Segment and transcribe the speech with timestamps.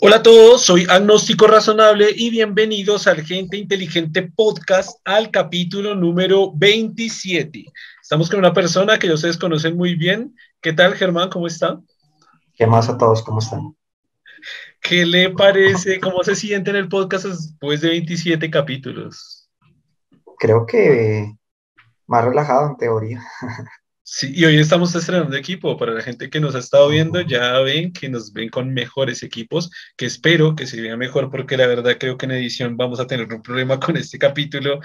[0.00, 6.52] Hola a todos, soy Agnóstico Razonable y bienvenidos al Gente Inteligente Podcast al capítulo número
[6.54, 7.64] 27.
[8.02, 10.36] Estamos con una persona que ustedes conocen muy bien.
[10.60, 11.30] ¿Qué tal, Germán?
[11.30, 11.80] ¿Cómo está?
[12.54, 13.22] ¿Qué más a todos?
[13.22, 13.74] ¿Cómo están?
[14.80, 15.98] ¿Qué le parece?
[15.98, 19.48] ¿Cómo se siente en el podcast después de 27 capítulos?
[20.38, 21.34] Creo que
[22.06, 23.22] más relajado en teoría.
[24.08, 25.76] Sí, y hoy estamos estrenando equipo.
[25.76, 29.24] Para la gente que nos ha estado viendo, ya ven que nos ven con mejores
[29.24, 33.00] equipos, que espero que se vea mejor, porque la verdad creo que en edición vamos
[33.00, 34.78] a tener un problema con este capítulo,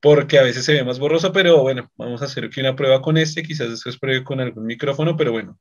[0.00, 3.02] porque a veces se ve más borroso, pero bueno, vamos a hacer aquí una prueba
[3.02, 5.58] con este, quizás después pruebe con algún micrófono, pero bueno,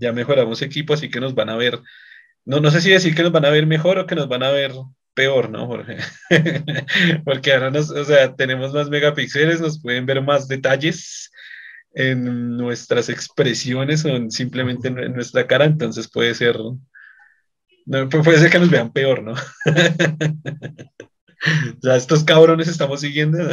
[0.00, 1.80] ya mejoramos equipo, así que nos van a ver,
[2.46, 4.42] no, no sé si decir que nos van a ver mejor o que nos van
[4.42, 4.72] a ver
[5.14, 5.98] peor, ¿no, Jorge?
[7.26, 11.30] porque ahora nos, o sea, tenemos más megapíxeles, nos pueden ver más detalles
[11.92, 16.56] en nuestras expresiones o simplemente en nuestra cara, entonces puede ser,
[17.86, 19.34] no, puede ser que nos vean peor, ¿no?
[21.82, 23.38] ya estos cabrones estamos siguiendo.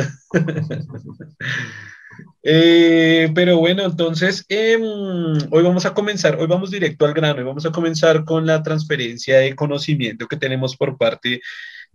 [2.48, 7.44] Eh, pero bueno, entonces em, hoy vamos a comenzar, hoy vamos directo al grano, hoy
[7.44, 11.42] vamos a comenzar con la transferencia de conocimiento que tenemos por parte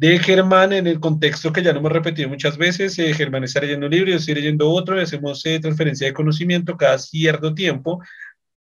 [0.00, 2.98] de Germán en el contexto que ya lo hemos repetido muchas veces.
[2.98, 6.14] Eh, Germán está leyendo un libro, yo estoy leyendo otro, y hacemos eh, transferencia de
[6.14, 8.02] conocimiento cada cierto tiempo.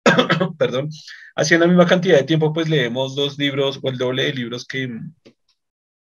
[0.58, 0.90] Perdón,
[1.36, 4.34] así en la misma cantidad de tiempo, pues leemos dos libros o el doble de
[4.34, 4.90] libros que,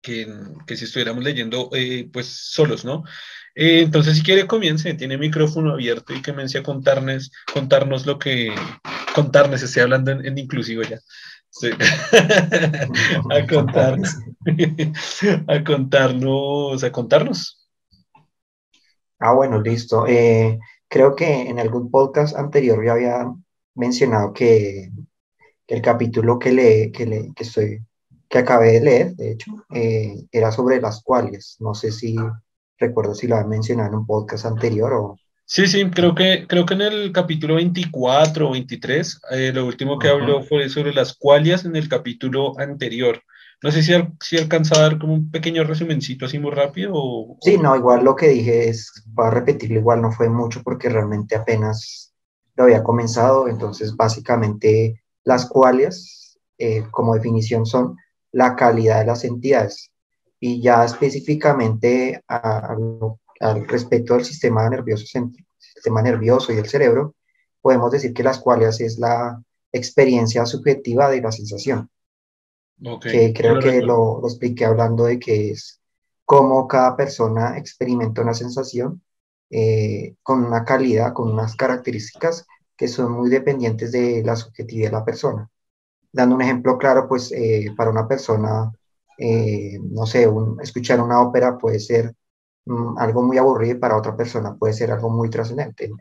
[0.01, 0.27] que,
[0.65, 3.03] que si estuviéramos leyendo, eh, pues solos, ¿no?
[3.53, 8.55] entonces, si quiere, comience, tiene micrófono abierto y comience a contarnos, contarnos lo que,
[9.13, 10.99] contarnos, estoy hablando en, en inclusivo ya.
[11.51, 11.69] Sí.
[13.29, 14.17] a contarnos.
[15.47, 17.69] a contarnos, a contarnos.
[19.19, 20.07] Ah, bueno, listo.
[20.07, 20.57] Eh,
[20.87, 23.33] creo que en algún podcast anterior ya había
[23.75, 24.89] mencionado que,
[25.67, 27.85] el capítulo que, le, que, le, que, estoy,
[28.27, 31.57] que acabé de leer, de hecho, eh, era sobre las cuales.
[31.59, 32.15] No sé si
[32.77, 35.17] recuerdo si lo había mencionado en un podcast anterior o,
[35.53, 39.99] Sí, sí, creo que, creo que en el capítulo 24 o 23, eh, lo último
[39.99, 43.21] que habló fue sobre las cualias en el capítulo anterior.
[43.61, 43.91] No sé si,
[44.21, 46.93] si alcanza a dar como un pequeño resumencito así muy rápido.
[46.95, 50.61] O, sí, no, igual lo que dije es, voy a repetirlo, igual no fue mucho
[50.63, 52.13] porque realmente apenas
[52.55, 53.49] lo había comenzado.
[53.49, 57.97] Entonces, básicamente, las cualias, eh, como definición, son
[58.31, 59.91] la calidad de las entidades.
[60.39, 62.77] Y ya específicamente a, a,
[63.41, 65.05] al respecto del sistema nervioso,
[65.57, 67.15] sistema nervioso y el cerebro,
[67.61, 69.41] podemos decir que las cuales es la
[69.71, 71.89] experiencia subjetiva de la sensación.
[72.99, 75.79] Que creo que lo, lo, expliqué hablando de que es
[76.25, 79.03] cómo cada persona experimenta una sensación
[79.49, 84.97] eh, con una calidad, con unas características que son muy dependientes de la subjetividad de
[84.97, 85.49] la persona.
[86.11, 88.71] Dando un ejemplo claro, pues eh, para una persona,
[89.17, 90.27] eh, no sé,
[90.63, 92.15] escuchar una ópera puede ser
[92.65, 95.91] Mm, algo muy aburrido para otra persona puede ser algo muy trascendente,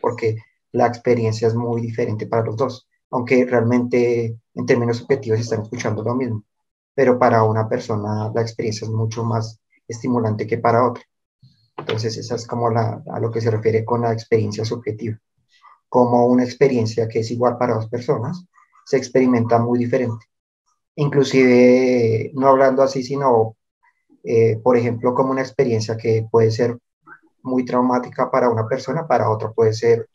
[0.00, 0.36] porque
[0.72, 6.02] la experiencia es muy diferente para los dos, aunque realmente en términos objetivos están escuchando
[6.02, 6.44] lo mismo,
[6.94, 11.04] pero para una persona la experiencia es mucho más estimulante que para otra.
[11.76, 15.18] Entonces esa es como la, a lo que se refiere con la experiencia subjetiva,
[15.88, 18.44] como una experiencia que es igual para dos personas,
[18.84, 20.26] se experimenta muy diferente.
[20.96, 23.56] Inclusive, no hablando así, sino
[24.22, 26.78] eh, por ejemplo, como una experiencia que puede ser
[27.42, 30.08] muy traumática para una persona, para otra puede ser,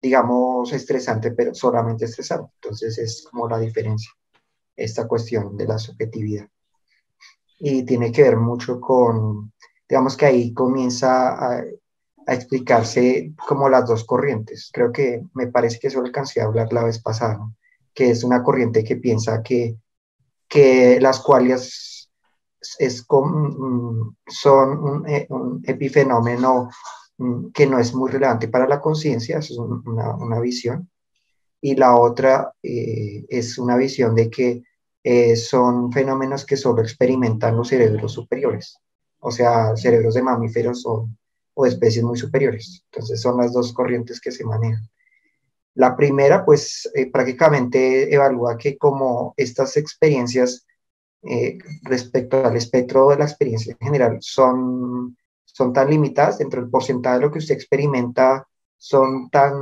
[0.00, 2.52] digamos, estresante, pero solamente estresante.
[2.54, 4.12] Entonces es como la diferencia,
[4.76, 6.48] esta cuestión de la subjetividad.
[7.58, 9.52] Y tiene que ver mucho con,
[9.88, 11.64] digamos que ahí comienza a,
[12.28, 14.70] a explicarse como las dos corrientes.
[14.72, 17.40] Creo que me parece que eso alcancé a hablar la vez pasada,
[17.92, 19.76] que es una corriente que piensa que,
[20.46, 21.97] que las cuales
[22.78, 26.70] es mm, son eh, un, epifenómeno
[27.18, 30.90] mm, que no es muy relevante para la conciencia, es una, una, visión.
[31.60, 34.62] Y la otra eh, es una visión de que
[35.02, 38.78] eh, son fenómenos que solo experimentan los cerebros superiores,
[39.20, 41.08] o sea, cerebros de mamíferos o,
[41.54, 42.84] o especies muy superiores.
[42.92, 44.88] Entonces son las dos corrientes que se manejan.
[45.74, 50.66] La primera, pues prácticamente evalúa que como estas experiencias
[51.22, 56.70] eh, respecto al espectro de la experiencia en general son, son tan limitadas, dentro del
[56.70, 59.54] porcentaje de lo que usted experimenta son tan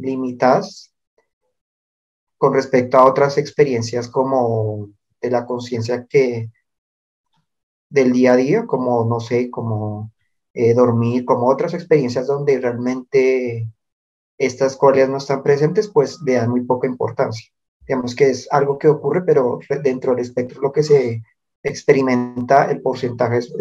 [0.00, 0.92] limitadas
[2.36, 6.50] con respecto a otras experiencias como de la conciencia que
[7.88, 10.12] del día a día, como, no sé, como
[10.54, 13.70] eh, dormir, como otras experiencias donde realmente
[14.38, 17.50] estas cualidades no están presentes, pues le dan muy poca importancia.
[17.86, 21.22] Digamos que es algo que ocurre, pero dentro del espectro lo que se
[21.62, 23.52] experimenta, el porcentaje es,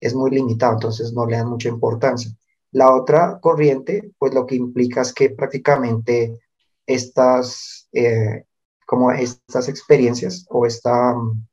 [0.00, 2.30] es muy limitado, entonces no le dan mucha importancia.
[2.72, 6.40] La otra corriente, pues lo que implica es que prácticamente
[6.86, 8.44] estas, eh,
[8.86, 11.46] como estas experiencias o esta mm,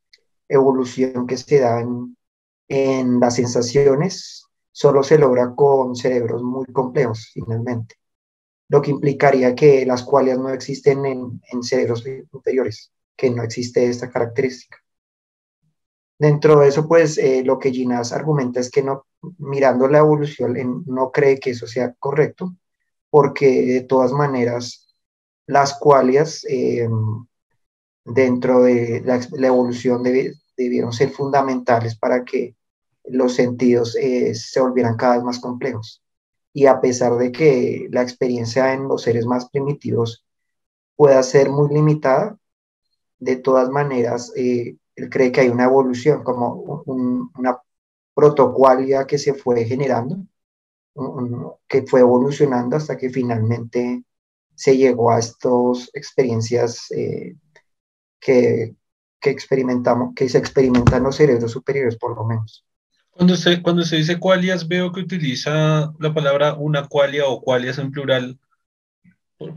[0.50, 2.18] evolución que se da en,
[2.68, 8.01] en las sensaciones solo se logra con cerebros muy complejos, finalmente
[8.72, 14.10] lo que implicaría que las cuales no existen en, cerebros inferiores, que no existe esta
[14.10, 14.78] característica.
[16.18, 19.08] Dentro de eso, pues eh, lo que Ginás argumenta es que no,
[19.40, 22.56] mirando la evolución, no cree que eso sea correcto,
[23.10, 24.96] porque de todas maneras
[25.48, 26.88] las cualias eh,
[28.06, 30.02] dentro de la, evolución
[30.56, 32.56] debieron ser fundamentales para que
[33.04, 36.01] los sentidos eh, se volvieran cada vez más complejos
[36.54, 40.26] y a pesar de que la experiencia en los seres más primitivos
[40.96, 42.38] pueda ser muy limitada,
[43.20, 47.60] de todas maneras, eh, él cree que hay una evolución, como una
[48.14, 50.26] protocualia que se fue generando,
[51.68, 54.04] que fue evolucionando hasta que finalmente
[54.56, 57.36] se llegó a estas experiencias eh,
[58.20, 58.76] que,
[59.20, 62.66] que experimentamos, que se experimentan los cerebros superiores por lo menos.
[63.12, 67.78] Cuando se, cuando se dice cualias, veo que utiliza la palabra una cualia o cualias
[67.78, 68.40] en plural.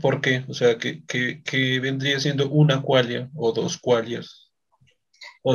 [0.01, 0.43] ¿Por, qué?
[0.49, 4.51] O sea, ¿qué, vendría siendo una cualia o dos cualias?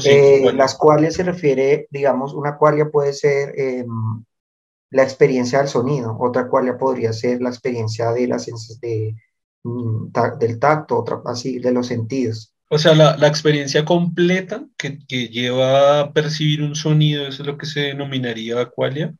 [0.05, 4.25] Eh, las cualias se refiere, digamos, una cualia puede ser em,
[4.91, 8.47] la experiencia del sonido, otra cualia podría ser la experiencia de las,
[8.81, 9.17] de,
[9.65, 12.50] mm, del tacto, otra así, de los sentidos.
[12.73, 17.47] O sea, la, la experiencia completa que, que, lleva a percibir un sonido, eso es
[17.49, 19.13] lo que se denominaría qualia.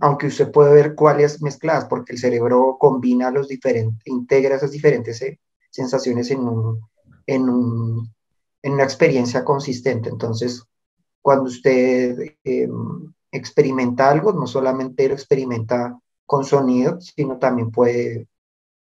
[0.00, 5.20] Aunque usted puede ver cualias mezcladas, porque el cerebro combina los diferentes, integra esas diferentes
[5.22, 5.40] eh,
[5.70, 6.80] sensaciones en, un,
[7.26, 8.14] en, un,
[8.62, 10.08] en una experiencia consistente.
[10.08, 10.64] Entonces,
[11.20, 18.28] cuando usted em, experimenta algo, no solamente lo experimenta con sonido, sino también puede,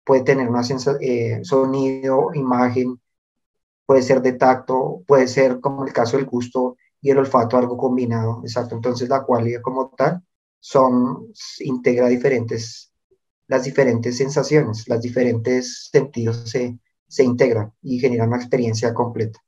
[0.03, 2.99] puede tener una sensación, eh, sonido, imagen,
[3.93, 7.77] puede ser de tacto, puede ser como el caso del gusto y el olfato, algo
[7.77, 8.73] combinado, exacto.
[8.73, 10.23] Entonces la cualidad como tal
[10.59, 12.91] son, integra diferentes,
[13.47, 19.39] las diferentes sensaciones, las diferentes sentidos se, se integran y generan una experiencia completa.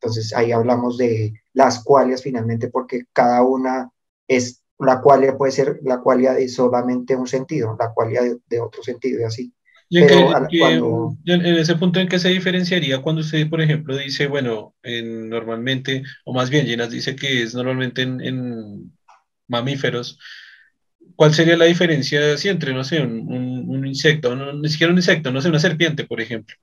[0.00, 3.92] Entonces ahí hablamos de las cualias finalmente porque cada una
[4.26, 8.60] es, la cualidad puede ser la cualidad de solamente un sentido, la cualidad de, de
[8.60, 9.53] otro sentido y así.
[9.88, 16.02] ¿Y en, ese punto en qué se diferenciaría cuando usted, por ejemplo, dice, bueno, normalmente,
[16.24, 18.92] o más bien Llenas dice que es normalmente en,
[19.46, 20.18] mamíferos,
[21.16, 25.30] ¿cuál sería la diferencia si entre, no sé, un, insecto, no, ni siquiera un insecto,
[25.30, 26.56] no sé, una serpiente, por ejemplo,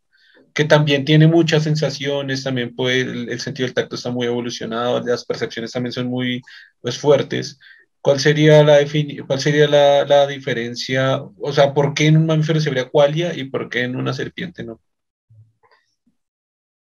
[0.54, 5.00] que también tiene muchas sensaciones, también puede, el, el sentido del tacto está muy evolucionado,
[5.02, 6.42] las percepciones también son muy
[6.82, 7.60] pues, fuertes
[8.02, 8.80] ¿Cuál sería la,
[9.28, 11.22] cuál sería la, diferencia?
[11.40, 14.12] O sea, ¿por qué en un mamífero se vería cualia y por qué en una
[14.14, 14.80] serpiente no?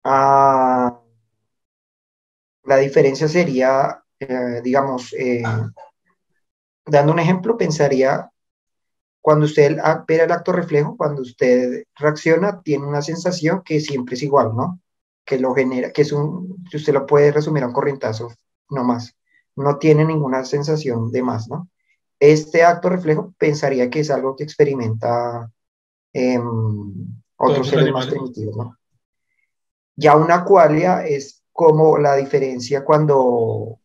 [0.05, 1.01] Ah,
[2.65, 5.43] la diferencia sería, eh, digamos, eh,
[6.85, 8.31] dando un ejemplo, pensaría,
[9.23, 14.23] cuando usted ve el acto reflejo, cuando usted reacciona, tiene una sensación que siempre es
[14.23, 14.81] igual, ¿no?
[15.25, 18.33] Que lo genera, que es un, si usted lo puede resumir a un corrientazo,
[18.69, 19.17] no más
[19.57, 21.69] no tiene ninguna sensación de más, ¿no?
[22.19, 25.51] Este acto reflejo pensaría que es algo que experimenta
[26.13, 26.41] eh,
[27.37, 28.77] otros seres más primitivos, ¿no?
[29.97, 33.81] Ya una cualia es como la diferencia cuando,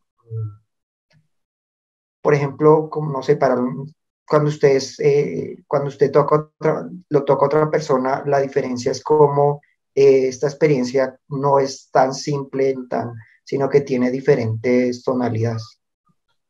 [2.22, 3.56] por ejemplo, como no sé, para
[4.28, 6.50] cuando usted, eh, cuando usted toca
[7.10, 9.62] lo toca a otra persona, la diferencia es como
[9.94, 13.13] eh, esta experiencia no es tan simple, tan
[13.51, 15.81] sino que tiene diferentes tonalidades.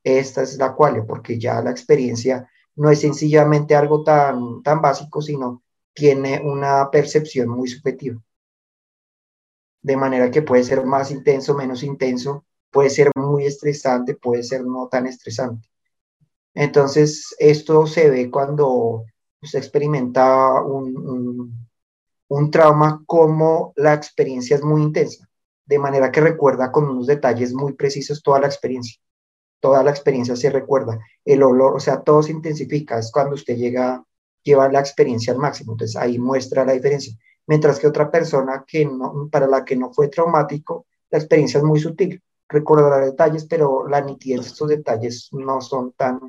[0.04, 5.20] Esta es la cual, porque ya la experiencia no es sencillamente algo tan, tan básico,
[5.20, 5.64] sino
[5.96, 8.22] tiene una percepción muy subjetiva.
[9.82, 14.64] De manera que puede ser más intenso, menos intenso, puede ser muy estresante, puede ser
[14.64, 15.68] no tan estresante.
[16.54, 19.06] Entonces, esto se ve cuando
[19.42, 21.68] se experimenta un,
[22.28, 25.31] un trauma como la experiencia es muy intensa
[25.72, 29.00] de manera que recuerda con unos detalles muy precisos toda la experiencia.
[29.62, 31.00] Toda la experiencia se recuerda.
[31.24, 33.00] El olor, o sea, todo se intensifica.
[33.00, 34.04] Es cuando usted llega,
[34.44, 35.72] lleva la experiencia al máximo.
[35.72, 37.14] Entonces ahí muestra la diferencia.
[37.48, 41.64] Mientras que otra persona que no, para la que no fue traumático, la experiencia es
[41.64, 42.22] muy sutil.
[42.50, 46.20] Recordará detalles, pero la nitidez de estos detalles no son tan,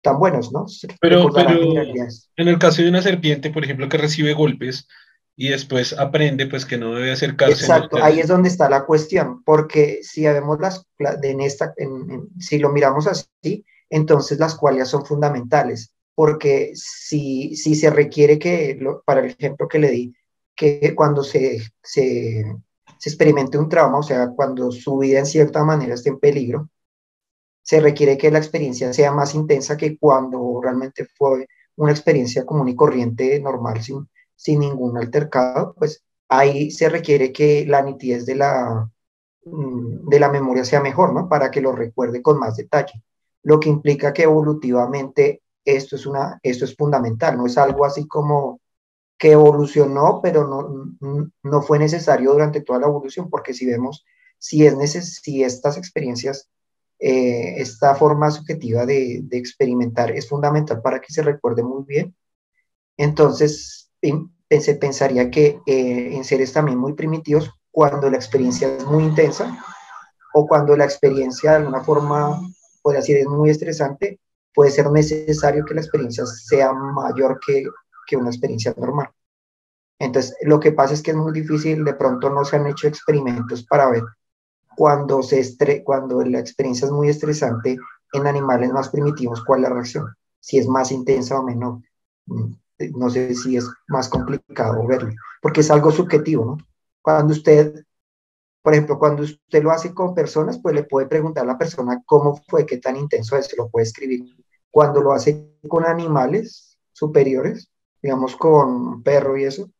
[0.00, 0.66] tan buenos, ¿no?
[1.00, 4.88] Pero, pero en el caso de una serpiente, por ejemplo, que recibe golpes
[5.36, 7.64] y después aprende pues que no debe acercarse.
[7.64, 10.86] Exacto, ahí es donde está la cuestión, porque si vemos las,
[11.22, 11.74] en esta,
[12.38, 18.78] si lo miramos así, entonces las cualidades son fundamentales, porque si, si se requiere que,
[19.04, 20.14] para el ejemplo que le di,
[20.54, 22.44] que cuando se, se,
[22.98, 26.68] se experimente un trauma, o sea, cuando su vida en cierta manera esté en peligro,
[27.62, 31.46] se requiere que la experiencia sea más intensa que cuando realmente fue
[31.76, 34.08] una experiencia común y corriente, normal, sin,
[34.42, 38.90] sin ningún altercado, pues ahí se requiere que la nitidez de la,
[39.44, 41.28] mm, de la memoria sea mejor, ¿no?
[41.28, 43.04] Para que lo recuerde con más detalle.
[43.42, 48.08] Lo que implica que evolutivamente esto es, una, esto es fundamental, no es algo así
[48.08, 48.60] como
[49.18, 50.96] que evolucionó, pero no,
[51.42, 54.04] no fue necesario durante toda la evolución, porque si vemos,
[54.38, 56.50] si, es neces si estas experiencias
[56.98, 62.14] eh, esta forma subjetiva de, experimentar es fundamental para que se recuerde muy bien.
[62.96, 63.81] Entonces,
[64.60, 69.58] se pensaría que eh, en seres también muy primitivos, cuando la experiencia es muy intensa
[70.34, 72.40] o cuando la experiencia de alguna forma,
[72.82, 74.20] puede decir, es muy estresante,
[74.54, 77.64] puede ser necesario que la experiencia sea mayor que,
[78.06, 79.10] que una experiencia normal.
[79.98, 82.88] Entonces, lo que pasa es que es muy difícil, de pronto no se han hecho
[82.88, 84.02] experimentos para ver
[84.76, 87.78] cuando, se estre cuando la experiencia es muy estresante
[88.12, 90.06] en animales más primitivos, ¿cuál es la reacción?
[90.40, 91.80] Si es más intensa o menor.
[92.90, 96.58] No sé si es más complicado verlo, porque es algo subjetivo, ¿no?
[97.00, 97.84] Cuando usted,
[98.62, 102.02] por ejemplo, cuando usted lo hace con personas, pues le puede preguntar a la persona
[102.06, 104.36] cómo fue, qué tan intenso es, se lo puede escribir.
[104.70, 107.68] Cuando lo hace con animales superiores,
[108.00, 109.70] digamos con perro y eso,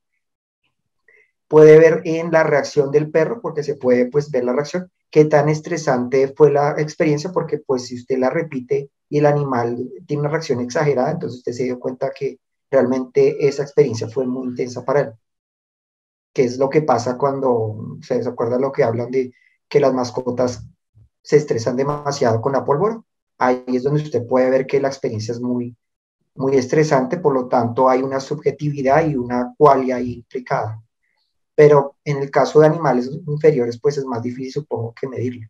[1.48, 5.26] puede ver en la reacción del perro, porque se puede pues ver la reacción, qué
[5.26, 10.22] tan estresante fue la experiencia, porque pues si usted la repite y el animal tiene
[10.22, 12.38] una reacción exagerada, entonces usted se dio cuenta que
[12.72, 15.12] realmente esa experiencia fue muy intensa para él.
[16.32, 19.32] ¿Qué es lo que pasa cuando, se acuerda lo que hablan de
[19.68, 20.66] que las mascotas
[21.22, 23.00] se estresan demasiado con la pólvora?
[23.38, 25.76] Ahí es donde usted puede ver que la experiencia es muy,
[26.34, 30.82] muy estresante, por lo tanto hay una subjetividad y una cualidad implicada
[31.54, 35.48] pero en el caso de animales inferiores, pues es más difícil, supongo, que medirlo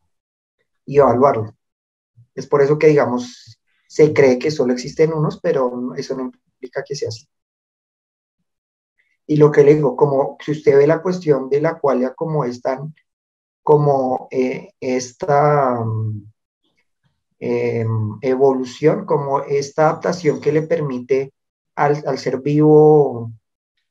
[0.84, 1.56] y evaluarlo.
[2.34, 6.32] Es por eso que, digamos, se cree que solo existen unos, pero eso no
[6.87, 7.26] que sea así.
[9.26, 12.45] Y lo que le digo, como si usted ve la cuestión de la cual como
[12.45, 12.95] es tan,
[13.62, 15.85] como eh, esta
[17.38, 21.33] em, evolución, como esta adaptación que le permite
[21.76, 23.33] al, ser vivo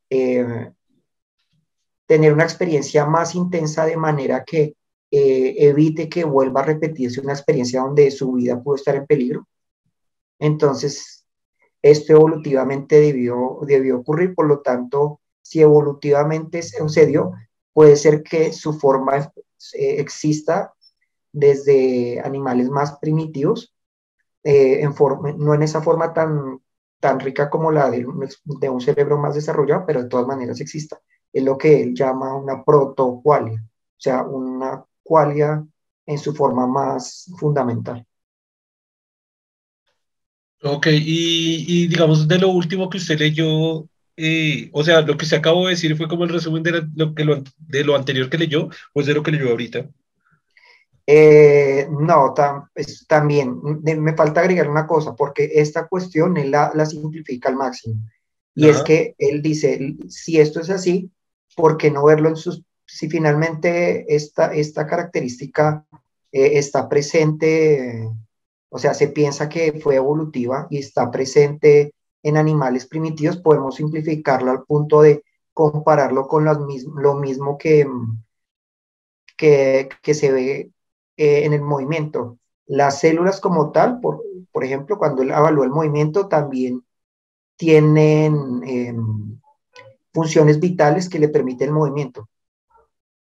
[0.10, 0.72] eh,
[2.06, 4.76] tener una experiencia más intensa de manera que
[5.12, 9.48] eh, evite que vuelva a repetirse una experiencia donde su vida pudo estar en peligro.
[10.40, 11.21] Entonces,
[11.82, 17.32] esto evolutivamente debió, debió ocurrir, por lo tanto, si evolutivamente sucedió,
[17.74, 20.74] puede ser que su forma eh, exista
[21.32, 23.74] desde animales más primitivos,
[24.44, 26.60] eh, en forma, no en esa forma tan,
[27.00, 31.00] tan rica como la de, un cerebro más desarrollado, pero de todas maneras exista
[31.34, 35.66] es lo que él llama una protocualia, o sea, una cualia
[36.06, 38.06] en su forma más fundamental.
[40.64, 45.36] Ok, y, digamos, de lo último que usted leyó, eh, o sea, lo que se
[45.36, 48.70] acabó de decir fue como el resumen de lo, que de lo anterior que leyó,
[48.94, 49.90] o es de lo que leyó ahorita.
[51.08, 52.34] Eh, no,
[53.08, 57.96] también me falta agregar una cosa, porque esta cuestión él la, la simplifica al máximo.
[58.54, 61.10] Y es que él dice, si esto es así,
[61.56, 65.86] ¿por qué no verlo en sus, si finalmente esta, esta característica
[66.32, 68.10] eh, está presente,
[68.72, 74.52] o sea, se piensa que fue evolutiva y está presente en animales primitivos, podemos simplificarlo
[74.52, 75.24] al punto de
[75.54, 77.86] compararlo con lo mismo que,
[79.38, 80.72] que, se ve
[81.18, 82.38] eh, en el movimiento.
[82.68, 86.84] Las células como tal, por, por ejemplo, cuando él evaluó el movimiento, también
[87.58, 88.62] tienen...
[88.64, 89.32] Em,
[90.14, 92.30] funciones vitales que le permiten el movimiento.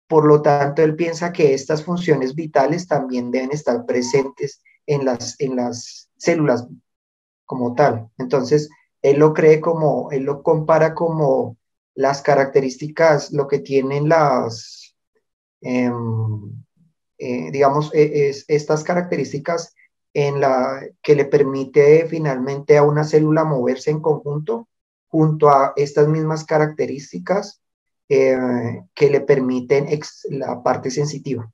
[0.07, 5.39] Por lo tanto, él piensa que estas funciones vitales también deben estar presentes en las,
[5.39, 6.67] en las células
[7.45, 8.09] como tal.
[8.17, 8.69] Entonces,
[9.03, 11.57] él lo cree como, él lo compara como
[11.93, 14.95] las características, lo que tienen las,
[15.61, 16.63] em,
[17.19, 19.75] eh, digamos, e, es, estas características
[20.13, 24.67] en la que le permite finalmente a una célula moverse en conjunto
[25.07, 27.61] junto a estas mismas características
[28.09, 29.87] eh, que le permiten
[30.29, 31.51] la parte sensitiva.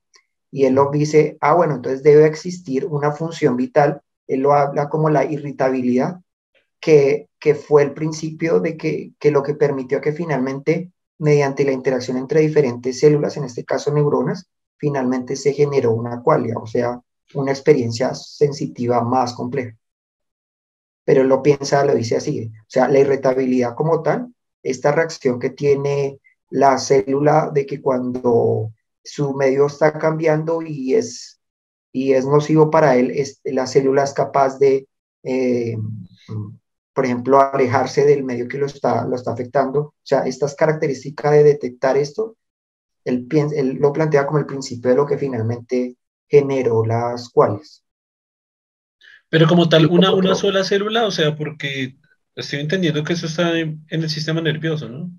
[0.50, 4.88] Y él lo dice, ah, bueno, entonces debe existir una función vital él lo habla
[4.88, 6.20] como la irritabilidad,
[6.80, 11.72] que, que fue el principio de que, que lo que permitió que finalmente, mediante la
[11.72, 17.00] interacción entre diferentes células, en este caso neuronas, finalmente se generó una qualia, o sea,
[17.34, 19.76] una experiencia sensitiva más compleja.
[21.04, 25.38] Pero él lo piensa, lo dice así, o sea, la irritabilidad como tal, esta reacción
[25.38, 28.72] que tiene la célula de que cuando
[29.06, 31.40] su medio está cambiando y es,
[31.92, 34.88] y es nocivo para él, es, la célula es capaz de,
[35.22, 35.76] eh,
[36.92, 39.80] por ejemplo, alejarse del medio que lo está, lo está afectando.
[39.80, 42.36] O sea, estas características de detectar esto,
[43.04, 45.96] él, él lo plantea como el principio de lo que finalmente
[46.28, 47.84] generó las cuales.
[49.28, 51.96] Pero como tal, una, una sola célula, o sea, porque
[52.34, 55.10] estoy entendiendo que eso está en, el sistema nervioso, ¿no?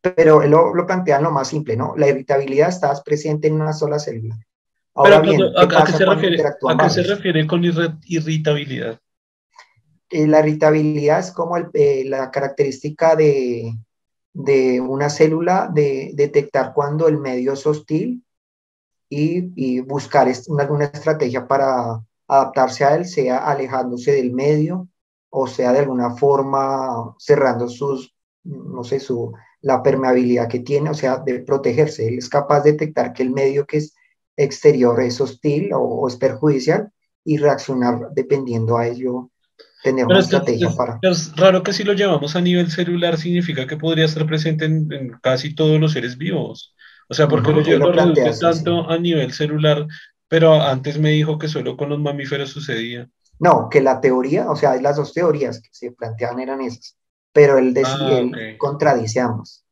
[0.00, 1.94] Pero él lo, lo, plantea en lo más simple, ¿no?
[1.96, 4.38] La irritabilidad está presente en una sola célula.
[4.94, 9.00] Ahora bien, ¿a, qué se refiere, ¿a qué se refiere con irritabilidad?
[10.10, 13.72] Eh, la irritabilidad es como eh, la característica de,
[14.32, 18.24] de, una célula de detectar cuando el medio es hostil
[19.08, 24.88] y, y buscar una, estrategia para adaptarse a él, sea alejándose del medio
[25.30, 29.32] o sea de alguna forma cerrando sus, no sé, su,
[29.62, 32.08] la permeabilidad que tiene, o sea, de protegerse.
[32.08, 33.94] Él es capaz de detectar que el medio que es
[34.36, 36.90] exterior es hostil o, es perjudicial
[37.24, 39.30] y reaccionar dependiendo a ello,
[39.82, 40.98] tener una estrategia para...
[41.02, 45.10] Es raro que si lo llevamos a nivel celular significa que podría estar presente en,
[45.22, 46.74] casi todos los seres vivos.
[47.08, 49.86] O sea, porque lo, lo, lo tanto a nivel celular,
[50.28, 53.08] pero antes me dijo que solo con los mamíferos sucedía.
[53.40, 56.96] No, que la teoría, o sea, las dos teorías que se planteaban eran esas,
[57.32, 59.64] pero él, decía, ah, contradice ambas.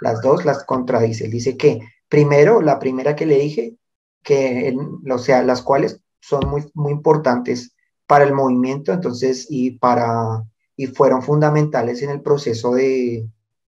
[0.00, 1.26] Las dos las contradice.
[1.26, 3.76] Él dice que, primero, la primera que le dije,
[4.22, 4.76] que,
[5.10, 7.74] o sea, las cuales son muy, muy importantes
[8.06, 10.44] para el movimiento, entonces, y para,
[10.76, 13.28] y fueron fundamentales en el proceso de,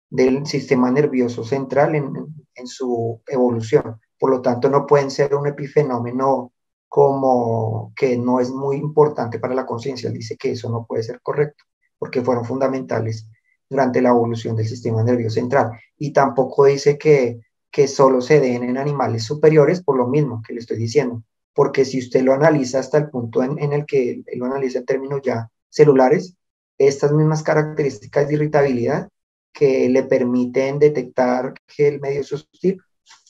[0.09, 2.13] del sistema nervioso central en,
[2.55, 3.99] en su evolución.
[4.19, 6.51] Por lo tanto, no pueden ser un epifenómeno
[6.87, 10.09] como que no es muy importante para la conciencia.
[10.09, 11.63] Él dice que eso no puede ser correcto,
[12.01, 13.27] porque fueron fundamentales
[13.69, 15.69] durante la evolución del sistema nervioso central.
[15.99, 20.53] Y tampoco dice que que solo se den en animales superiores por lo mismo que
[20.53, 21.23] le estoy diciendo.
[21.53, 25.21] Porque si usted lo analiza hasta el punto en, el que lo analiza en términos
[25.23, 26.35] ya celulares,
[26.77, 29.09] estas mismas características de irritabilidad
[29.53, 32.81] que le permiten detectar que el medio es hostil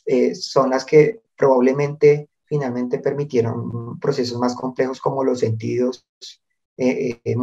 [0.06, 6.06] eh, son las que probablemente finalmente permitieron procesos más complejos como los sentidos
[6.78, 7.36] eh, eh,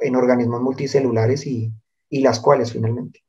[0.00, 1.72] en organismos multicelulares y,
[2.08, 3.24] y las cuales finalmente.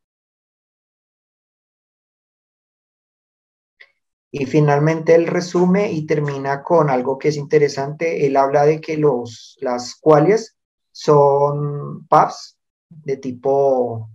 [4.31, 8.25] Y finalmente él resume y termina con algo que es interesante.
[8.25, 10.57] Él habla de que los, las cuales
[10.91, 12.57] son puffs
[12.89, 14.09] de tipo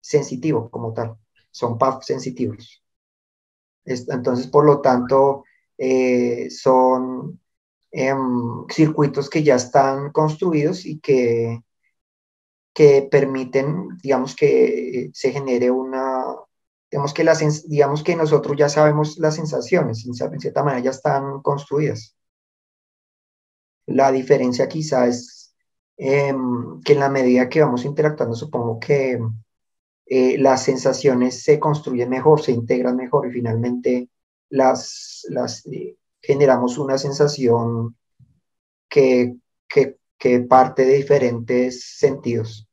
[0.00, 1.16] sensitivo como tal.
[1.50, 2.82] Son puffs sensitivos.
[3.84, 5.44] Entonces, por lo tanto,
[5.78, 7.40] eh, son
[7.90, 11.62] em, circuitos que ya están construidos y que,
[12.78, 16.22] que permiten, digamos, que se genere una,
[16.88, 21.42] digamos que, las, digamos que nosotros ya sabemos las sensaciones, en cierta manera ya están
[21.42, 22.14] construidas.
[23.86, 25.52] La diferencia quizá es
[25.96, 29.18] em, que en la medida que vamos interactuando, supongo que
[30.06, 34.08] eh, las sensaciones se construyen mejor, se integran mejor y finalmente
[34.50, 37.96] las, las eh, generamos una sensación
[38.88, 39.34] que,
[39.68, 42.67] que, que parte de diferentes sentidos.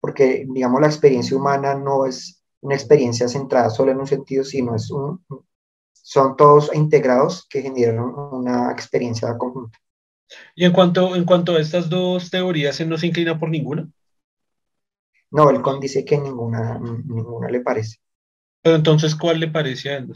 [0.00, 4.74] Porque, digamos, la experiencia humana no es una experiencia centrada solo en un sentido, sino
[4.74, 5.24] es un,
[5.92, 9.78] son todos integrados que generan una experiencia conjunta.
[10.54, 13.88] ¿Y en cuanto, en cuanto a estas dos teorías, ¿no se inclina por ninguna?
[15.30, 17.98] No, él dice que ninguna, ninguna le parece.
[18.62, 20.12] Pero entonces, ¿cuál le parece a él?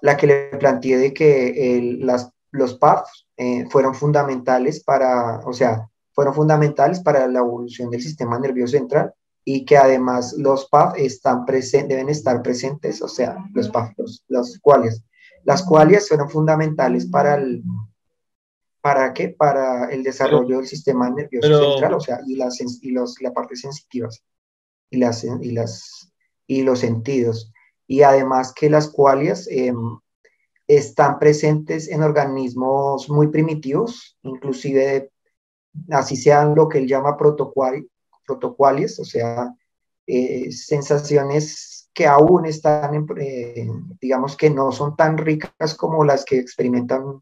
[0.00, 5.88] La que le planteé de que las, los PAFs eh, fueron fundamentales para, o sea,
[6.12, 9.12] fueron fundamentales para la evolución del sistema nervioso central
[9.44, 14.58] y que además los PAF están deben estar presentes, o sea, los PAF, los, los
[14.60, 15.02] cuales.
[15.44, 17.64] Las cuales fueron fundamentales para el,
[18.80, 19.30] ¿para qué?
[19.30, 23.56] Para el desarrollo del sistema nervioso central, o sea, y, las, y los, la parte
[23.56, 24.22] sensitivas,
[24.90, 26.12] y, las, y, las,
[26.46, 27.52] y los sentidos.
[27.86, 29.98] Y además que las cuales em,
[30.66, 35.11] están presentes en organismos muy primitivos, inclusive
[35.90, 37.86] así sean lo que él llama protocual,
[38.26, 39.54] protocuales, o sea,
[40.06, 43.68] eh, sensaciones que aún están, en, eh,
[44.00, 47.20] digamos que no son tan ricas como las que experimentan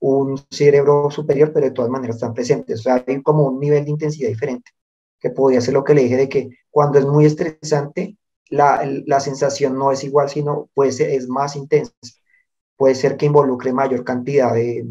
[0.00, 2.80] un cerebro superior, pero de todas maneras están presentes.
[2.80, 4.70] O sea, hay como un nivel de intensidad diferente,
[5.20, 8.16] que podría ser lo que le dije de que cuando es muy estresante,
[8.48, 11.92] la, la sensación no es igual, sino puede ser, es más intensa.
[12.76, 14.84] Puede ser que involucre mayor cantidad de,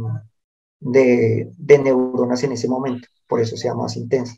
[0.81, 4.35] de, de neuronas en ese momento, por eso sea más intensa.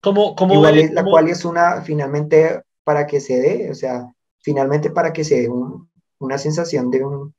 [0.00, 4.14] ¿Cómo, cómo Igual es, la cual es una, finalmente, para que se dé, o sea,
[4.38, 5.48] finalmente para que se dé
[6.18, 7.34] una sensación de un,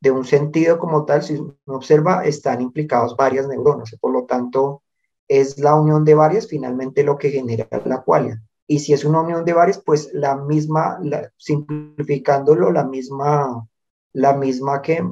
[0.00, 4.82] de un sentido como tal, si uno observa, están implicados varias neuronas, por lo tanto,
[5.26, 8.42] es la unión de varias finalmente lo que genera la qualia.
[8.66, 11.00] Y si es una unión de varias, pues la misma,
[11.36, 13.66] simplificándolo, la misma,
[14.12, 15.04] la misma que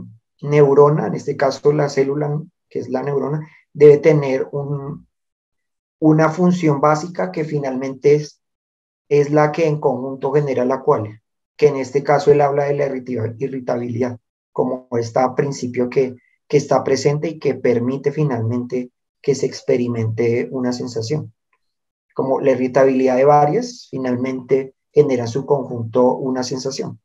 [0.42, 5.06] neurona, en este caso la célula, que es la neurona, debe tener un,
[5.98, 8.40] una función básica que finalmente es,
[9.08, 11.22] es la que en conjunto genera la qualia,
[11.56, 12.86] que en este caso él habla de la
[13.38, 14.18] irritabilidad
[14.52, 16.16] como está principio que,
[16.48, 18.90] que está presente y que permite finalmente
[19.22, 21.32] que se experimente una sensación.
[22.14, 27.00] Como la irritabilidad de varias finalmente genera en su conjunto una sensación.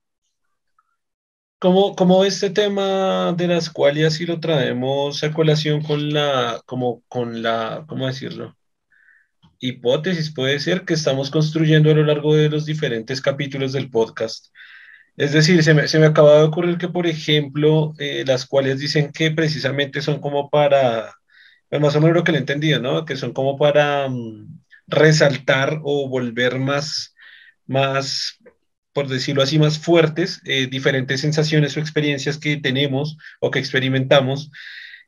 [1.59, 7.41] Como, este tema de las cuales si lo traemos a colación con la, como con
[7.41, 8.55] la, ¿cómo decirlo?
[9.59, 14.47] Hipótesis puede ser que estamos construyendo a lo largo de los diferentes capítulos del podcast.
[15.17, 18.79] Es decir, se me, se me acaba de ocurrir que, por ejemplo, eh, las cuales
[18.79, 21.13] dicen que precisamente son como para,
[21.69, 23.05] pues, más o menos lo que le he entendido, ¿no?
[23.05, 27.15] Que son como para mm, resaltar o volver más,
[27.67, 28.34] más,
[28.95, 34.51] por decirlo así, más fuertes eh, diferentes sensaciones o experiencias que tenemos o que experimentamos.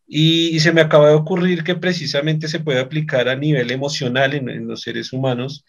[0.05, 4.49] Y, se me acaba de ocurrir que precisamente se puede aplicar a nivel emocional en,
[4.49, 5.63] en los seres humanos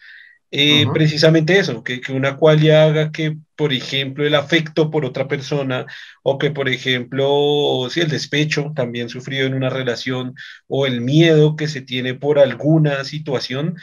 [0.51, 5.27] eh, precisamente eso, que, que, una cualia haga que, por ejemplo, el afecto por otra
[5.27, 5.85] persona
[6.23, 10.33] o que, por ejemplo, si el despecho también sufrido en una relación
[10.67, 13.75] o el miedo que se tiene por alguna situación,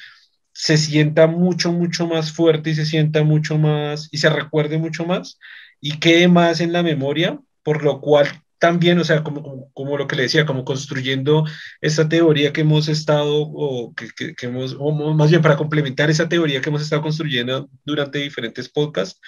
[0.58, 5.04] se sienta mucho, mucho más fuerte y se sienta mucho más y se recuerde mucho
[5.04, 5.38] más
[5.82, 8.26] y quede más en la memoria, por lo cual
[8.58, 11.44] también, o sea, como, como, lo que le decía, como construyendo
[11.82, 16.26] esta teoría que hemos estado, o que, que, hemos, o más bien para complementar esa
[16.26, 19.20] teoría que hemos estado construyendo durante diferentes podcasts,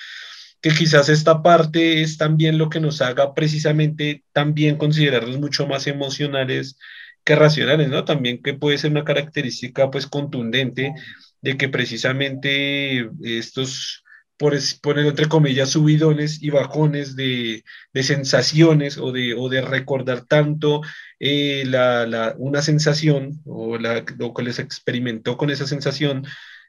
[0.62, 5.86] que quizás esta parte es también lo que nos haga precisamente también considerarlos mucho más
[5.86, 6.78] emocionales
[7.28, 8.06] que racionales, ¿no?
[8.06, 10.94] También que puede ser una característica pues contundente
[11.42, 14.02] de que precisamente estos
[14.38, 20.24] por poner entre comillas, subidones y bajones de, de sensaciones o de, o de, recordar
[20.26, 20.80] tanto
[21.18, 26.24] eh, la, la, una sensación o la, lo que les experimentó con esa sensación,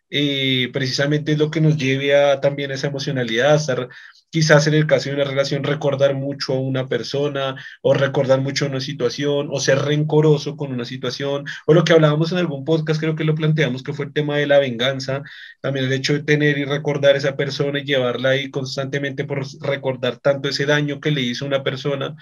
[0.10, 3.90] eh, precisamente es lo que nos lleve a también esa emocionalidad, a estar
[4.30, 8.66] quizás en el caso de una relación recordar mucho a una persona o recordar mucho
[8.66, 13.00] una situación o ser rencoroso con una situación o lo que hablábamos en algún podcast,
[13.00, 15.24] creo que lo planteamos que fue el tema de la venganza,
[15.62, 19.46] también el hecho de tener y recordar a esa persona y llevarla ahí constantemente por
[19.62, 22.16] recordar tanto ese daño que le hizo una persona.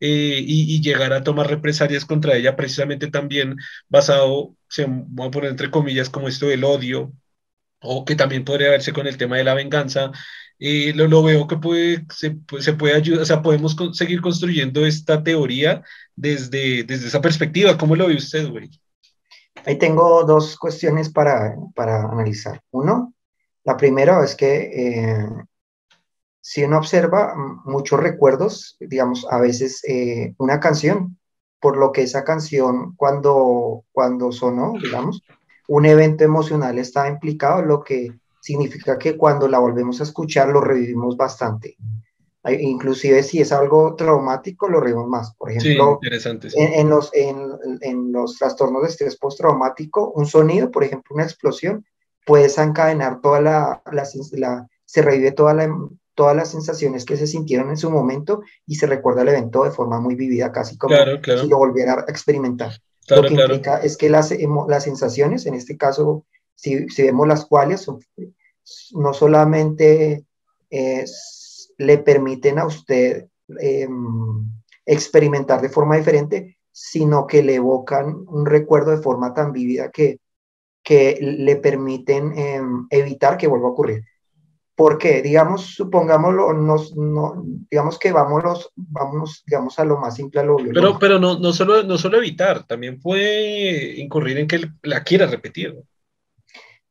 [0.00, 3.56] Eh, y, llegar a tomar represalias contra ella precisamente también
[3.88, 7.12] basado, se, voy a poner entre comillas, como esto del odio,
[7.80, 10.12] o que también podría verse con el tema de la venganza,
[10.58, 14.84] y lo, lo, veo que puede, se, se, puede ayudar, o sea, podemos seguir construyendo
[14.84, 15.82] esta teoría
[16.16, 17.78] desde, desde esa perspectiva.
[17.78, 18.68] ¿Cómo lo ve usted, güey?
[19.64, 22.60] Ahí tengo dos cuestiones para, para analizar.
[22.70, 23.14] Uno,
[23.64, 25.28] la primera es que eh,
[26.40, 31.18] si uno observa muchos recuerdos, digamos, a veces eh, una canción,
[31.60, 35.22] por lo que esa canción cuando, cuando sonó, digamos,
[35.68, 38.12] un evento emocional está implicado, lo que
[38.48, 41.76] significa que cuando la volvemos a escuchar lo revivimos bastante.
[42.48, 45.34] Inclusive si es algo traumático, lo revivimos más.
[45.34, 45.98] Por ejemplo,
[46.56, 51.84] En, los, en, los trastornos de estrés postraumático, un sonido, por ejemplo, una explosión,
[52.24, 55.68] puede desencadenar toda la, la, se revive toda la,
[56.14, 59.72] todas las sensaciones que se sintieron en su momento y se recuerda el evento de
[59.72, 62.72] forma muy vivida, casi como si lo volviera a experimentar.
[63.10, 64.32] lo que implica es que las,
[64.68, 68.00] las sensaciones, en este caso, si, si vemos las cuales, son,
[68.92, 70.24] no solamente
[71.78, 73.26] le permiten a usted
[73.60, 74.44] em,
[74.84, 80.18] experimentar de forma diferente, sino que le evocan un recuerdo de forma tan vívida que,
[80.82, 84.04] que le permiten em, evitar que vuelva a ocurrir.
[84.74, 90.44] Porque, digamos, supongámoslo, nos, no, digamos que vámonos, vámonos, digamos, a lo más simple, a
[90.44, 95.02] lo Pero, pero no, no, solo, no solo evitar, también puede incurrir en que la
[95.02, 95.74] quiera repetir.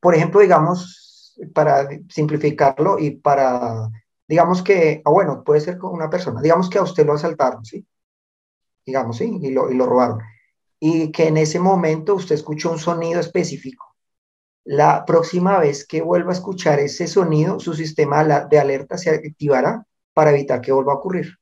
[0.00, 1.07] Por ejemplo, digamos,
[1.54, 3.90] para simplificarlo y para,
[4.26, 7.64] digamos que, ah, bueno, puede ser con una persona, digamos que a usted lo asaltaron,
[7.64, 7.86] ¿sí?
[8.88, 9.38] digamos, ¿sí?
[9.42, 10.18] Y lo, y lo robaron.
[10.80, 13.94] Y que en ese momento usted escuchó un sonido específico.
[14.64, 19.86] La próxima vez que vuelva a escuchar ese sonido, su sistema de alerta se activará
[20.14, 21.36] para evitar que vuelva a ocurrir.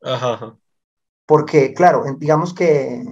[0.00, 0.56] Ajá.
[1.26, 3.02] Porque, claro, digamos que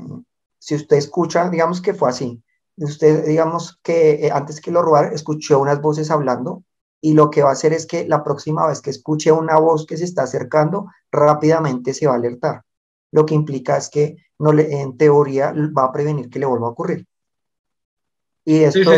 [0.58, 2.40] si usted escucha, digamos que fue así,
[2.76, 6.62] usted, digamos que eh, antes que lo robar, escuchó unas voces hablando
[7.00, 9.86] y lo que va a hacer es que la próxima vez que escuche una voz
[9.86, 12.62] que se está acercando, rápidamente se va a alertar.
[13.12, 16.68] Lo que implica es que no le, en teoría va a prevenir que le vuelva
[16.68, 17.06] a ocurrir.
[18.44, 18.92] Y esto,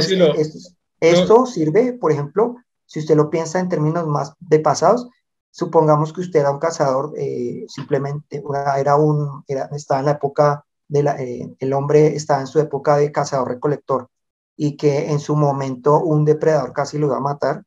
[1.01, 5.09] esto, sirve, por ejemplo, si usted lo piensa en términos más de pasados,
[5.51, 8.43] supongamos que usted era un cazador, eh, simplemente
[8.77, 12.59] era un, era, estaba en la época de la, eh, el hombre estaba en su
[12.59, 14.09] época de cazador-recolector
[14.57, 17.65] y que en su momento un depredador casi lo iba a matar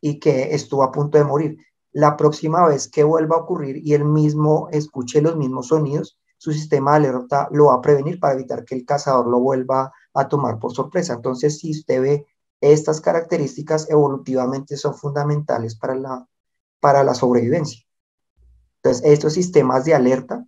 [0.00, 1.58] y que estuvo a punto de morir.
[1.92, 6.52] La próxima vez que vuelva a ocurrir y él mismo escuche los mismos sonidos, su
[6.52, 10.28] sistema de alerta lo va a prevenir para evitar que el cazador lo vuelva a
[10.28, 11.14] tomar por sorpresa.
[11.14, 12.26] Entonces, si usted ve
[12.60, 16.28] estas características evolutivamente son fundamentales para la,
[16.78, 17.84] para la sobrevivencia.
[18.76, 20.46] Entonces, estos sistemas de alerta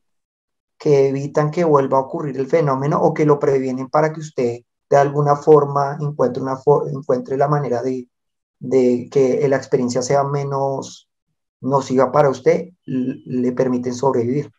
[0.83, 4.63] que evitan que vuelva a ocurrir el fenómeno o que lo previenen para que usted
[4.91, 6.59] de alguna forma encuentre, una
[6.93, 8.09] encuentre la manera de,
[8.59, 11.09] de que la experiencia sea menos
[11.61, 14.51] nociva para usted, le permiten sobrevivir.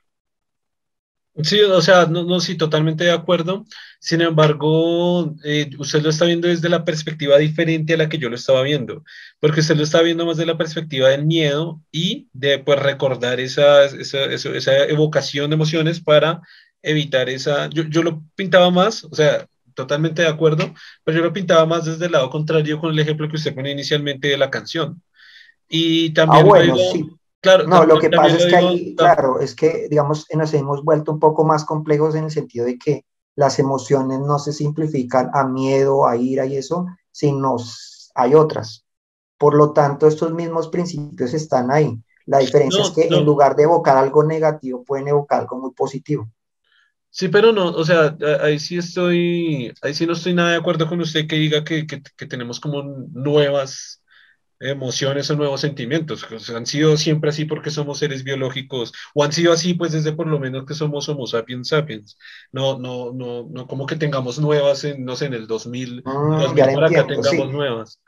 [1.42, 3.66] Sí, o sea, no, no, sí, totalmente de acuerdo.
[4.00, 8.30] Sin embargo, eh, usted lo está viendo desde la perspectiva diferente a la que yo
[8.30, 9.04] lo estaba viendo,
[9.40, 13.40] porque usted lo está viendo más de la perspectiva del miedo y de pues, recordar
[13.40, 16.42] esa, esa, esa, evocación de emociones para
[16.84, 17.68] evitar esa...
[17.70, 20.72] Yo, yo lo pintaba más, o sea, totalmente de acuerdo,
[21.04, 23.72] pero yo lo pintaba más desde el lado contrario con el ejemplo que usted pone
[23.72, 25.02] inicialmente de la canción.
[25.68, 26.46] Y también...
[26.46, 27.10] Ah, bueno, sí
[27.44, 31.12] Claro, no, lo que pasa es que ahí, claro, es que, digamos, nos hemos vuelto
[31.12, 35.44] un poco más complejos en el sentido de que las emociones no se simplifican a
[35.44, 37.58] miedo, a ira y eso, sino
[38.16, 38.86] hay otras.
[39.38, 42.02] Por lo tanto, estos mismos principios están ahí.
[42.28, 46.30] La diferencia es que en lugar de evocar algo negativo, pueden evocar algo muy positivo.
[47.10, 50.88] Sí, pero no, o sea, ahí sí estoy, ahí sí no estoy nada de acuerdo
[50.88, 54.03] con usted que diga que, que, que tenemos como nuevas
[54.64, 56.26] emociones o nuevos sentimientos.
[56.56, 60.28] han sido siempre así porque somos seres biológicos, o han sido así pues desde por
[60.28, 62.18] lo menos que somos Homo sapiens sapiens.
[62.52, 66.54] No, no, no, no como que tengamos nuevas en, no sé, en el 2000, ah,
[66.56, 68.00] para acá tengamos nuevas.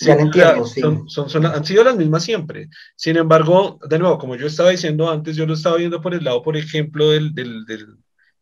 [0.00, 0.80] ya entiendo, sí.
[0.80, 2.68] son, son, han sido las mismas siempre.
[2.96, 6.24] Sin embargo, de nuevo, como yo estaba diciendo antes, yo lo estaba viendo por el
[6.24, 7.96] lado, por ejemplo, del, del, del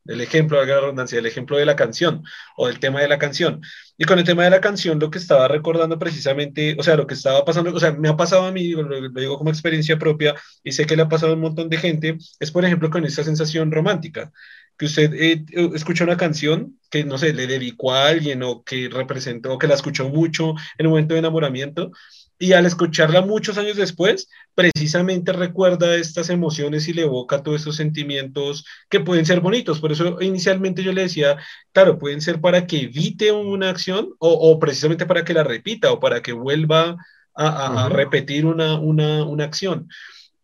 [0.07, 2.23] el ejemplo, la redundancia, el ejemplo de la canción
[2.57, 3.61] o del tema de la canción.
[3.97, 7.07] Y con el tema de la canción, lo que estaba recordando precisamente, o sea, lo
[7.07, 10.35] que estaba pasando, o sea, me ha pasado a mí, lo, digo como experiencia propia
[10.63, 13.05] y sé que le ha pasado a un montón de gente, es por ejemplo con
[13.05, 14.33] esa sensación romántica,
[14.77, 18.89] que usted eh, escucha una canción que, no sé, le dedicó a alguien o que
[18.91, 21.93] representó, o que la escuchó mucho en un momento de enamoramiento
[22.39, 27.77] y al escucharla muchos años después, precisamente recuerda estas emociones y le evoca todos esos
[27.77, 29.81] sentimientos que pueden ser bonitos.
[29.81, 31.37] Por eso inicialmente yo le decía,
[31.73, 36.01] claro, pueden ser para que evite una acción o, precisamente para que la repita o
[36.01, 36.97] para que vuelva
[37.35, 39.89] a, repetir una, una, una acción.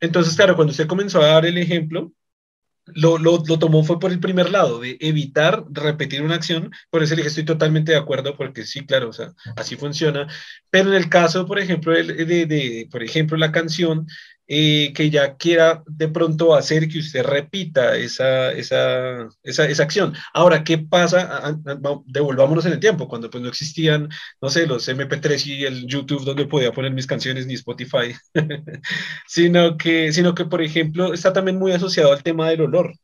[0.01, 2.13] Entonces, claro, cuando usted comenzó a dar el ejemplo,
[2.95, 7.15] lo, lo, tomó fue por el primer lado, de evitar repetir una acción, por eso
[7.15, 10.27] le dije, estoy totalmente de acuerdo, porque sí, claro, o sea, así funciona,
[10.71, 14.07] pero en el caso, por ejemplo, de, de, de por ejemplo, la canción,
[14.53, 20.13] eh, que ya quiera de pronto hacer que usted repita esa, esa, esa, esa acción.
[20.35, 21.57] Ahora, ¿qué pasa?
[22.07, 24.09] Devolvámonos en el tiempo, cuando pues no existían,
[24.43, 28.13] no sé, los MP3 y el YouTube donde podía poner mis canciones ni Spotify,
[29.29, 32.95] sino, que, sino que, por ejemplo, está también muy asociado al tema del olor.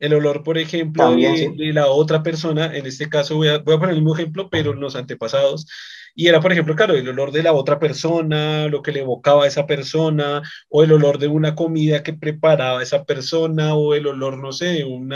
[0.00, 3.78] El olor, por ejemplo, de, la otra persona, en este caso voy a, voy a
[3.78, 5.66] poner el mismo ejemplo, pero los antepasados,
[6.14, 9.44] y era, por ejemplo, claro, el olor de la otra persona, lo que le evocaba
[9.44, 14.06] a esa persona, o el olor de una comida que preparaba esa persona, o el
[14.06, 15.12] olor, no sé, de un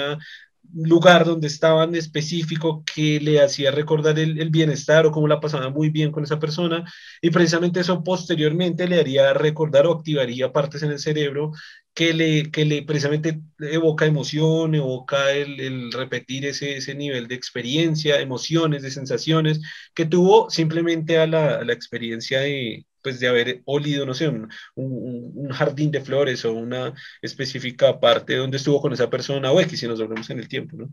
[0.74, 5.70] lugar donde estaban específico que le hacía recordar el, el, bienestar o cómo la pasaba
[5.70, 6.84] muy bien con esa persona.
[7.22, 11.52] Y precisamente eso posteriormente le haría recordar o activaría partes en el cerebro
[11.94, 17.36] que le, que le precisamente evoca emoción, evoca el, el repetir ese, ese, nivel de
[17.36, 19.60] experiencia, emociones, de sensaciones
[19.94, 24.28] que tuvo simplemente a la, a la experiencia de, pues, de haber olido, no sé,
[24.28, 29.60] un, un, jardín de flores o una específica parte donde estuvo con esa persona o
[29.60, 30.88] X si nos volvemos en el tiempo, ¿no?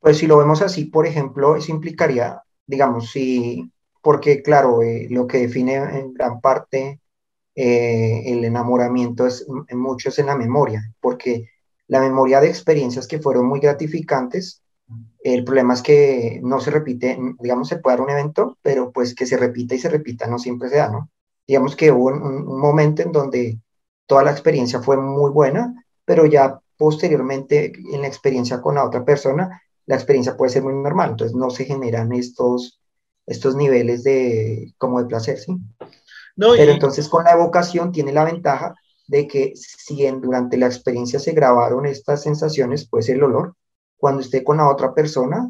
[0.00, 3.70] Pues si lo vemos así, por ejemplo, eso implicaría, digamos, si,
[4.02, 6.98] porque claro, eh, lo que define en gran parte
[7.54, 11.50] eh, el enamoramiento es mucho es en la memoria, porque
[11.86, 14.61] la memoria de experiencias que fueron muy gratificantes.
[15.22, 19.14] El problema es que no se repite, digamos, se puede dar un evento, pero pues
[19.14, 21.10] que se repita y se repita no siempre se da, ¿no?
[21.46, 23.58] Digamos que hubo un, momento en donde
[24.06, 25.74] toda la experiencia fue muy buena,
[26.04, 30.74] pero ya posteriormente en la experiencia con la otra persona, la experiencia puede ser muy
[30.74, 32.80] normal, entonces no se generan estos,
[33.26, 35.56] estos niveles de, como de placer, ¿sí?
[36.34, 38.74] No, pero entonces con la evocación tiene la ventaja
[39.06, 43.54] de que si en, durante la experiencia se grabaron estas sensaciones, pues el olor,
[44.02, 45.48] cuando esté con la otra persona,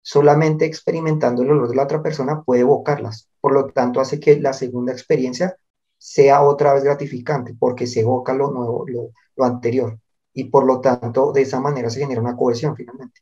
[0.00, 3.28] solamente experimentando el olor de la otra persona puede evocarlas.
[3.40, 5.56] Por lo tanto, hace que la segunda experiencia
[5.98, 9.98] sea otra vez gratificante, porque se evoca lo nuevo, lo, anterior.
[10.32, 13.20] Y por lo tanto, de esa manera se genera una cohesión finalmente.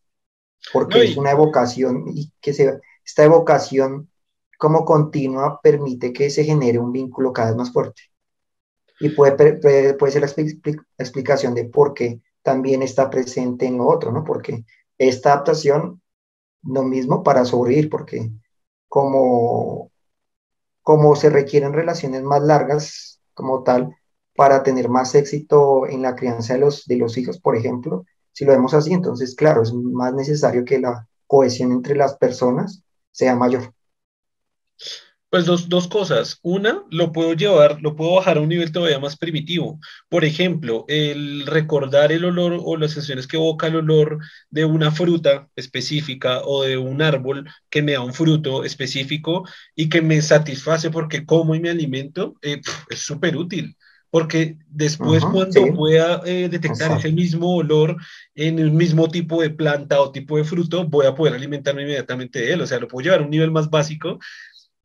[0.75, 4.11] Porque es una evocación y que se, esta evocación
[4.59, 8.03] como continua permite que se genere un vínculo cada vez más fuerte
[9.01, 9.55] y puede,
[9.95, 14.23] puede, ser la explicación de por qué también está presente en lo otro, ¿no?
[14.23, 14.65] Porque
[14.99, 16.01] esta adaptación,
[16.63, 18.31] lo mismo para sobrevivir, porque
[18.87, 19.91] como,
[20.81, 23.97] como se requieren relaciones más largas como tal,
[24.37, 28.45] para tener más éxito en la crianza de los, de los hijos, por ejemplo, si
[28.45, 33.35] lo vemos así, entonces, claro, es más necesario que la cohesión entre las personas sea
[33.35, 33.75] mayor.
[35.29, 36.39] Pues dos, dos, cosas.
[36.43, 39.81] Una, lo puedo llevar, lo puedo bajar a un nivel todavía más primitivo.
[40.09, 44.19] Por ejemplo, el recordar el olor o las sensaciones que evoca el olor
[44.51, 49.89] de una fruta específica o de un árbol que me da un fruto específico y
[49.89, 53.77] que me satisface porque como y me alimento, eh, es súper útil.
[54.11, 57.97] Porque después cuando pueda eh, detectar ese mismo olor
[58.37, 62.39] en el mismo tipo de planta o tipo de fruto, voy a poder alimentarme inmediatamente
[62.39, 62.61] de él.
[62.61, 64.21] O sea, lo puedo llevar a un nivel más básico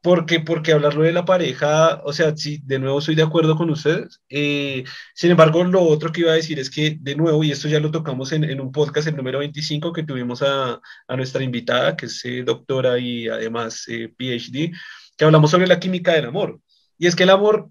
[0.02, 3.70] porque, porque hablarlo de la pareja, o sea, sí, de nuevo estoy de acuerdo con
[3.70, 4.22] ustedes.
[4.30, 4.84] Eh,
[5.14, 7.80] sin embargo, lo otro que iba a decir es que, de nuevo, y esto ya
[7.80, 11.96] lo tocamos en, en un podcast, el número 25, que tuvimos a, a nuestra invitada,
[11.96, 14.72] que es eh, doctora y además eh, PhD,
[15.18, 16.60] que hablamos sobre la química del amor.
[16.98, 17.70] Y es que el amor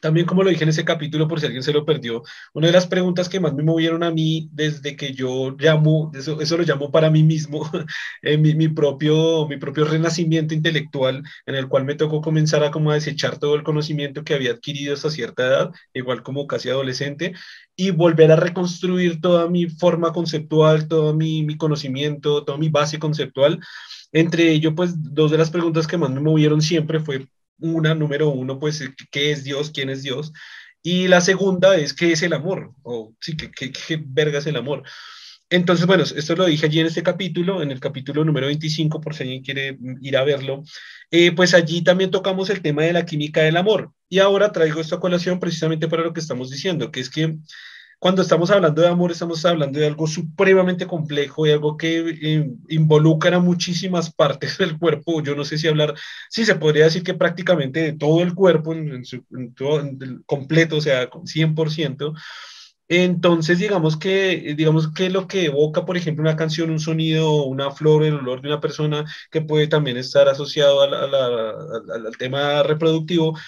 [0.00, 2.22] también, como lo dije en ese capítulo, por si alguien se lo perdió,
[2.54, 6.40] una de las preguntas que más me movieron a mí desde que yo llamo, eso,
[6.40, 7.70] eso lo llamo para mí mismo,
[8.22, 12.70] en mi, mi, propio, mi propio renacimiento intelectual, en el cual me tocó comenzar a
[12.70, 16.70] como a desechar todo el conocimiento que había adquirido hasta cierta edad, igual como casi
[16.70, 17.34] adolescente,
[17.76, 22.98] y volver a reconstruir toda mi forma conceptual, todo mi, mi conocimiento, toda mi base
[22.98, 23.60] conceptual.
[24.12, 27.26] Entre ello, pues dos de las preguntas que más me movieron siempre fue
[27.60, 29.70] una, número uno, pues, ¿qué es Dios?
[29.72, 30.32] ¿Quién es Dios?
[30.82, 32.72] Y la segunda es, ¿qué es el amor?
[32.82, 34.82] O sí, ¿qué, qué, verga es el amor?
[35.50, 39.14] Entonces, bueno, esto lo dije allí en este capítulo, en el capítulo número 25, por
[39.14, 40.62] si alguien quiere ir a verlo.
[41.10, 43.92] Eh, pues allí también tocamos el tema de la química del amor.
[44.08, 47.36] Y ahora traigo esta colación precisamente para lo que estamos diciendo, que es que
[48.00, 52.50] cuando estamos hablando de amor, estamos hablando de algo supremamente complejo y algo que eh,
[52.70, 55.22] involucra a muchísimas partes del cuerpo.
[55.22, 55.94] Yo no sé si hablar,
[56.30, 59.22] sí se podría decir que prácticamente de todo el cuerpo, en, su,
[59.54, 59.82] todo,
[60.24, 62.14] completo, o sea, 100%.
[62.88, 67.70] Entonces, digamos que, digamos que lo que evoca, por ejemplo, una canción, un sonido, una
[67.70, 73.38] flor, el olor de una persona, que puede también estar asociado al tema reproductivo,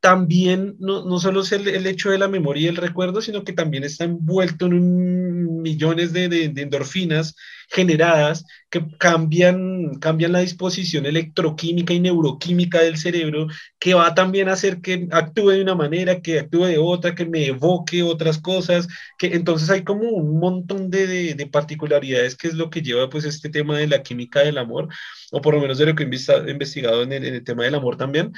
[0.00, 3.44] también no, no solo es el, el, hecho de la memoria y el recuerdo, sino
[3.44, 7.36] que también está envuelto en millones de, de, de, endorfinas
[7.68, 14.54] generadas que cambian, cambian la disposición electroquímica y neuroquímica del cerebro, que va también a
[14.54, 18.88] hacer que actúe de una manera, que actúe de otra, que me evoque otras cosas,
[19.18, 23.24] que entonces hay como un montón de, de particularidades que es lo que lleva pues
[23.24, 24.88] este tema de la química del amor,
[25.30, 27.74] o por lo menos de lo que he investigado en el, en el tema del
[27.74, 28.32] amor también,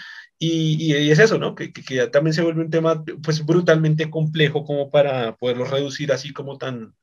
[0.44, 1.54] y, y, es eso, ¿no?
[1.54, 6.10] Que, que, ya también se vuelve un tema pues brutalmente complejo como para poderlo reducir
[6.12, 6.96] así como tan,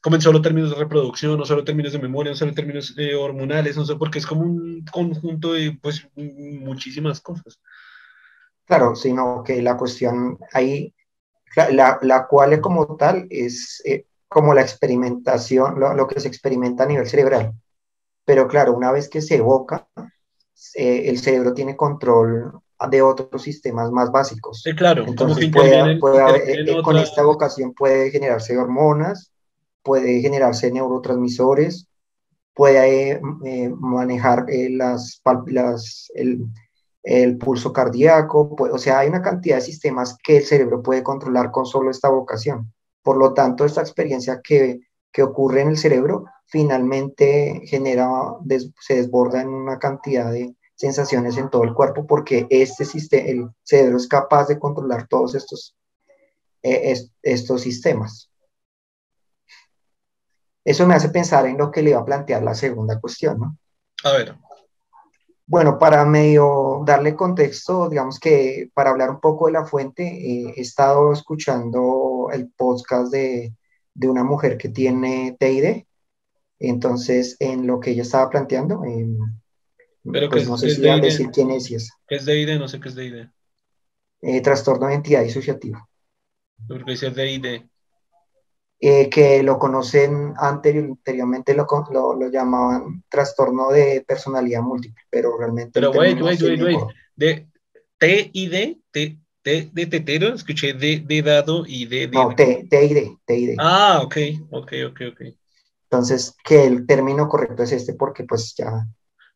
[0.00, 3.14] como en solo términos de reproducción, no solo términos de memoria, no solo términos eh,
[3.14, 7.60] hormonales, no sé, porque es como un conjunto de pues muchísimas cosas.
[8.66, 10.92] Claro, sino que la cuestión ahí,
[11.70, 16.82] la, la cual como tal es eh, como la experimentación, lo, lo, que se experimenta
[16.82, 17.52] a nivel cerebral.
[18.24, 19.86] Pero claro, una vez que se evoca,
[20.74, 22.52] eh, el cerebro tiene control
[22.90, 24.62] de otros sistemas más básicos.
[24.62, 29.32] Sí, claro, entonces puede, puede con esta vocación puede generarse hormonas,
[29.82, 31.86] puede generarse neurotransmisores,
[32.54, 36.46] puede eh, manejar eh, las, las el,
[37.02, 41.50] el, pulso cardíaco, o sea, hay una cantidad de sistemas que el cerebro puede controlar
[41.50, 42.72] con solo esta vocación.
[43.02, 44.80] Por lo tanto, esta experiencia que,
[45.12, 48.08] que ocurre en el cerebro finalmente genera,
[48.80, 53.48] se desborda en una cantidad de, sensaciones en todo el cuerpo porque este sistema, el
[53.62, 55.76] cerebro es capaz de controlar todos estos,
[56.62, 58.30] eh, estos sistemas.
[60.64, 63.58] Eso me hace pensar en lo que le iba a plantear la segunda cuestión, ¿no?
[64.02, 64.36] A ver.
[65.46, 70.54] Bueno, para medio darle contexto, digamos que para hablar un poco de la fuente, eh,
[70.56, 73.54] he estado escuchando el podcast de,
[73.92, 75.84] de, una mujer que tiene TID.
[76.58, 79.06] Entonces, en lo que ella estaba planteando, eh,
[80.30, 81.90] pues no sé si van a decir quién es y es.
[82.06, 82.58] ¿Qué es DID?
[82.58, 83.26] No sé qué es DID.
[84.22, 85.86] Eh, trastorno de identidad disociativa.
[86.66, 87.62] ¿Por qué dice DID?
[88.80, 95.70] Eh, que lo conocen anteriormente, lo, lo, lo, llamaban trastorno de personalidad múltiple, pero realmente...
[95.72, 96.78] Pero wait, wait, wait, wait,
[97.16, 97.48] de
[97.96, 102.08] T y D, T, T de tetero, escuché D de dado y D de...
[102.08, 103.56] No, T, T y D, T y D.
[103.58, 104.16] Ah, ok,
[104.50, 105.20] ok, ok, ok.
[105.94, 108.86] Entonces, que el término correcto es este porque pues ya...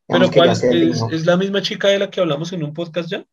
[0.05, 3.23] ¿Pero cuál es, es, la misma chica de la que hablamos en un podcast ya?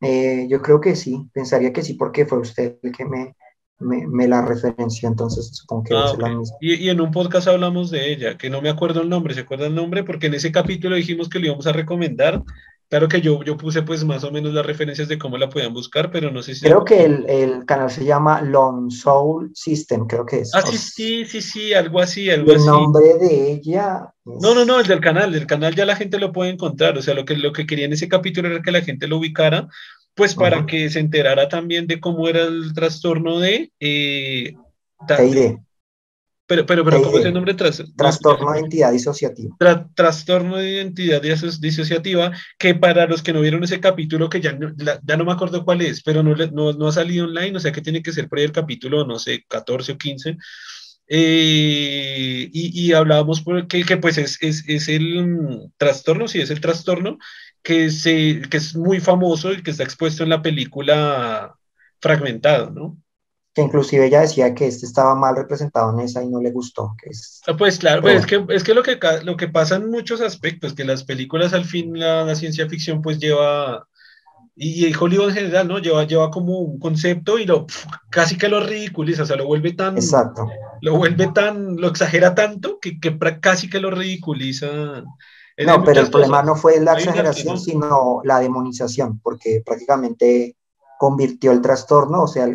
[0.00, 3.34] Eh, yo creo que sí, pensaría que sí, porque fue usted el que me,
[3.78, 6.56] me, la referenció, entonces supongo que ah, es la misma.
[6.60, 9.40] Y, y, en un podcast hablamos de ella, que no me acuerdo el nombre, ¿se
[9.40, 10.02] acuerda el nombre?
[10.02, 12.42] Porque en ese capítulo dijimos que lo íbamos a recomendar.
[12.88, 15.74] Claro que yo, yo puse pues más o menos las referencias de cómo la podían
[15.74, 16.66] buscar, pero no sé si...
[16.66, 20.54] Creo que el, el, canal se llama Long Soul System, creo que es.
[20.54, 24.12] Ah, sí, sí, sí, sí, algo así, algo el nombre de ella...
[24.24, 27.02] No, no, no, el del canal, el canal ya la gente lo puede encontrar, o
[27.02, 29.68] sea, lo que, lo que quería en ese capítulo era que la gente lo ubicara,
[30.14, 33.72] pues para que se enterara también de cómo era el trastorno de...
[33.80, 34.54] Eh,
[36.46, 37.54] pero, pero, pero, ¿cómo es el nombre?
[37.54, 39.56] Tras, trastorno de identidad disociativa.
[39.94, 44.72] trastorno de identidad disociativa, que para los que no vieron ese capítulo, que ya no,
[44.76, 47.72] ya no me acuerdo cuál es, pero no, no, no, ha salido online, o sea
[47.72, 50.36] que tiene que ser por ahí el capítulo, no sé, 14 o 15.
[51.08, 56.50] Eh, y, y, hablábamos porque que pues es, es, es el mm, trastorno, sí, es
[56.50, 57.18] el trastorno
[57.62, 61.56] que, se, que es muy famoso y que está expuesto en la película
[62.00, 62.98] Fragmentado, ¿no?
[63.56, 66.94] Que inclusive ella decía que este estaba mal representado en esa y no le gustó.
[67.02, 67.40] Que es...
[67.48, 70.20] Ah, pues claro, pues es, que, es que, lo que lo que pasa en muchos
[70.20, 73.88] aspectos, que las películas al fin, la, la ciencia ficción pues lleva,
[74.54, 75.78] y, Hollywood en general, ¿no?
[75.78, 77.66] Lleva, lleva como un concepto y lo
[78.10, 79.96] casi que lo ridiculiza, o sea, lo vuelve tan...
[79.96, 80.46] Exacto.
[80.82, 85.02] Lo vuelve tan, lo exagera tanto que, que casi que lo ridiculiza
[85.64, 90.56] no, pero el problema no fue la exageración, sino la demonización, porque prácticamente
[90.98, 92.46] convirtió el trastorno, o sea,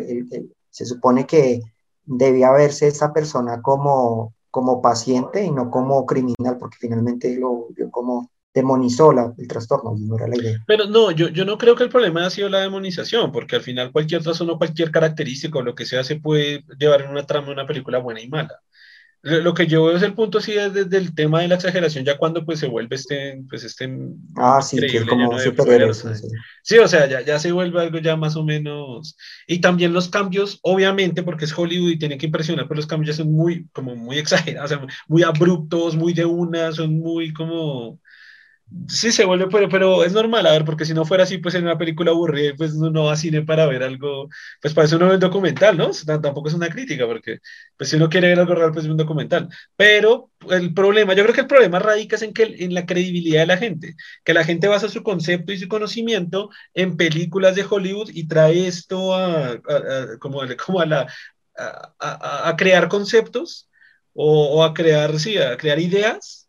[0.72, 1.60] se supone que
[2.04, 7.90] debía verse esa persona como, como paciente y no como criminal, porque finalmente lo vio
[7.90, 10.58] como demonizó el trastorno, no era la idea.
[10.66, 13.62] Pero no, yo, yo no creo que el problema haya sido la demonización, porque al
[13.62, 17.52] final cualquier trastorno, cualquier característica o lo que sea se puede llevar en una trama
[17.52, 18.60] una película buena y mala.
[19.22, 22.04] Lo que yo veo es el punto, sí, es desde el tema de la exageración,
[22.04, 23.88] ya cuando pues se vuelve este, pues este...
[24.36, 25.38] Ah, sí, que es como
[26.62, 29.16] Sí, o sea, ya, ya se vuelve algo ya más o menos...
[29.46, 33.16] Y también los cambios, obviamente, porque es Hollywood y tiene que impresionar, pero los cambios
[33.16, 37.32] ya son muy, como muy exagerados, o sea, muy abruptos, muy de una, son muy
[37.32, 38.00] como
[38.88, 41.54] Sí, se vuelve, pero, pero es normal, a ver, porque si no fuera así, pues
[41.54, 44.28] en una película aburrida, pues no va a cine para ver algo,
[44.60, 45.90] pues para eso uno ve un documental, ¿no?
[46.20, 47.40] Tampoco es una crítica, porque
[47.76, 49.48] pues si uno quiere ver algo real, pues es un documental.
[49.76, 53.46] Pero el problema, yo creo que el problema radica en, que, en la credibilidad de
[53.46, 53.94] la gente,
[54.24, 58.66] que la gente basa su concepto y su conocimiento en películas de Hollywood y trae
[58.68, 59.60] esto a,
[60.20, 61.06] como, como a, la,
[61.56, 63.68] a, a crear conceptos
[64.14, 66.41] o, o a crear, sí, a crear ideas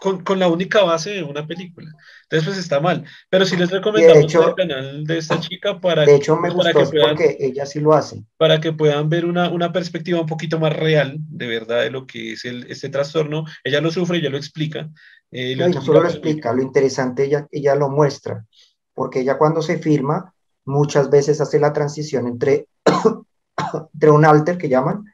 [0.00, 1.90] con, con, la única base de una película.
[2.22, 3.04] Entonces, pues está mal.
[3.28, 6.84] Pero sí les recomendamos el canal de esta chica para, de hecho, me para que
[6.84, 8.24] puedan, porque ella sí lo hace.
[8.36, 12.06] Para que puedan ver una, una, perspectiva un poquito más real, de verdad, de lo
[12.06, 13.44] que es el, este trastorno.
[13.64, 14.90] Ella lo sufre, ella lo explica.
[15.30, 18.46] Eh, no, solo lo explica, lo interesante ella, ella lo muestra,
[18.94, 20.32] porque ella cuando se firma,
[20.64, 22.68] muchas veces hace la transición entre,
[23.94, 25.04] entre un alter que llaman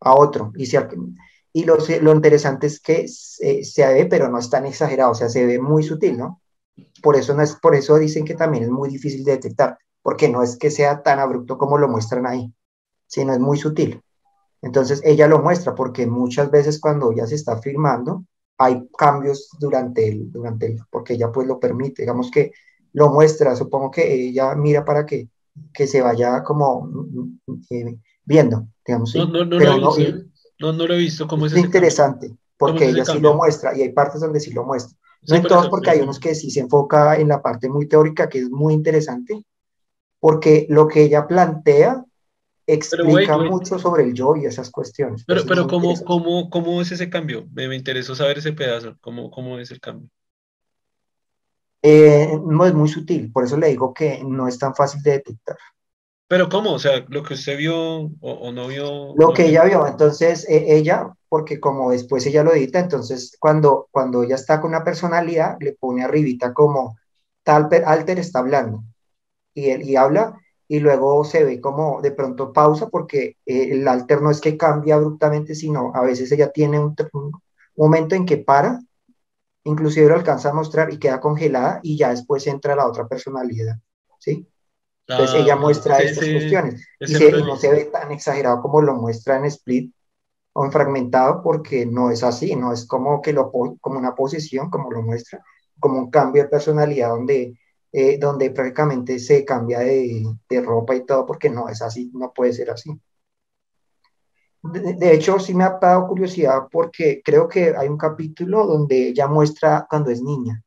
[0.00, 0.52] a otro.
[0.56, 0.76] Y si
[1.56, 5.14] y lo, lo interesante es que se, se, ve, pero no es tan exagerado, o
[5.14, 6.42] sea, se ve muy sutil, ¿no?
[7.02, 10.28] Por eso, no es, por eso dicen que también es muy difícil de detectar, porque
[10.28, 12.52] no es que sea tan abrupto como lo muestran ahí,
[13.06, 14.02] sino es muy sutil.
[14.60, 18.26] Entonces ella lo muestra porque muchas veces cuando ya se está filmando
[18.58, 22.52] hay cambios durante el, durante el, porque ella pues lo permite, digamos que
[22.92, 25.30] lo muestra, supongo que ella mira para que,
[25.72, 29.10] que se vaya como mm, mm, eh, viendo, digamos.
[29.10, 29.20] ¿sí?
[29.20, 30.26] No, no, no, Pero no, no,
[30.58, 31.26] no lo he visto.
[31.26, 34.64] ¿Cómo es, es interesante, porque ella sí lo muestra y hay partes donde sí lo
[34.64, 34.96] muestra.
[35.28, 38.28] No en todos, porque hay unos que sí se enfoca en la parte muy teórica,
[38.28, 39.44] que es muy interesante,
[40.20, 42.04] porque lo que ella plantea
[42.66, 45.24] explica mucho sobre el yo y esas cuestiones.
[45.26, 47.46] Pero, pero ¿cómo, cómo, ¿cómo es ese cambio?
[47.52, 48.96] Me, me interesó saber ese pedazo.
[49.00, 50.08] ¿Cómo, cómo es el cambio?
[51.82, 55.12] Eh, no es muy sutil, por eso le digo que no es tan fácil de
[55.12, 55.56] detectar.
[56.28, 56.72] Pero ¿cómo?
[56.72, 59.14] O sea, lo que usted vio o, no vio.
[59.16, 63.88] Lo que ella vio, entonces e, ella, porque como después ella lo edita, entonces cuando,
[63.92, 66.96] cuando ella está con una personalidad, le pone arribita como
[67.44, 68.82] tal alter está hablando.
[69.54, 70.36] Y, él, y habla
[70.68, 74.56] y luego se ve como de pronto pausa porque eh, el alter no es que
[74.56, 76.94] cambia abruptamente, sino a veces ella tiene un,
[77.76, 78.80] momento en que para,
[79.64, 83.76] inclusive lo alcanza a mostrar y queda congelada y ya después entra la otra personalidad,
[84.18, 84.48] ¿sí?
[85.08, 86.86] Entonces ella ah, muestra estas cuestiones.
[87.00, 89.94] Y, no se ve tan exagerado como lo muestra en Split
[90.52, 94.68] o en Fragmentado porque no es así, no es como que lo como una posición
[94.70, 95.44] como lo muestra,
[95.78, 97.58] como un cambio de personalidad donde
[97.92, 102.32] eh, donde prácticamente se cambia de, de, ropa y todo porque no es así, no
[102.32, 103.00] puede ser así.
[104.62, 109.08] De, de, hecho, sí me ha dado curiosidad porque creo que hay un capítulo donde
[109.08, 110.62] ella muestra cuando es niña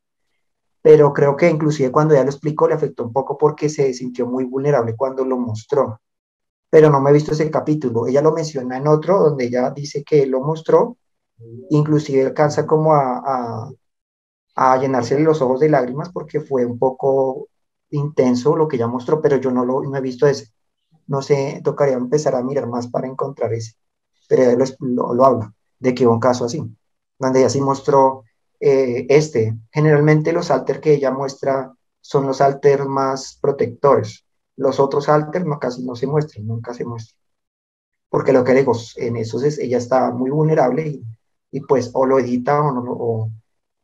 [0.82, 4.26] pero creo que inclusive cuando ya lo explicó le afectó un poco porque se sintió
[4.28, 6.00] muy vulnerable cuando lo mostró.
[6.70, 8.08] Pero no me he visto ese capítulo.
[8.08, 10.98] Ella lo menciona en otro donde ella dice que lo mostró,
[11.70, 13.72] inclusive alcanza como a,
[14.56, 17.48] a, llenarse los ojos de lágrimas porque fue un poco
[17.92, 20.54] intenso lo que ella mostró, pero yo no lo no he visto ese.
[21.08, 23.74] No sé, tocaría empezar a mirar más para encontrar ese.
[24.28, 26.62] Pero él lo, lo, habla, de que un caso así,
[27.18, 28.24] donde ella sí mostró
[28.60, 29.58] eh, este.
[29.72, 34.26] Generalmente los alter que ella muestra son los alter más protectores.
[34.56, 37.20] Los otros alter no, casi no se muestran, nunca se muestran.
[38.10, 41.04] Porque lo que digo, en eso es, ella está muy vulnerable y,
[41.52, 43.32] y, pues o lo edita o no, o,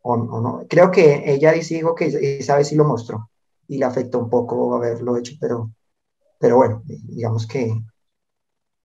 [0.02, 0.66] o, no.
[0.68, 3.30] Creo que ella dice que esa vez sí lo mostró
[3.68, 5.72] y le afectó un poco haberlo hecho, pero,
[6.40, 7.74] pero bueno, digamos que,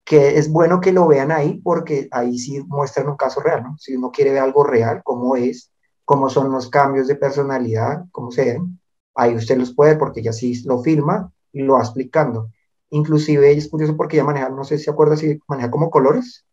[0.04, 3.76] que es bueno que lo vean ahí porque ahí sí muestran un caso real, ¿no?
[3.78, 5.72] Si uno quiere ver algo real, cómo es,
[6.10, 8.80] cómo son los cambios de personalidad, cómo se ven.
[9.14, 12.50] Ahí usted los puede porque ya sí lo filma y lo va explicando.
[12.90, 16.44] Inclusive es curioso porque ya maneja, no sé si se acuerda si maneja como colores,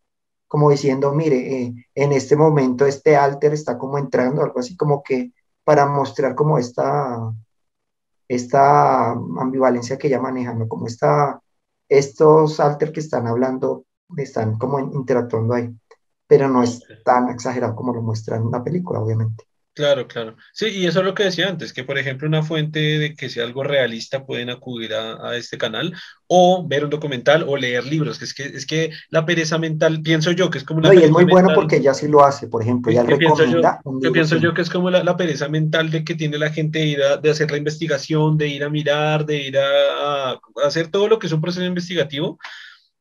[0.48, 5.02] como diciendo, mire, eh, en este momento este alter está como entrando, algo así como
[5.02, 5.32] que
[5.64, 7.34] para mostrar como esta,
[8.28, 10.68] esta ambivalencia que ella maneja, ¿no?
[10.68, 11.42] Como esta,
[11.90, 13.86] estos alter que están hablando,
[14.18, 15.76] están como interactuando ahí,
[16.28, 19.47] pero no es tan exagerado como lo muestra en una película, obviamente.
[19.78, 20.36] Claro, claro.
[20.54, 23.30] Sí, y eso es lo que decía antes, que por ejemplo una fuente de que
[23.30, 25.94] sea algo realista pueden acudir a, este canal
[26.26, 30.02] o ver un documental o leer libros, que es que, es que la pereza mental,
[30.02, 30.90] pienso yo que es como una...
[30.90, 34.12] No, y es muy bueno porque ya sí lo hace, por ejemplo, ya recomienda yo,
[34.12, 37.04] pienso yo que es como la, pereza mental de que tiene la gente de ir
[37.04, 41.08] a, de hacer la investigación, de ir a mirar, de ir a, a hacer todo
[41.08, 42.40] lo que es un proceso investigativo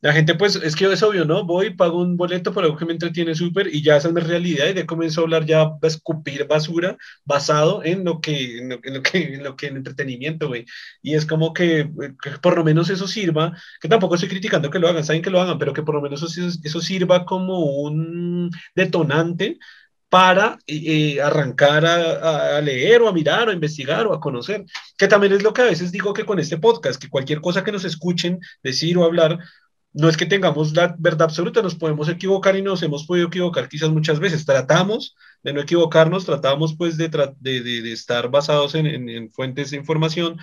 [0.02, 1.44] la gente, pues, es que es obvio, ¿no?
[1.44, 4.20] Voy, pago un boleto por algo que me entretiene súper y ya esa es mi
[4.20, 8.68] realidad y de comenzó a hablar ya a escupir basura basado en lo que, en
[8.68, 8.90] lo, que,
[9.34, 10.66] en lo que, en entretenimiento, güey.
[11.02, 11.90] Y es como que,
[12.42, 15.40] por lo menos eso sirva, que tampoco estoy criticando que lo hagan, saben que lo
[15.40, 19.58] hagan, pero que por lo menos eso, eso sirva como un detonante
[20.08, 24.64] para eh, arrancar a, a, leer o a mirar o a investigar o a conocer,
[24.96, 27.64] que también es lo que a veces digo que con este podcast, que cualquier cosa
[27.64, 29.38] que nos escuchen decir o hablar,
[29.96, 33.66] no es que tengamos la verdad absoluta, nos podemos equivocar y nos hemos podido equivocar
[33.66, 34.44] quizás muchas veces.
[34.44, 37.08] Tratamos de no equivocarnos, tratamos pues de,
[37.40, 40.38] de, de, estar basados en, en, fuentes de información,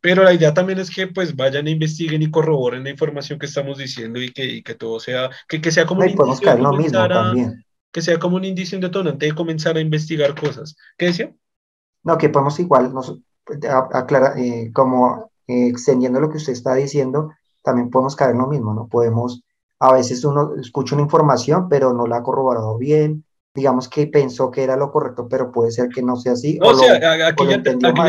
[0.00, 3.46] pero la idea también es que pues vayan e investiguen y corroboren la información que
[3.46, 7.62] estamos diciendo y que, y que todo sea, que, que sea como un indicio de
[7.92, 10.76] que sea como un indicio detonante de comenzar a investigar cosas.
[10.98, 11.32] ¿Qué decía?
[12.02, 13.16] No, que podemos igual, nos,
[13.92, 17.30] aclarar, eh, como eh, extendiendo lo que usted está diciendo,
[17.62, 18.86] también podemos caer en lo mismo, ¿no?
[18.88, 19.42] Podemos,
[19.78, 24.50] a veces uno escucha una información, pero no la ha corroborado bien, digamos que pensó
[24.50, 26.58] que era lo correcto, pero puede ser que no sea así.
[26.62, 27.62] o, sea, aquí, ya,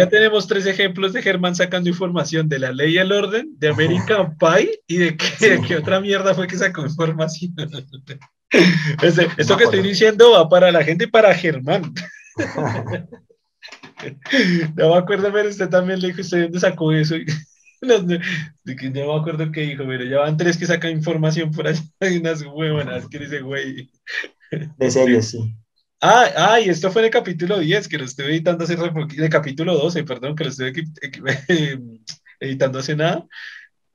[0.09, 4.37] tenemos tres ejemplos de Germán sacando información de la ley y el orden, de American
[4.37, 7.53] Pie y de qué, otra mierda fue que sacó información.
[9.37, 11.93] esto que estoy diciendo va para la gente y para Germán.
[14.75, 17.15] no me acuerdo, pero usted también le dijo, ¿usted dónde sacó eso?
[17.81, 21.81] No me acuerdo qué dijo, pero ya van tres que sacan información por allá.
[21.99, 23.89] Hay unas huevonas que dice, güey.
[24.77, 25.55] De serie, sí.
[26.03, 29.29] Ah, ah, y esto fue en el capítulo 10, que lo estoy editando hace de
[29.29, 30.73] capítulo 12, perdón, que lo estoy
[32.39, 33.27] editando hace nada.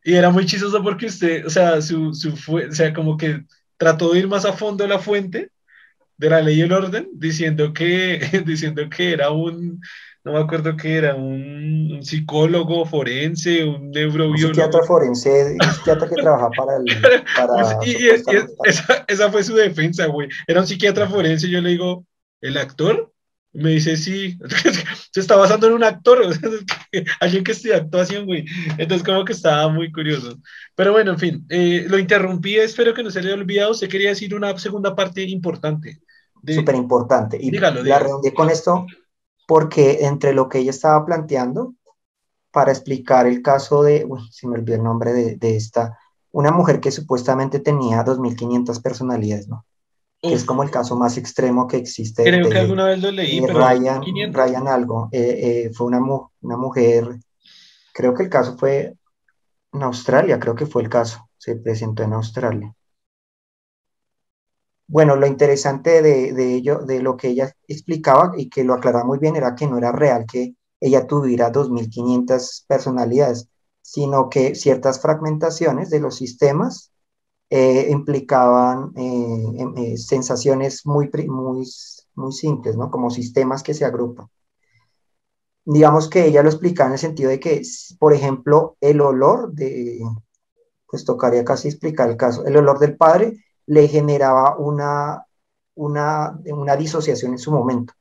[0.05, 3.43] Y era muy chistoso porque usted, o sea, su, su fue, o sea, como que
[3.77, 5.51] trató de ir más a fondo a la fuente
[6.17, 9.81] de la ley y el orden, diciendo que, diciendo que era un,
[10.27, 14.33] no me acuerdo qué era, un, psicólogo forense, un neurobiólogo.
[14.33, 16.85] Un psiquiatra forense, un psiquiatra que trabaja para el...
[17.37, 20.29] Para, y, esa, esa, fue su defensa, güey.
[20.49, 22.05] Era un psiquiatra forense, yo le digo,
[22.41, 23.13] ¿el actor?
[23.53, 24.37] Me dice, sí,
[25.13, 26.21] se está basando en un actor,
[27.21, 28.45] alguien que estudia actuación, güey.
[28.79, 30.41] Entonces, como que estaba muy curioso.
[30.75, 33.71] Pero bueno, en fin, eh, lo interrumpí, espero que no se le haya olvidado.
[33.71, 36.01] Usted quería decir una segunda parte importante.
[36.49, 37.39] Súper importante.
[37.41, 38.87] Y dígalo, la redondeé con esto
[39.47, 41.75] porque entre lo que ella estaba planteando,
[42.51, 45.99] para explicar el caso de, uy, se me olvidó el nombre de, de esta,
[46.33, 49.65] una mujer que supuestamente tenía 2.500 personalidades, ¿no?
[50.21, 52.25] que es como el caso más extremo que existe.
[52.25, 56.57] Creo que alguna vez lo leí, pero Ryan, Ryan algo, eh, eh, fue una, una
[56.57, 57.19] mujer,
[57.93, 58.95] creo que el caso fue
[59.73, 62.75] en Australia, creo que fue el caso, se presentó en Australia.
[64.89, 69.19] Bueno, lo interesante de, ello, de lo que ella explicaba y que lo aclaraba muy
[69.19, 73.49] bien, era que no era real que ella tuviera 2.500 personalidades,
[73.83, 76.93] sino que ciertas fragmentaciones de los sistemas
[77.51, 81.67] eh, implicaban eh, em, eh, sensaciones muy, muy,
[82.15, 82.91] muy simples, ¿no?
[82.91, 84.29] Como sistemas que se agrupan.
[85.65, 87.61] Digamos que ella lo explicaba en el sentido de que,
[87.99, 90.01] por ejemplo, el olor de,
[90.89, 93.37] pues tocaría casi explicar el caso, el olor del padre
[93.67, 95.27] le generaba una,
[95.75, 97.93] una, una disociación en su momento,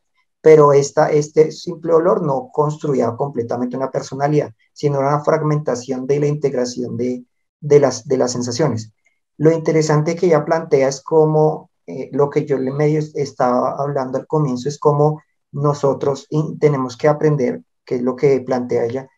[0.41, 6.27] pero esta, este simple olor no construía completamente una personalidad, sino una fragmentación de la
[6.27, 7.25] integración de,
[7.59, 8.91] de, las, de las sensaciones.
[9.37, 14.17] Lo interesante que ella plantea es como eh, lo que yo le medio estaba hablando
[14.17, 16.27] al comienzo, es como nosotros
[16.59, 19.09] tenemos que aprender, que es lo que plantea ella.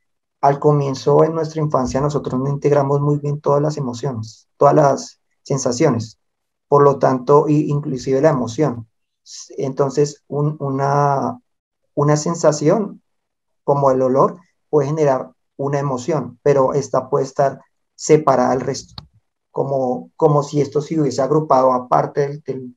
[0.42, 5.20] Al comienzo en nuestra infancia nosotros no integramos muy bien todas las emociones, todas las
[5.44, 6.20] sensaciones,
[6.68, 8.88] por lo tanto, inclusive la emoción.
[9.58, 11.40] Entonces, una,
[11.96, 13.02] una sensación
[13.64, 14.40] como el olor
[14.70, 17.62] puede generar una emoción, pero esta puede estar
[17.96, 18.94] separada del resto
[19.58, 22.76] como, como si esto se hubiese agrupado aparte del,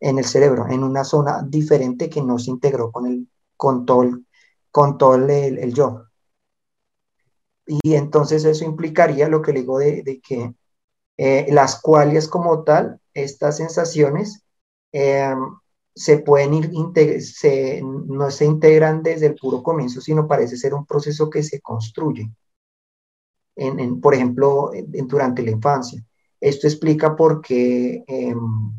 [0.00, 3.28] en el cerebro, en una zona diferente que no se integró con el,
[3.58, 4.26] con todo el,
[4.70, 6.04] con todo el, yo.
[7.66, 10.54] Y entonces eso implicaría lo que le digo de, que
[11.18, 14.44] eh, las cuales como tal, estas sensaciones
[14.92, 15.38] em,
[15.94, 20.86] se pueden ir, se, no se integran desde el puro comienzo, sino parece ser un
[20.86, 22.30] proceso que se construye,
[23.56, 26.04] en, por ejemplo, durante la infancia.
[26.40, 28.72] Esto explica por qué em,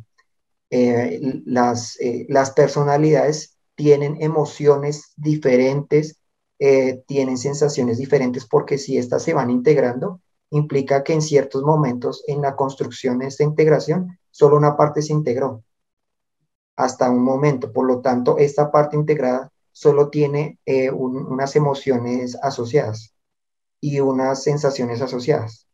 [0.69, 6.19] eh, las, eh, las personalidades tienen emociones diferentes,
[6.59, 10.21] eh, tienen sensaciones diferentes, porque si estas se van integrando,
[10.51, 15.13] implica que en ciertos momentos en la construcción de esta integración, solo una parte se
[15.13, 15.63] integró
[16.75, 17.71] hasta un momento.
[17.71, 20.59] Por lo tanto, esta parte integrada solo tiene
[20.93, 23.13] unas emociones asociadas
[23.79, 25.67] y unas sensaciones asociadas.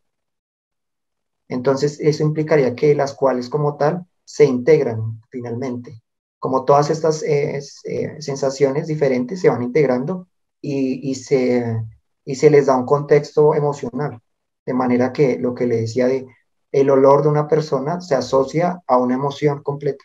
[1.47, 6.03] Entonces, eso implicaría que las cuales como tal se integran finalmente.
[6.37, 10.27] Como todas estas eh, eh, sensaciones diferentes se van integrando
[10.61, 11.81] y, se,
[12.25, 14.21] y se les da un contexto emocional.
[14.67, 16.27] De manera que lo que le decía de
[16.71, 20.03] el olor de una persona se asocia a una emoción completa.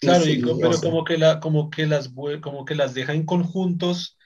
[0.00, 0.24] Claro,
[0.60, 2.10] pero como que, la, como, que las,
[2.40, 4.18] como que las deja en conjuntos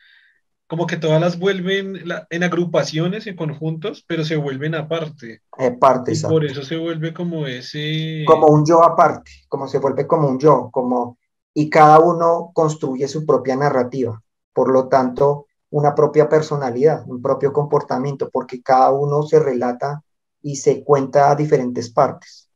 [0.73, 5.43] como que todas las vuelven en agrupaciones, en conjuntos, pero se vuelven aparte.
[5.53, 8.25] Aparte, y por eso se vuelve como ese...
[8.27, 11.19] Como un yo aparte, como se vuelve como un yo, como...
[11.53, 14.23] Y cada uno construye su propia narrativa,
[14.55, 20.03] por lo tanto, una propia personalidad, un propio comportamiento, porque cada uno se relata
[20.43, 22.51] y se cuenta a diferentes partes.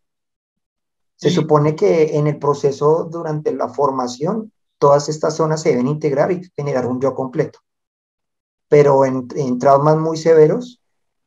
[1.16, 6.30] Se supone que en el proceso, durante la formación, todas estas zonas se deben integrar
[6.30, 7.60] y generar un yo completo
[8.68, 10.80] pero en, traumas muy severos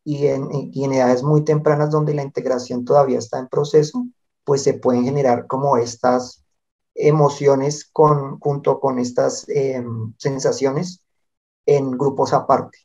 [0.03, 4.05] y en, en, edades muy tempranas donde la integración todavía está en proceso,
[4.43, 6.43] pues se pueden generar como estas
[6.95, 11.01] emociones con, junto con estas em, sensaciones
[11.65, 12.79] en grupos aparte.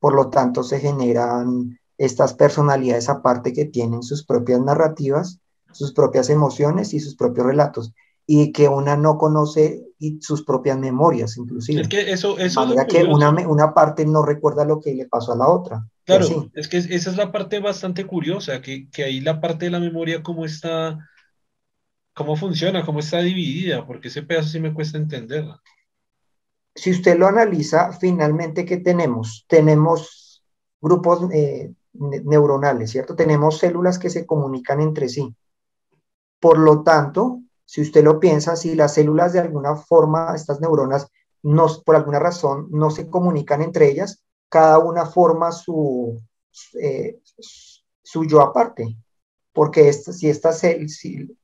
[0.00, 5.40] Por lo tanto, se generan estas personalidades aparte que tienen sus propias narrativas,
[5.72, 7.92] sus propias emociones y sus propios relatos
[8.30, 11.80] y que una no conoce y sus propias memorias, inclusive.
[11.80, 15.32] Es que eso, eso es que una, una, parte no recuerda lo que le pasó
[15.32, 15.88] a la otra.
[16.04, 19.70] Claro, es que esa es la parte bastante curiosa, que, que ahí la parte de
[19.70, 20.98] la memoria, cómo está,
[22.14, 25.62] cómo funciona, cómo está dividida, porque ese pedazo sí me cuesta entenderla.
[26.74, 29.46] Si usted lo analiza, finalmente, ¿qué tenemos?
[29.48, 30.44] Tenemos
[30.82, 33.14] grupos eh, neuronales, ¿cierto?
[33.14, 35.34] Tenemos células que se comunican entre sí.
[36.40, 41.08] Por lo tanto, si usted lo piensa, si las células de alguna forma, estas neuronas,
[41.42, 46.20] no, por alguna razón no se comunican entre ellas, cada una forma su,
[46.80, 47.20] eh,
[48.02, 48.96] su yo aparte.
[49.52, 51.36] Porque si estas, si,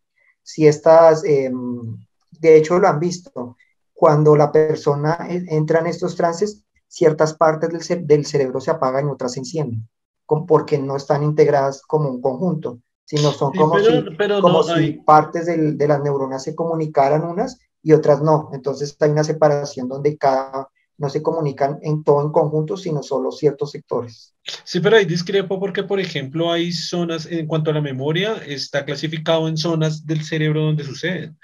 [0.43, 1.97] si estas em,
[2.31, 3.57] de hecho lo han visto,
[3.93, 9.11] cuando la persona entra en estos trances, ciertas partes del, del cerebro se apagan y
[9.11, 9.89] otras se encienden,
[10.27, 14.05] porque no están integradas como un conjunto, sino son como, si,
[14.41, 18.51] como si partes del, de las neuronas se comunicaran unas y otras no.
[18.53, 23.33] Entonces hay una separación donde cada no se comunican en todo en conjunto, sino solo
[23.33, 24.33] ciertos sectores.
[24.63, 28.85] Sí, pero ahí discrepo porque, por ejemplo, hay zonas, en cuanto a la memoria, está
[28.85, 31.37] clasificado en zonas del cerebro donde suceden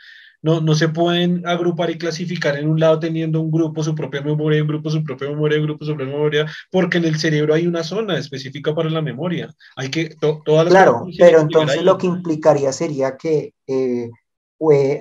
[0.43, 4.23] no, no se pueden agrupar y clasificar en un lado teniendo un grupo su propia
[4.23, 7.55] memoria, un grupo su propia memoria, un grupo su propia memoria, porque en el cerebro
[7.55, 9.55] hay una zona específica para la memoria.
[9.77, 14.11] Hay que, todas las Claro, pero entonces lo que implicaría sería que eh,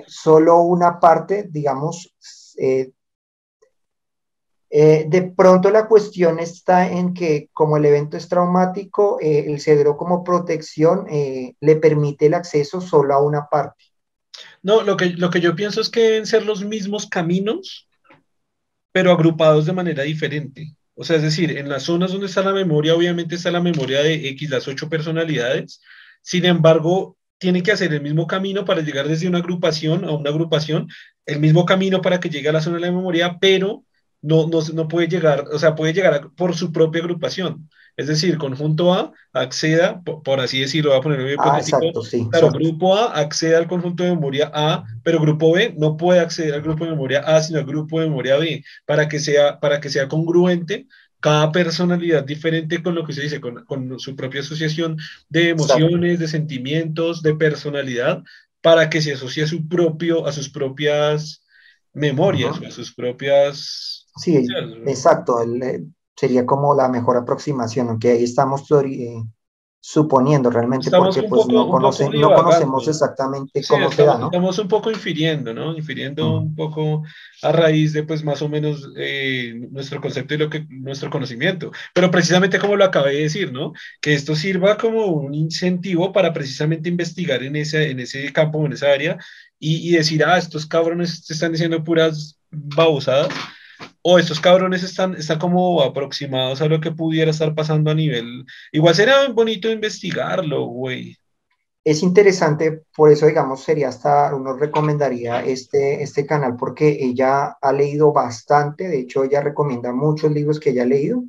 [0.06, 2.14] solo una parte, digamos,
[2.58, 2.92] eh,
[4.72, 9.96] eh, de pronto la cuestión está en que como el evento es traumático, el cerebro
[9.96, 13.89] como protección le permite el acceso solo a una parte.
[14.62, 17.88] No, lo que, lo que yo pienso es que deben ser los mismos caminos,
[18.92, 20.74] pero agrupados de manera diferente.
[20.94, 24.02] O sea, es decir, en las zonas donde está la memoria, obviamente está la memoria
[24.02, 25.80] de X, las ocho personalidades.
[26.22, 30.28] Sin embargo, tiene que hacer el mismo camino para llegar desde una agrupación a una
[30.28, 30.88] agrupación,
[31.24, 33.84] el mismo camino para que llegue a la zona de la memoria, pero
[34.20, 37.70] no, no, no puede llegar, o sea, puede llegar por su propia agrupación.
[38.00, 42.50] Es decir, conjunto A acceda, por, así decirlo, voy a poner ah, exacto, sí, claro,
[42.50, 46.62] grupo A accede al conjunto de memoria A, pero grupo B no puede acceder al
[46.62, 49.90] grupo de memoria A, sino al grupo de memoria B, para que sea, para que
[49.90, 50.86] sea congruente
[51.20, 54.96] cada personalidad diferente con lo que se dice, con, con su propia asociación
[55.28, 58.22] de emociones, de sentimientos, de personalidad,
[58.62, 61.44] para que se asocie a, su propio, a sus propias
[61.92, 64.06] memorias, a sus propias...
[64.16, 64.36] Sí,
[64.86, 65.42] exacto.
[65.42, 69.22] El, sería como la mejor aproximación, aunque ahí estamos eh,
[69.82, 74.26] suponiendo realmente porque pues no, no, conocemos exactamente cómo se da, ¿no?
[74.26, 75.74] Estamos un poco infiriendo, ¿no?
[75.74, 77.02] Infiriendo un poco
[77.42, 81.72] a raíz de pues más o menos eh, nuestro concepto y lo que, nuestro conocimiento.
[81.94, 83.72] Pero precisamente como lo acabé de decir, ¿no?
[84.02, 88.74] Que esto sirva como un incentivo para precisamente investigar en ese, en ese campo, en
[88.74, 89.18] esa área
[89.58, 93.32] y, y decir, ah, estos cabrones están diciendo puras babosadas
[94.02, 98.44] o estos cabrones están, están como aproximados a lo que pudiera estar pasando a nivel.
[98.72, 101.16] Igual sería bonito investigarlo, güey.
[101.82, 107.72] Es interesante, por eso, digamos, sería hasta, uno recomendaría este, este canal porque ella ha
[107.72, 111.24] leído bastante, de hecho, ella recomienda muchos libros que ella ha leído,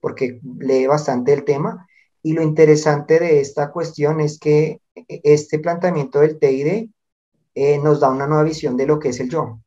[0.00, 1.86] porque lee bastante el tema.
[2.22, 6.90] Y lo interesante de esta cuestión es que este planteamiento del TID
[7.54, 9.60] eh, nos da una nueva visión de lo que es el yo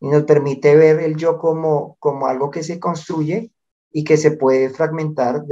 [0.00, 3.52] y nos permite ver el yo como, como algo que se construye
[3.92, 5.44] y que se puede fragmentar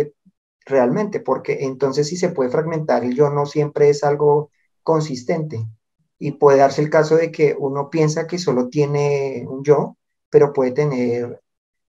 [0.64, 4.50] realmente, porque entonces si se puede fragmentar, el yo no siempre es algo
[4.82, 5.66] consistente
[6.18, 9.96] y puede darse el caso de que uno piensa que solo tiene un yo,
[10.30, 11.40] pero puede tener,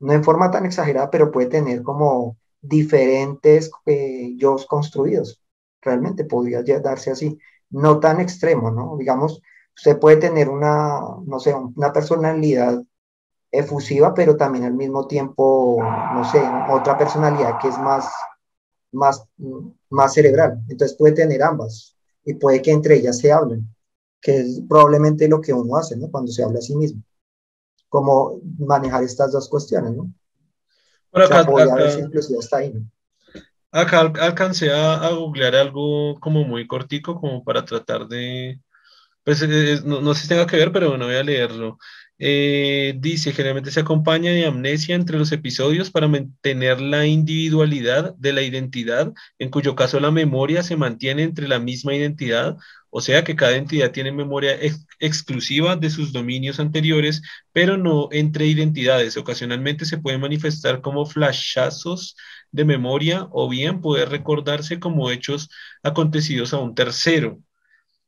[0.00, 5.42] no en forma tan exagerada, pero puede tener como diferentes eh, yo construidos.
[5.80, 7.38] Realmente podría darse así,
[7.70, 8.96] no tan extremo, ¿no?
[8.98, 9.40] Digamos,
[9.78, 12.82] Usted puede tener una, no sé, una personalidad
[13.52, 18.10] efusiva, pero también al mismo tiempo, no sé, otra personalidad que es más,
[18.90, 19.22] más,
[19.88, 20.58] más cerebral.
[20.68, 23.72] Entonces puede tener ambas y puede que entre ellas se hablen,
[24.20, 26.10] que es probablemente lo que uno hace, ¿no?
[26.10, 27.00] Cuando se habla a sí mismo.
[27.88, 30.12] Como manejar estas dos cuestiones, ¿no?
[33.70, 38.60] acá, acá, alcancé a, a googlear algo como muy cortico, como para tratar de,
[39.28, 41.78] pues eh, no, sé si tenga que ver, pero bueno, voy a leerlo.
[42.18, 48.32] Eh, dice, generalmente se acompaña de amnesia entre los episodios para mantener la individualidad de
[48.32, 52.56] la identidad, en cuyo caso la memoria se mantiene entre la misma identidad,
[52.88, 54.58] o sea que cada entidad tiene memoria
[54.98, 57.20] exclusiva de sus dominios anteriores,
[57.52, 59.18] pero no entre identidades.
[59.18, 62.16] Ocasionalmente se puede manifestar como flashazos
[62.50, 65.50] de memoria o bien puede recordarse como hechos
[65.82, 67.42] acontecidos a un tercero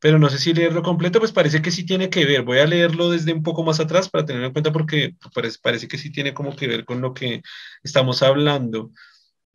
[0.01, 2.43] pero no sé si leerlo completo, pues parece que sí tiene que ver.
[2.43, 5.89] Voy a leerlo desde un poco más atrás para tenerlo en cuenta porque parece, parece
[5.89, 7.43] que sí tiene como que ver con lo que
[7.83, 8.91] estamos hablando.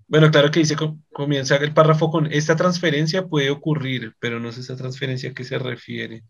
[0.08, 0.76] Bueno, claro que dice,
[1.12, 5.44] comienza el párrafo con, esta transferencia puede ocurrir, pero no sé esa transferencia a qué
[5.44, 6.24] se refiere.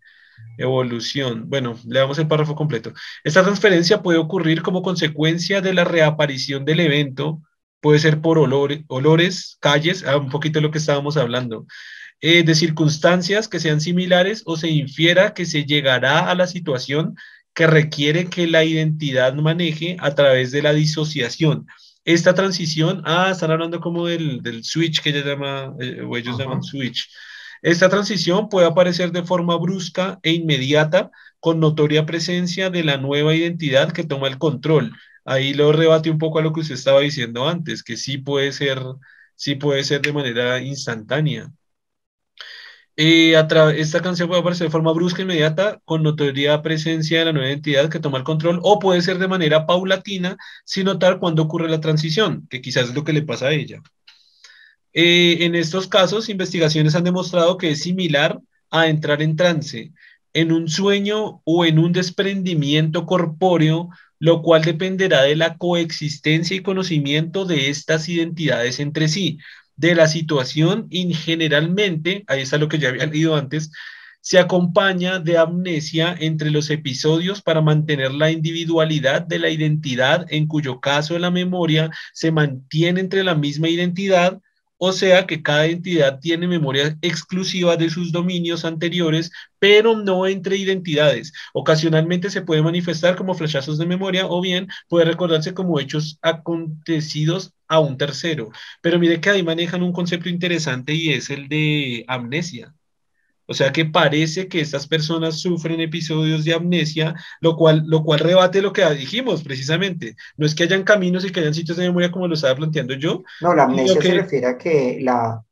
[0.57, 1.49] Evolución.
[1.49, 2.93] Bueno, leamos el párrafo completo.
[3.23, 7.41] Esta transferencia puede ocurrir como consecuencia de la reaparición del evento,
[7.81, 11.65] puede ser por olores, olores calles, ah, un poquito de lo que estábamos hablando,
[12.21, 17.15] eh, de circunstancias que sean similares o se infiera que se llegará a la situación
[17.53, 21.67] que requiere que la identidad maneje a través de la disociación.
[22.03, 26.37] Esta transición, ah, están hablando como del, del switch que ella llama, eh, o ellos
[26.37, 27.09] llaman switch.
[27.61, 31.09] Esta transición puede aparecer de forma brusca e inmediata
[31.39, 34.93] con notoria presencia de la nueva identidad que toma el control.
[35.25, 38.51] Ahí lo rebate un poco a lo que usted estaba diciendo antes, que sí puede
[38.51, 38.79] ser,
[39.35, 41.51] sí puede ser de manera instantánea.
[42.97, 43.35] Eh,
[43.75, 47.49] esta canción puede aparecer de forma brusca e inmediata con notoria presencia de la nueva
[47.49, 51.69] identidad que toma el control o puede ser de manera paulatina sin notar cuándo ocurre
[51.69, 53.81] la transición, que quizás es lo que le pasa a ella.
[54.93, 58.39] Eh, en estos casos, investigaciones han demostrado que es similar
[58.71, 59.91] a entrar en trance,
[60.33, 63.89] en un sueño o en un desprendimiento corpóreo,
[64.19, 69.39] lo cual dependerá de la coexistencia y conocimiento de estas identidades entre sí,
[69.77, 73.71] de la situación y generalmente, ahí está lo que ya había leído antes,
[74.21, 80.47] se acompaña de amnesia entre los episodios para mantener la individualidad de la identidad, en
[80.47, 84.41] cuyo caso la memoria se mantiene entre la misma identidad,
[84.77, 90.57] o sea que cada entidad tiene memoria exclusiva de sus dominios anteriores, pero no entre
[90.57, 91.33] identidades.
[91.53, 97.53] Ocasionalmente se puede manifestar como flashazos de memoria o bien puede recordarse como hechos acontecidos
[97.67, 98.51] a un tercero.
[98.81, 102.74] Pero mire que ahí manejan un concepto interesante y es el de amnesia.
[103.47, 108.19] O sea que parece que estas personas sufren episodios de amnesia, lo cual, lo cual
[108.19, 110.15] rebate lo que dijimos precisamente.
[110.37, 112.95] No es que hayan caminos y que hayan sitios de memoria como lo estaba planteando
[112.95, 113.23] yo.
[113.41, 115.43] No, la amnesia se refiere a que la,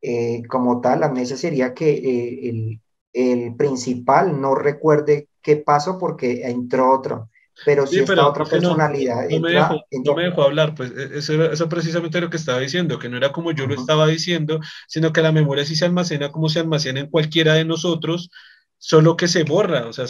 [0.00, 2.80] eh, como tal, la amnesia sería que eh, el,
[3.12, 7.28] el, principal no recuerde qué pasó porque entró otro.
[7.64, 9.28] Pero si esta otra personalidad.
[9.28, 12.58] No, me dejó, no, me dejó, hablar, pues e, eso, eso precisamente lo que estaba
[12.58, 15.84] diciendo, que no era como yo lo estaba diciendo, sino que la memoria sí se
[15.84, 18.30] almacena como se almacena en cualquiera de nosotros,
[18.78, 20.06] solo que se borra, o sea,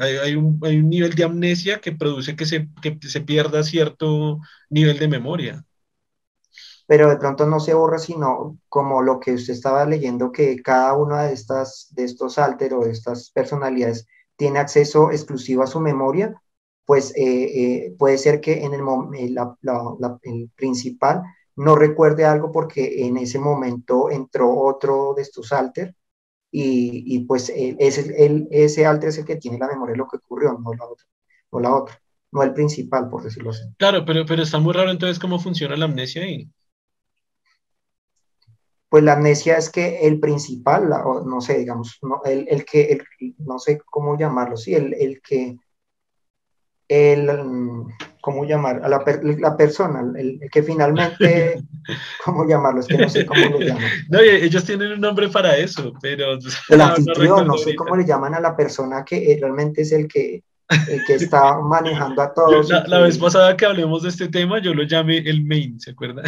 [0.00, 3.64] hay, hay, un, hay, un, nivel de amnesia que produce que se, que se pierda
[3.64, 4.38] cierto
[4.70, 5.64] nivel de memoria.
[6.86, 10.92] Pero de pronto no se borra, sino como lo que usted estaba leyendo, que cada
[10.94, 15.80] una de, estas, de estos alter o de estas personalidades tiene acceso exclusivo a su
[15.80, 16.40] memoria,
[16.84, 18.82] pues eh, eh, puede ser que en el,
[19.16, 19.34] eh,
[20.22, 21.22] el principal
[21.56, 25.94] no recuerde algo porque en ese momento entró otro de estos alter
[26.50, 30.08] y, y pues ese, el, ese alter es el que tiene la memoria de lo
[30.08, 31.06] que ocurrió, no la otra,
[31.52, 32.00] no la otra,
[32.32, 33.62] no el principal, por decirlo así.
[33.78, 36.48] Claro, pero, pero está muy raro entonces cómo funciona la amnesia ahí.
[38.88, 43.34] Pues la amnesia es que el principal, no sé, digamos, no, el, el que, el,
[43.38, 45.56] no sé cómo llamarlo, sí, el, el que
[46.94, 47.28] el,
[48.20, 48.80] ¿cómo llamar?
[48.84, 49.04] A la,
[49.38, 51.62] la persona, el, que finalmente,
[52.24, 52.80] ¿cómo llamarlo?
[52.80, 53.82] Es que no sé cómo lo llaman.
[54.08, 56.38] No, ellos tienen un nombre para eso, pero...
[56.70, 60.08] El anfitrión, no, sé cómo le llaman a la persona que eh, realmente es el
[60.08, 60.42] que,
[60.88, 62.70] el que está manejando a todos.
[62.86, 66.22] La, vez pasada que hablemos de este tema, yo lo llamé el main, ¿se acuerda?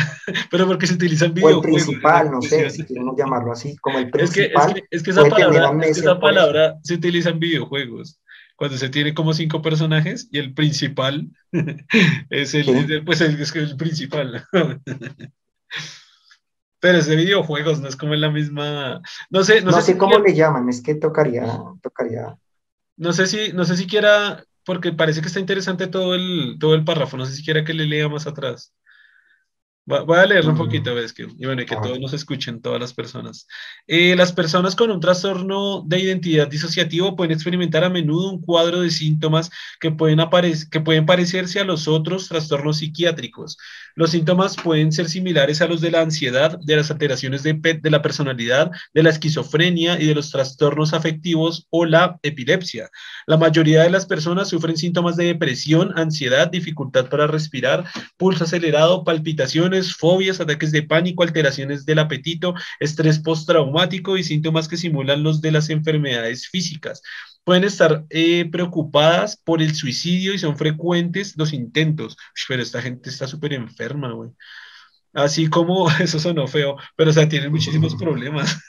[0.51, 1.64] Pero porque se utiliza en videojuegos.
[1.64, 4.71] O el principal, no sé, si queremos llamarlo así, como el principal.
[4.71, 8.21] Es que, es que, esa, palabra, esa palabra se utiliza en videojuegos
[8.57, 11.28] cuando se tiene como cinco personajes y el principal
[12.30, 14.44] es el, pues el, es el principal.
[16.80, 19.00] Pero es de videojuegos, no es como en la misma.
[19.30, 21.46] No sé, no, sé, cómo le llaman, es que tocaría,
[21.82, 22.36] tocaría.
[22.96, 26.74] No sé si, no sé si quiera, porque parece que está interesante todo el, todo
[26.74, 28.74] el párrafo, no sé si quiera que le lea más atrás.
[29.89, 30.59] Voy a leerlo un mm.
[30.59, 33.47] poquito, ves que, y bueno, que todos nos escuchen, todas las personas.
[33.87, 38.80] Eh, las personas con un trastorno de identidad disociativo pueden experimentar a menudo un cuadro
[38.80, 40.18] de síntomas que pueden,
[40.72, 43.59] que pueden parecerse a los otros trastornos psiquiátricos.
[43.95, 47.91] Los síntomas pueden ser similares a los de la ansiedad, de las alteraciones de, de
[47.91, 52.91] la personalidad, de la esquizofrenia y de los trastornos afectivos o la epilepsia.
[53.28, 57.84] La mayoría de las personas sufren síntomas de depresión, ansiedad, dificultad para respirar,
[58.16, 64.77] pulso acelerado, palpitaciones, fobias, ataques de pánico, alteraciones del apetito, estrés postraumático y síntomas que
[64.77, 67.03] simulan los de las enfermedades físicas.
[67.45, 72.16] Pueden estar eh, preocupadas por el suicidio y son frecuentes los intentos.
[72.49, 74.31] pero esta gente está súper enferma, güey.
[75.17, 78.61] Así como, eso sonó feo, pero o sea, tienen muchísimos problemas.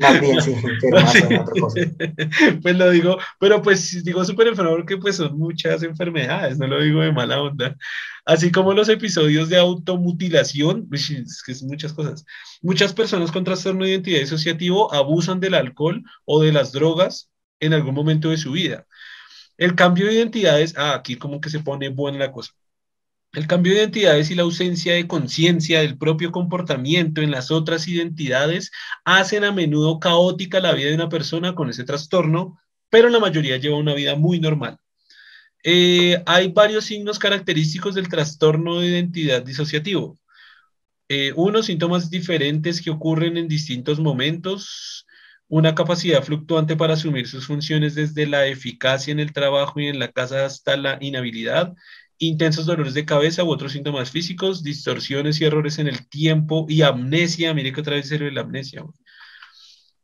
[0.00, 0.54] También, sí,
[2.62, 6.80] Pues lo digo, pero pues digo súper enfermo porque pues son muchas enfermedades, no lo
[6.80, 7.76] digo de mala onda.
[8.24, 12.24] Así como los episodios de automutilación, es que es muchas cosas.
[12.62, 17.74] Muchas personas con trastorno de identidad disociativo abusan del alcohol o de las drogas en
[17.74, 18.86] algún momento de su vida.
[19.58, 22.52] El cambio de identidades, ah, aquí como que se pone buena la cosa.
[23.32, 27.86] El cambio de identidades y la ausencia de conciencia del propio comportamiento en las otras
[27.86, 28.70] identidades
[29.04, 32.58] hacen a menudo caótica la vida de una persona con ese trastorno,
[32.88, 34.78] pero la mayoría lleva una vida muy normal.
[35.62, 40.18] Eh, hay varios signos característicos del trastorno de identidad disociativo.
[41.08, 45.06] Eh, unos síntomas diferentes que ocurren en distintos momentos,
[45.48, 49.98] una capacidad fluctuante para asumir sus funciones desde la eficacia en el trabajo y en
[49.98, 51.74] la casa hasta la inhabilidad,
[52.18, 56.82] intensos dolores de cabeza u otros síntomas físicos, distorsiones y errores en el tiempo y
[56.82, 58.84] amnesia, mire que otra vez se la amnesia,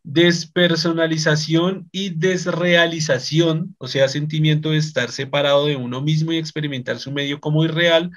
[0.05, 7.11] despersonalización y desrealización, o sea, sentimiento de estar separado de uno mismo y experimentar su
[7.11, 8.11] medio como irreal,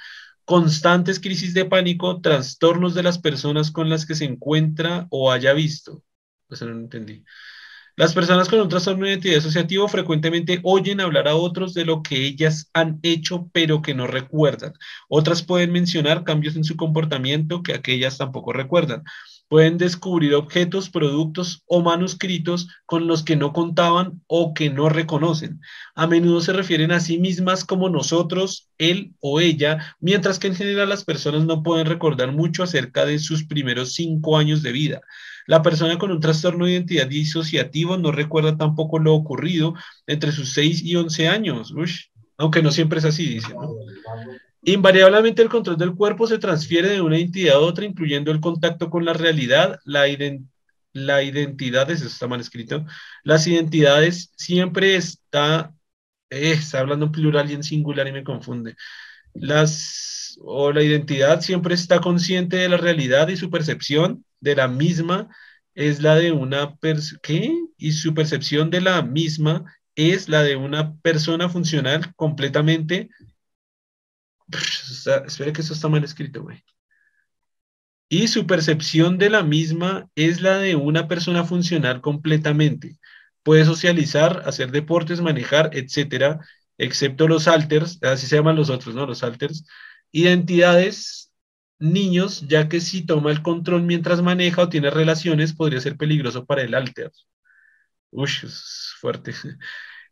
[0.46, 5.54] constantes crisis de pánico, trastornos de las personas con las que se encuentra o haya
[5.54, 6.04] visto.
[6.48, 7.24] Pues no entendí.
[7.98, 12.04] Las personas con un trastorno de identidad asociativo frecuentemente oyen hablar a otros de lo
[12.04, 14.74] que ellas han hecho pero que no recuerdan.
[15.10, 19.04] Otras pueden mencionar cambios en su comportamiento que aquellas tampoco recuerdan
[19.48, 25.62] pueden descubrir objetos, productos o manuscritos con los que no contaban o que no reconocen.
[25.96, 30.56] A menudo se refieren a sí mismas como nosotros, él o ella, mientras que en
[30.56, 35.02] general las personas no pueden recordar mucho acerca de sus primeros cinco años de vida.
[35.48, 39.74] La persona con un trastorno de identidad disociativo no recuerda tampoco lo ocurrido
[40.06, 41.74] entre sus 6 y 11 años,
[42.38, 43.54] aunque no siempre es así, dice.
[44.64, 48.90] Invariablemente el control del cuerpo se transfiere de una entidad a otra, incluyendo el contacto
[48.90, 50.10] con la realidad, la,
[51.24, 52.86] identidad, eso está mal escrito,
[53.24, 55.74] las identidades siempre está,
[56.30, 58.76] eh, está hablando en plural y en singular y me confunde.
[59.34, 64.68] Las, o la identidad siempre está consciente de la realidad y su percepción de la
[64.68, 65.30] misma
[65.76, 67.54] es la de una persona, ¿qué?
[67.78, 69.66] Y su percepción de la misma
[69.96, 73.10] es la de una persona funcional completamente
[75.26, 76.64] espera que eso está mal escrito, güey.
[78.10, 83.00] Y su percepción de la misma es la de una persona funcional completamente.
[83.44, 86.40] Puede socializar, hacer deportes, manejar, etcétera,
[86.78, 89.06] excepto los alters, así se llaman los otros, ¿no?
[89.06, 89.66] Los alters.
[90.12, 91.27] Identidades,
[91.80, 96.46] niños, ya que si toma el control mientras maneja o tiene relaciones, podría ser peligroso
[96.46, 97.12] para el alter.
[98.12, 99.34] Uy, es fuerte.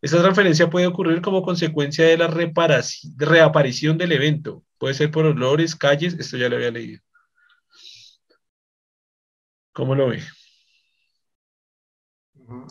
[0.01, 4.63] Esta transferencia puede ocurrir como consecuencia de la reaparición del evento.
[4.77, 7.01] Puede ser por olores, calles, esto ya lo había leído.
[9.73, 10.21] ¿Cómo lo ve?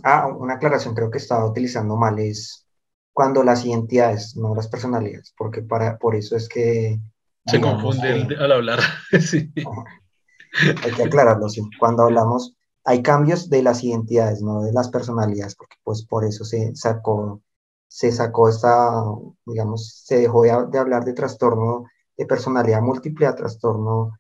[0.05, 2.67] Ah, una aclaración creo que estaba utilizando mal es
[3.13, 6.99] cuando las identidades, no las personalidades, porque para, por eso es que...
[7.47, 8.81] Se confunde al hablar.
[9.21, 9.53] sí.
[10.83, 11.63] Hay que aclararlo, sí.
[11.79, 16.45] Cuando hablamos hay cambios de las identidades, no de las personalidades, porque pues por eso
[16.45, 17.43] se sacó,
[17.89, 19.03] se sacó esta,
[19.47, 21.87] digamos, se dejó de, hablar de trastorno
[22.17, 24.13] de personalidad múltiple a trastorno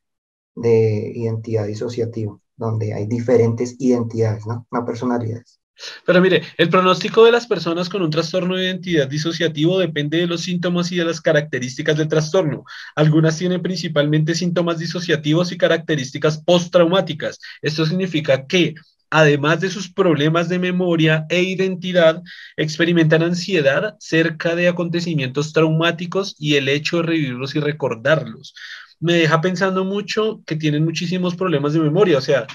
[0.54, 4.66] de identidad disociativo, donde hay diferentes identidades, ¿no?
[4.70, 5.60] No personalidades.
[6.06, 10.26] Pero mire, el pronóstico de las personas con un trastorno de identidad disociativo depende de
[10.26, 12.64] los síntomas y de las características del trastorno.
[12.94, 17.40] Algunas tienen principalmente síntomas disociativos y características postraumáticas.
[17.60, 18.74] Esto significa que
[19.14, 22.20] además de sus problemas de memoria e identidad,
[22.56, 28.54] experimentan ansiedad cerca de acontecimientos traumáticos y el hecho de revivirlos y recordarlos.
[28.98, 32.48] Me deja pensando mucho que tienen muchísimos problemas de memoria, o sea,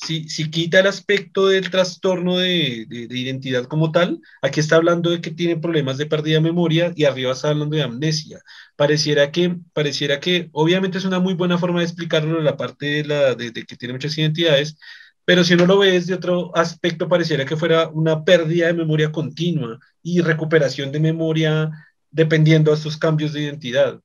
[0.00, 5.32] si, quita el aspecto del trastorno de, identidad como tal, aquí está hablando de que
[5.32, 8.40] tiene problemas de pérdida de memoria y arriba está hablando de amnesia.
[8.76, 13.52] Pareciera que, pareciera que, obviamente es una muy buena forma de explicarlo la parte de,
[13.66, 14.78] que tiene muchas identidades,
[15.24, 19.12] pero si uno lo ve desde otro aspecto, pareciera que fuera una pérdida de memoria
[19.12, 21.70] continua y recuperación de memoria
[22.10, 24.00] dependiendo de estos cambios de identidad.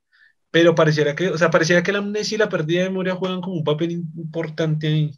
[0.52, 3.42] Pero pareciera que, o sea, pareciera que la amnesia y la pérdida de memoria juegan
[3.42, 5.12] como un papel importante ahí.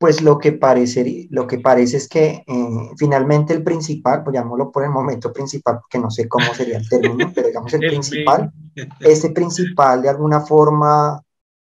[0.00, 4.72] Pues lo que parece, lo que parece es que eh, finalmente el principal, pues llamémoslo
[4.72, 8.50] por el momento principal, porque no sé cómo sería el término, pero digamos el, principal,
[9.00, 11.22] ese principal de alguna forma,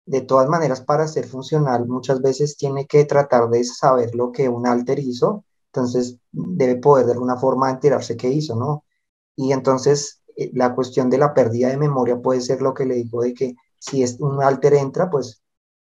[0.06, 4.48] de todas maneras, para ser funcional, muchas veces tiene que tratar de saber lo que
[4.48, 8.86] un alter hizo, entonces debe poder de alguna forma enterarse qué hizo, ¿no?
[9.36, 12.94] Y entonces eh, la cuestión de la pérdida de memoria puede ser lo que le
[12.94, 15.42] digo de que si es un alter entra, pues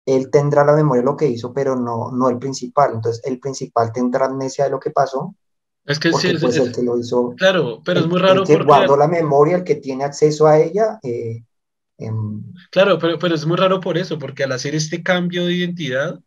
[0.09, 2.92] él tendrá la memoria de lo que hizo, pero no, no el principal.
[2.94, 5.34] Entonces, el principal tendrá amnesia de lo que pasó.
[5.84, 7.34] Es que sí, pues, el que lo hizo.
[7.36, 8.40] Claro, pero es muy raro.
[8.40, 10.98] El que guardó la memoria, el que tiene acceso a ella.
[11.02, 11.42] Eh,
[11.98, 15.52] em, claro, pero, pero es muy raro por eso, porque al hacer este cambio de
[15.52, 16.18] identidad,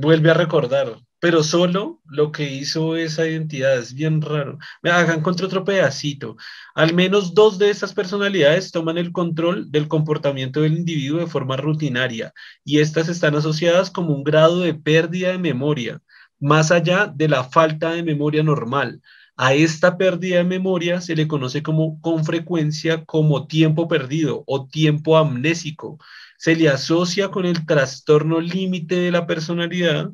[0.00, 4.58] vuelve a recordar pero solo lo que hizo esa identidad es bien raro.
[4.82, 6.36] Me hagan contra otro pedacito.
[6.74, 11.56] Al menos dos de estas personalidades toman el control del comportamiento del individuo de forma
[11.56, 12.32] rutinaria
[12.64, 16.00] y estas están asociadas como un grado de pérdida de memoria,
[16.38, 19.00] más allá de la falta de memoria normal.
[19.38, 24.66] A esta pérdida de memoria se le conoce como con frecuencia como tiempo perdido o
[24.66, 25.98] tiempo amnésico.
[26.38, 30.10] Se le asocia con el trastorno límite de la personalidad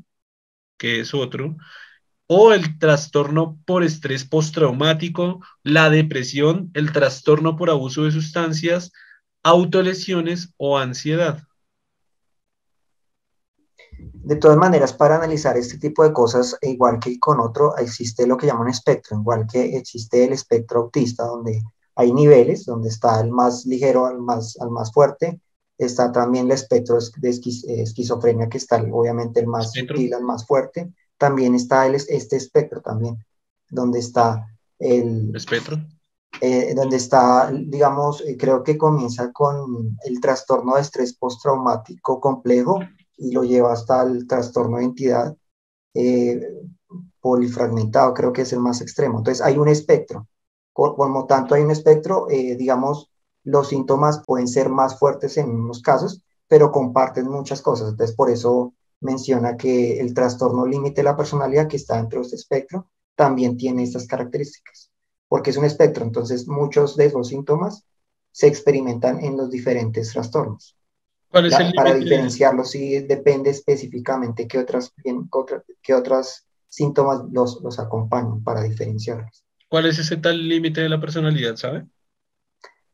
[0.82, 1.56] que es otro,
[2.26, 8.90] o el trastorno por estrés postraumático, la depresión, el trastorno por abuso de sustancias,
[9.44, 11.44] autolesiones o ansiedad.
[13.96, 18.36] De todas maneras, para analizar este tipo de cosas, igual que con otro, existe lo
[18.36, 21.62] que llaman espectro, igual que existe el espectro autista, donde
[21.94, 25.40] hay niveles, donde está el más ligero al más, al más fuerte,
[25.86, 30.92] está también el espectro de esquizofrenia, que está obviamente el más sutil al más fuerte,
[31.18, 33.24] también está el, este espectro también,
[33.70, 34.46] donde está
[34.78, 35.34] el...
[35.34, 35.78] Espectro.
[36.40, 42.80] Eh, donde está, digamos, eh, creo que comienza con el trastorno de estrés postraumático complejo,
[43.22, 45.36] y lo lleva hasta el trastorno de identidad
[45.94, 46.40] eh,
[47.20, 49.18] polifragmentado, creo que es el más extremo.
[49.18, 50.26] Entonces hay un espectro.
[50.72, 53.11] Como tanto hay un espectro, eh, digamos,
[53.44, 57.90] los síntomas pueden ser más fuertes en unos casos, pero comparten muchas cosas.
[57.90, 62.26] Entonces por eso menciona que el trastorno límite de la personalidad que está dentro de
[62.26, 64.90] este espectro también tiene estas características,
[65.28, 67.84] porque es un espectro, entonces muchos de esos síntomas
[68.30, 70.76] se experimentan en los diferentes trastornos
[71.32, 74.92] para diferenciarlo, sí depende específicamente qué otras,
[75.82, 79.44] qué otras síntomas los, los acompañan para diferenciarlos.
[79.68, 81.86] ¿Cuál es ese tal límite de la personalidad, sabe?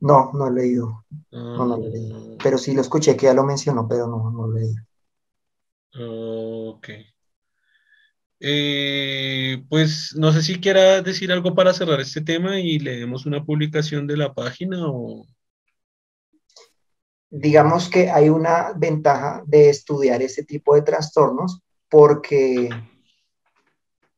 [0.00, 1.04] No, no he leído.
[1.30, 2.16] No, no he leído.
[2.16, 2.36] Ah.
[2.42, 4.82] Pero sí lo escuché que ya lo mencionó, pero no, no lo he leído.
[6.74, 6.88] Ok.
[8.40, 13.44] Eh, pues no sé si quiera decir algo para cerrar este tema y leemos una
[13.44, 15.26] publicación de la página o
[17.30, 22.70] digamos que hay una ventaja de estudiar ese tipo de trastornos porque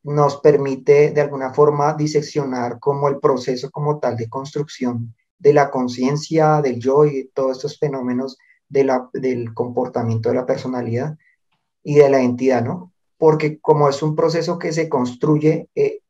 [0.03, 5.70] nos permite de alguna forma diseccionar como el proceso como tal de construcción de la
[5.70, 8.38] conciencia, del yo y todos estos fenómenos
[8.68, 11.16] de la, del comportamiento de la personalidad
[11.82, 12.93] y de la entidad, ¿no?
[13.18, 16.01] Porque como es un proceso que se construye eh,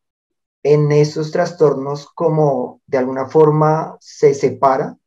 [0.62, 4.98] en esos trastornos como de alguna forma se separa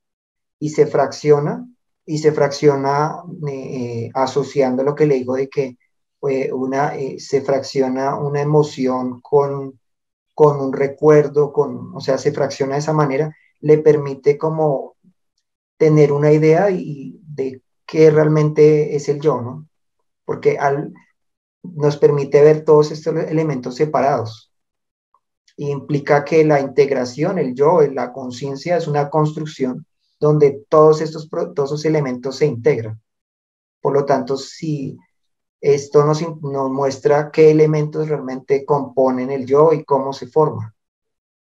[0.58, 1.68] y se fracciona,
[2.06, 5.78] y se fracciona eh, asociando lo que le digo de que
[6.30, 9.80] eh, una, se fracciona una emoción con,
[10.34, 14.98] con un recuerdo, con, o sea, se fracciona de esa manera, le permite como
[15.78, 19.68] tener una idea y, de qué realmente es el yo, ¿no?
[20.26, 20.58] Porque
[21.64, 24.52] nos permite ver todos estos elementos separados.
[25.56, 29.86] implica que la integración, el yo, la conciencia es una construcción
[30.20, 33.02] donde todos estos todos elementos se integran.
[33.82, 34.98] Por lo tanto, si
[35.62, 40.73] esto nos, nos muestra qué elementos realmente componen el yo y cómo se forma.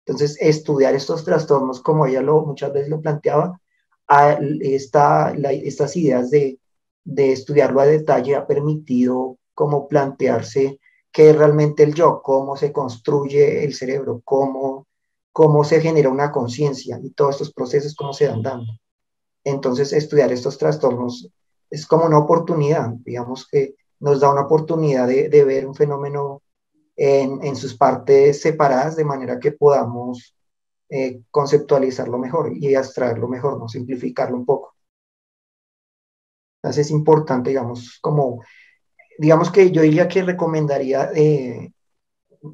[0.05, 3.59] Entonces, estudiar estos trastornos, como ella lo, muchas veces lo planteaba,
[4.07, 6.59] a esta, estas ideas de,
[7.03, 10.79] de estudiarlo a detalle ha permitido como plantearse
[11.11, 14.87] qué es realmente el yo, cómo se construye el cerebro, cómo
[15.33, 18.71] cómo se genera una conciencia y todos estos procesos, cómo se dan dando.
[19.43, 21.27] Entonces, estudiar estos trastornos
[21.69, 26.42] es como una oportunidad, digamos que nos da una oportunidad de, ver un fenómeno
[26.95, 30.35] en, sus partes separadas de manera que podamos
[30.89, 33.67] eh, conceptualizarlo mejor y abstraerlo mejor, ¿no?
[33.67, 34.75] simplificarlo un poco.
[36.61, 38.43] Entonces es importante, digamos, como,
[39.17, 41.73] digamos que yo diría que recomendaría eh,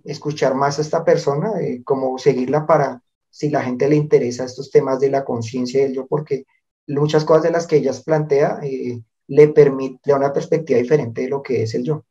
[0.06, 4.72] escuchar más a esta persona, eh, como seguirla para si la gente le interesa estos
[4.72, 6.46] temas de la conciencia del yo, porque
[6.88, 8.60] muchas cosas de las que ella plantea
[9.28, 12.06] le permite una perspectiva diferente de lo que es el yo.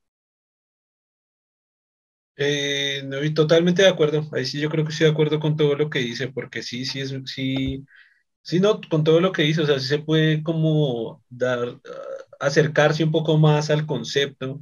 [2.40, 4.28] Eh, no, totalmente de acuerdo.
[4.32, 6.84] Ahí sí yo creo que estoy de acuerdo con todo lo que dice, porque sí,
[6.84, 7.84] sí, es, sí,
[8.42, 11.80] sí, no, con todo lo que dice, o sea, sí se puede como dar,
[12.40, 14.60] acercarse un poco más al concepto,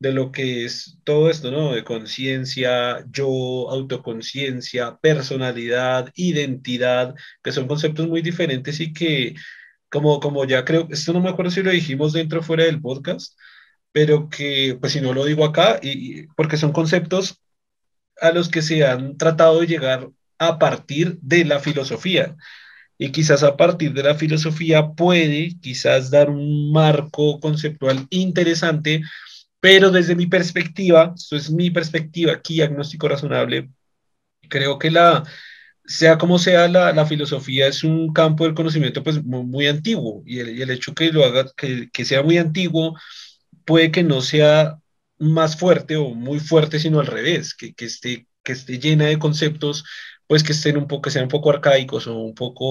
[0.00, 1.72] de lo que es todo esto, ¿no?
[1.74, 9.34] De conciencia, yo, autoconciencia, personalidad, identidad, que son conceptos muy diferentes y que,
[9.90, 12.80] como, como ya creo, esto no me acuerdo si lo dijimos dentro o fuera del
[12.80, 13.34] podcast,
[13.92, 17.40] pero que, pues si no lo digo acá, y, porque son conceptos
[18.20, 20.08] a los que se han tratado de llegar
[20.38, 22.36] a partir de la filosofía.
[22.98, 29.02] Y quizás a partir de la filosofía puede quizás dar un marco conceptual interesante
[29.60, 33.70] pero desde mi perspectiva, esto es mi perspectiva aquí, agnóstico razonable,
[34.48, 35.24] creo que la,
[35.84, 40.40] sea como sea, la, la filosofía es un campo del conocimiento pues muy, antiguo y
[40.40, 42.96] el, y el, hecho que lo haga, que, que, sea muy antiguo,
[43.68, 44.80] puede que no sea
[45.18, 49.18] más fuerte o muy fuerte, sino al revés, que, que, esté, que esté llena de
[49.18, 49.84] conceptos,
[50.26, 52.64] pues que estén un poco, sean un poco arcaicos o un poco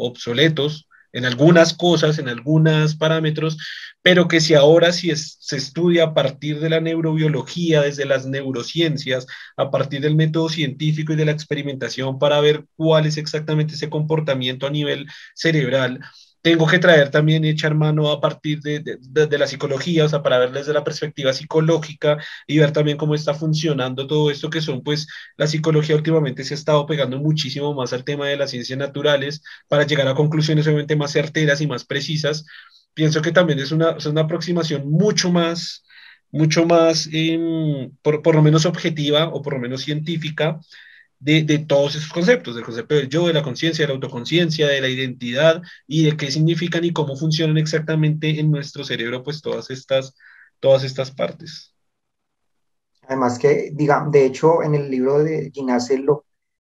[0.00, 3.56] obsoletos, en algunas cosas, en algunos parámetros,
[4.02, 9.26] pero que si ahora si se estudia a partir de la neurobiología, desde las neurociencias,
[9.56, 13.88] a partir del método científico y de la experimentación para ver cuál es exactamente ese
[13.90, 16.00] comportamiento a nivel cerebral,
[16.42, 20.38] tengo que traer también, echar mano a partir de, de, la psicología, o sea, para
[20.38, 24.82] ver desde la perspectiva psicológica y ver también cómo está funcionando todo esto que son,
[24.82, 25.06] pues,
[25.36, 29.42] la psicología últimamente se ha estado pegando muchísimo más al tema de las ciencias naturales
[29.68, 32.44] para llegar a conclusiones obviamente más certeras y más precisas.
[32.94, 35.84] Pienso que también es una, es una aproximación mucho más,
[36.32, 40.58] mucho más, em, por, por lo menos objetiva o por lo menos científica
[41.22, 44.80] de, todos esos conceptos, del concepto del yo, de la conciencia, de la autoconciencia, de
[44.80, 49.70] la identidad y de qué significan y cómo funcionan exactamente en nuestro cerebro, pues todas
[49.70, 50.16] estas,
[50.58, 51.74] todas estas partes.
[53.02, 56.24] Además que, diga, de hecho, en el libro de Ginás lo,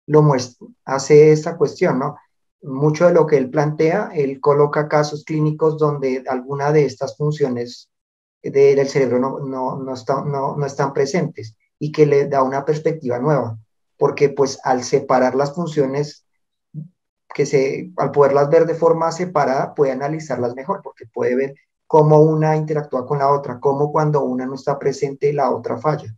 [0.08, 2.16] lo muestra, hace esta cuestión, ¿no?
[2.62, 7.90] Mucho de lo que él plantea, él coloca casos clínicos donde alguna de estas funciones
[8.42, 13.20] del cerebro no, no, no, no, no están presentes y que le da una perspectiva
[13.20, 13.58] nueva
[13.98, 16.26] porque pues al separar las funciones,
[17.34, 21.56] que se, al poderlas ver de forma separada, puede analizarlas mejor, porque puede ver
[21.88, 26.16] cómo una interactúa con la otra, cómo cuando una no está presente, la otra falla.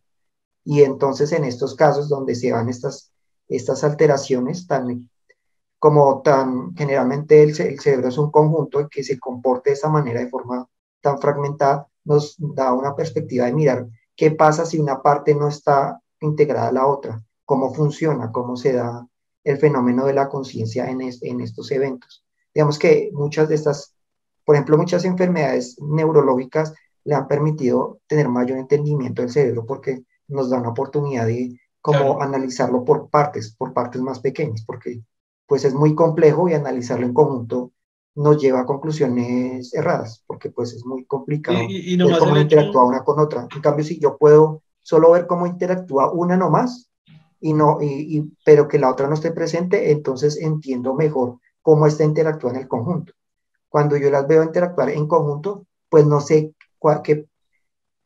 [0.63, 3.11] Y entonces en estos casos donde se dan estas,
[3.47, 5.09] estas alteraciones tan
[5.79, 10.19] como tan generalmente el, el cerebro es un conjunto que se comporte de esa manera
[10.19, 10.67] de forma
[11.01, 16.01] tan fragmentada, nos da una perspectiva de mirar qué pasa si una parte no está
[16.19, 19.07] integrada a la otra cómo funciona, cómo se da
[19.45, 22.25] el fenómeno de la conciencia en, en estos eventos.
[22.53, 23.95] Digamos que muchas de estas,
[24.43, 26.73] por ejemplo, muchas enfermedades neurológicas
[27.05, 32.21] le han permitido tener mayor entendimiento del cerebro porque nos da una oportunidad de cómo
[32.21, 34.99] analizarlo por partes, por partes más pequeñas, porque
[35.45, 37.71] pues es muy complejo y analizarlo en conjunto
[38.15, 43.05] nos lleva a conclusiones erradas, porque pues es muy complicado y, y, cómo interactúa una
[43.05, 43.47] con otra.
[43.55, 46.89] En cambio, si yo puedo solo ver cómo interactúa una nomás,
[47.39, 52.03] y no, y, pero que la otra no esté presente, entonces entiendo mejor cómo está
[52.03, 53.13] interactuando en el conjunto.
[53.69, 57.25] Cuando yo las veo interactuar en conjunto, pues no sé cuál, qué,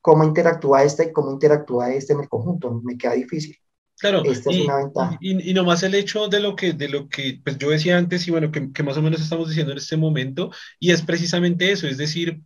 [0.01, 3.55] cómo interactúa esta y cómo interactúa este en el conjunto, me queda difícil.
[3.99, 5.17] Claro, Esta y, es una ventaja.
[5.21, 8.27] Y, y, nomás el hecho de lo que, de lo que pues yo decía antes
[8.27, 10.49] y bueno, que, que más o menos estamos diciendo en este momento,
[10.79, 12.41] y es precisamente eso, es decir,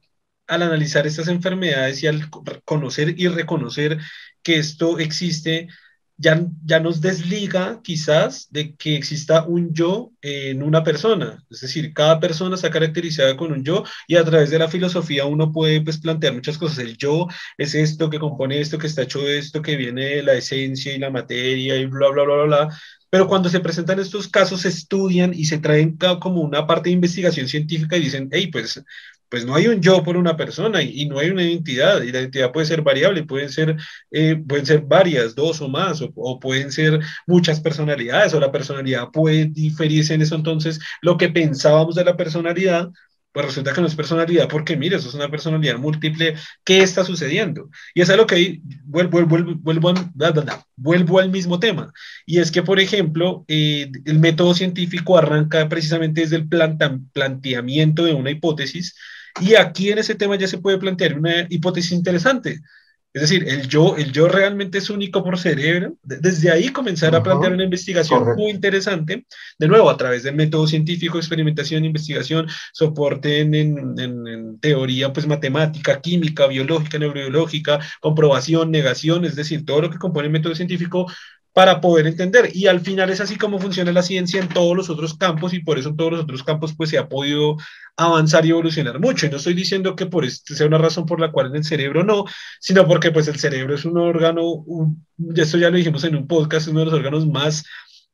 [0.48, 2.30] al analizar estas enfermedades y al
[2.66, 4.00] conocer y reconocer
[4.44, 5.70] que esto existe,
[6.18, 11.44] ya, ya nos desliga quizás de que exista un yo en una persona.
[11.50, 15.26] Es decir, cada persona está caracterizada con un yo y a través de la filosofía
[15.26, 16.80] uno puede pues, plantear muchas cosas.
[16.80, 17.28] El yo
[17.58, 21.00] es esto que compone esto, que está hecho esto, que viene de la esencia y
[21.00, 22.80] la materia y bla, bla, bla, bla, bla.
[23.10, 26.96] Pero cuando se presentan estos casos, se estudian y se traen como una parte de
[26.96, 28.84] investigación científica y dicen, hey, pues
[29.36, 32.22] pues no hay un yo por una persona y, no hay una identidad, y la
[32.22, 33.76] identidad puede ser variable, pueden ser,
[34.10, 39.10] eh, pueden ser varias, dos o más, o, pueden ser muchas personalidades, o la personalidad
[39.12, 40.36] puede diferirse en eso.
[40.36, 42.90] Entonces, lo que pensábamos de la personalidad,
[43.34, 47.04] pues resulta que no es personalidad, porque mire, eso es una personalidad múltiple, ¿qué está
[47.04, 47.70] sucediendo?
[47.94, 49.94] Y es lo que vuelvo, vuelvo, vuelvo,
[50.78, 51.92] vuelvo al mismo tema,
[52.26, 58.14] y es que, por ejemplo, eh, el método científico arranca precisamente desde el planteamiento de
[58.14, 58.96] una hipótesis,
[59.42, 62.62] y aquí en ese tema ya se puede plantear una hipótesis interesante.
[63.16, 65.96] Es decir, el yo, el yo realmente es único por cerebro.
[66.04, 69.26] Desde ahí comenzar a plantear una investigación muy interesante,
[69.58, 75.28] de nuevo, a través del método científico, experimentación, investigación, soporte en, en, en, teoría pues,
[75.28, 81.10] matemática, química, biológica, neurobiológica, comprobación, negación, es decir, todo lo que compone el método científico
[81.56, 82.50] para poder entender.
[82.54, 85.60] Y al final es así como funciona la ciencia en todos los otros campos y
[85.60, 87.56] por eso en todos los otros campos pues se ha podido
[87.96, 89.26] avanzar y evolucionar mucho.
[89.26, 91.64] Y no estoy diciendo que por esto sea una razón por la cual en el
[91.64, 92.26] cerebro no,
[92.60, 96.28] sino porque pues el cerebro es un órgano, un, esto ya lo dijimos en un
[96.28, 97.64] podcast, es uno de los órganos más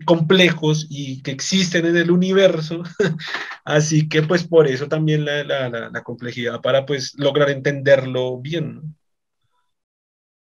[0.05, 2.83] complejos y que existen en el universo.
[3.65, 8.95] Así que pues por eso también la, complejidad para pues lograr entenderlo bien.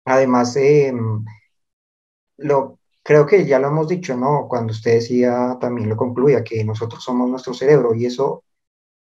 [0.06, 0.94] Además, eh,
[2.38, 4.48] lo, creo que ya lo hemos dicho, ¿no?
[4.50, 8.44] Cuando usted decía, también lo concluía, que nosotros somos nuestro cerebro y eso,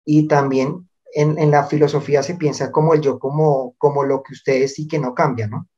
[0.04, 4.32] y también en, en la filosofía se piensa como el yo, como, como lo que
[4.34, 5.68] usted es y que no cambia, ¿no?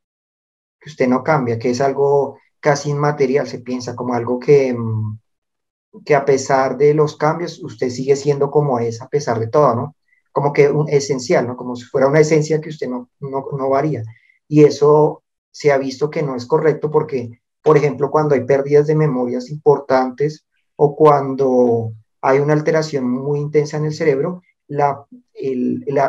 [0.81, 5.19] Que usted no cambia, que es algo casi inmaterial, se piensa como algo que, mm,
[6.05, 9.75] que a pesar de los cambios, usted sigue siendo como es, a pesar de todo,
[9.75, 9.97] ¿no?
[10.33, 11.57] Como que un esencial, ¿no?
[11.57, 14.03] Como si fuera una esencia que usted no, no, no varía.
[14.49, 18.87] Y eso se ha visto que no es correcto porque por ejemplo, cuando hay pérdidas
[18.87, 20.47] de memorias importantes
[20.77, 25.07] o cuando hay una alteración muy intensa en el cerebro, la,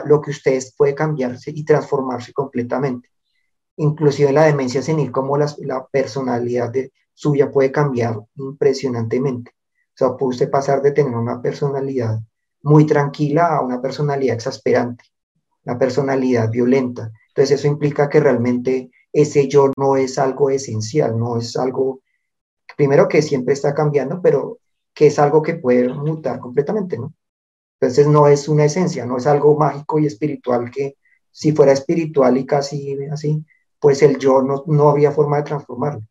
[0.05, 3.09] lo que ustedes puede cambiarse y transformarse completamente.
[3.77, 5.47] Inclusive la demencia senil, como la,
[5.89, 9.51] personalidad de, suya puede cambiar impresionantemente.
[9.51, 12.19] O sea, puede usted pasar de tener una personalidad
[12.63, 15.05] muy tranquila a una personalidad exasperante,
[15.63, 17.11] una personalidad violenta.
[17.29, 22.01] Entonces eso implica que realmente ese yo no es algo esencial, no es algo,
[22.75, 24.59] primero que siempre está cambiando, pero
[24.93, 27.13] que es algo que puede mutar completamente, ¿no?
[27.79, 30.97] Entonces no es una esencia, no es algo mágico y espiritual que
[31.31, 33.45] si fuera espiritual y casi así,
[33.79, 36.01] pues el yo no, no había forma de transformarlo.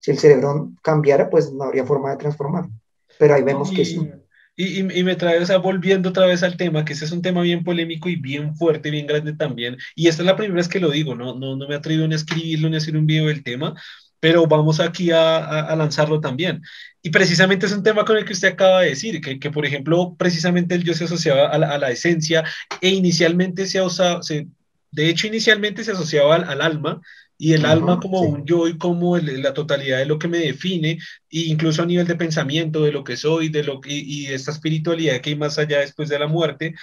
[0.00, 2.72] Si el cerebro cambiara, pues no habría forma de transformarlo.
[3.18, 4.10] Pero ahí vemos que sí.
[4.56, 7.22] Y, y, me trae, o sea, volviendo otra vez al tema, que ese es un
[7.22, 9.76] tema bien polémico y bien fuerte, bien grande también.
[9.96, 12.06] Y esta es la primera vez que lo digo, no, no, no me he atrevido
[12.06, 13.74] ni a escribirlo ni a hacer un video del tema,
[14.20, 16.62] pero vamos aquí a, a, lanzarlo también.
[17.02, 19.66] Y precisamente es un tema con el que usted acaba de decir, que, que por
[19.66, 22.44] ejemplo, precisamente el yo se asociaba a la, a la esencia
[22.80, 24.46] e inicialmente se usado, se,
[24.92, 27.00] de hecho, inicialmente se asociaba al alma,
[27.38, 30.98] y el alma como un yo y como la totalidad de lo que me define,
[31.30, 34.50] e incluso a nivel de pensamiento, de lo que soy, de lo y, y esta
[34.52, 36.74] espiritualidad que hay más allá después de la muerte.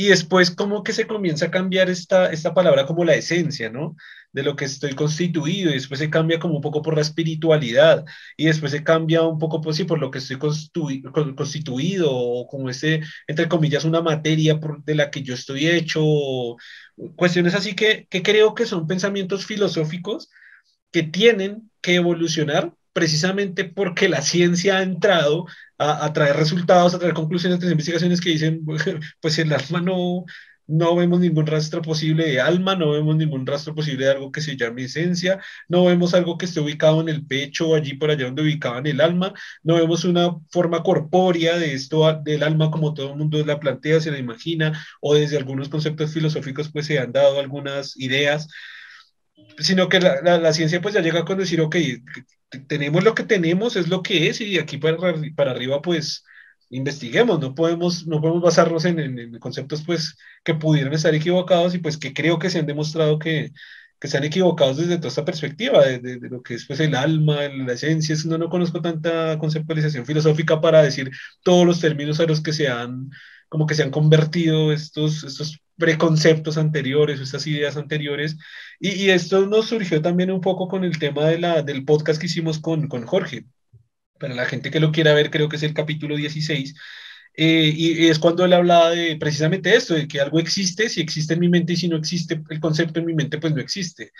[0.00, 3.96] Y después como que se comienza a cambiar esta, esta palabra como la esencia, ¿no?
[4.32, 8.04] De lo que estoy constituido, y después se cambia como un poco por la espiritualidad,
[8.36, 12.70] y después se cambia un poco pues, sí, por lo que estoy constituido, o como
[12.70, 16.00] ese, entre comillas, una materia de la que yo estoy hecho,
[17.16, 20.30] cuestiones así que, que creo que son pensamientos filosóficos
[20.92, 25.46] que tienen que evolucionar precisamente porque la ciencia ha entrado
[25.78, 28.64] a, a, traer resultados, a traer conclusiones de investigaciones que dicen,
[29.20, 30.24] pues el alma no,
[30.68, 34.42] no vemos ningún rastro posible de alma, no vemos ningún rastro posible de algo que
[34.42, 38.10] se llame esencia, no vemos algo que esté ubicado en el pecho o allí por
[38.10, 39.32] allá donde ubicaban el alma,
[39.62, 44.00] no vemos una forma corpórea de esto del alma como todo el mundo la plantea,
[44.00, 48.46] se la imagina, o desde algunos conceptos filosóficos pues se han dado algunas ideas,
[49.58, 51.76] sino que la, la, la ciencia pues ya llega con decir, ok,
[52.66, 54.96] tenemos lo que tenemos, es lo que es, y aquí para,
[55.36, 56.24] para arriba pues
[56.70, 61.78] investiguemos, no podemos, no podemos basarnos en, en, conceptos pues que pudieran estar equivocados y
[61.78, 63.52] pues que creo que se han demostrado que,
[63.98, 66.80] que se han equivocado desde toda esta perspectiva, de, de, de, lo que es pues
[66.80, 71.10] el alma, la esencia, no, no conozco tanta conceptualización filosófica para decir
[71.42, 73.10] todos los términos a los que se han,
[73.48, 78.36] como que se han convertido estos, estos preconceptos anteriores, estas ideas anteriores,
[78.80, 82.26] y, esto nos surgió también un poco con el tema de la, del podcast que
[82.26, 83.46] hicimos con, con Jorge,
[84.18, 86.74] para la gente que lo quiera ver, creo que es el capítulo 16.
[87.40, 91.00] Eh, y, y, es cuando él hablaba de precisamente esto, de que algo existe, si
[91.00, 93.60] existe en mi mente y si no existe el concepto en mi mente, pues no
[93.60, 94.12] existe.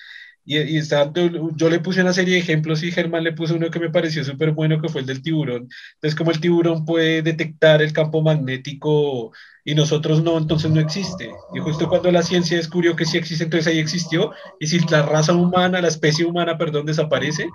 [0.45, 3.71] Y, y está, yo le puse una serie de ejemplos y Germán le puso uno
[3.71, 5.69] que me pareció súper bueno, que fue el del tiburón.
[5.95, 9.33] Entonces, como el tiburón puede detectar el campo magnético
[9.69, 11.31] y nosotros no, entonces no existe.
[11.55, 14.33] Y justo cuando la ciencia descubrió que sí existe, entonces ahí existió.
[14.59, 17.51] Y si la raza humana, la especie humana, perdón, desaparece,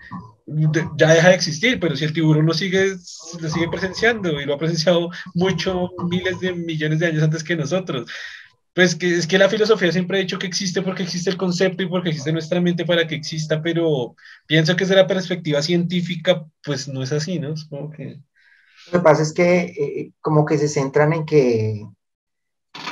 [0.96, 1.80] ya deja de existir.
[1.80, 2.98] Pero si el tiburón lo sigue,
[3.40, 7.56] lo sigue presenciando y lo ha presenciado mucho, miles de millones de años antes que
[7.56, 8.08] nosotros.
[8.76, 11.82] Pues que es que la filosofía siempre ha dicho que existe porque existe el concepto
[11.82, 14.16] y porque existe nuestra mente para que exista, pero
[14.46, 17.58] pienso que desde la perspectiva científica, pues no es así, ¿no?
[17.58, 18.20] Supongo que...
[18.92, 21.84] Lo que pasa es que eh, como que se centran en que,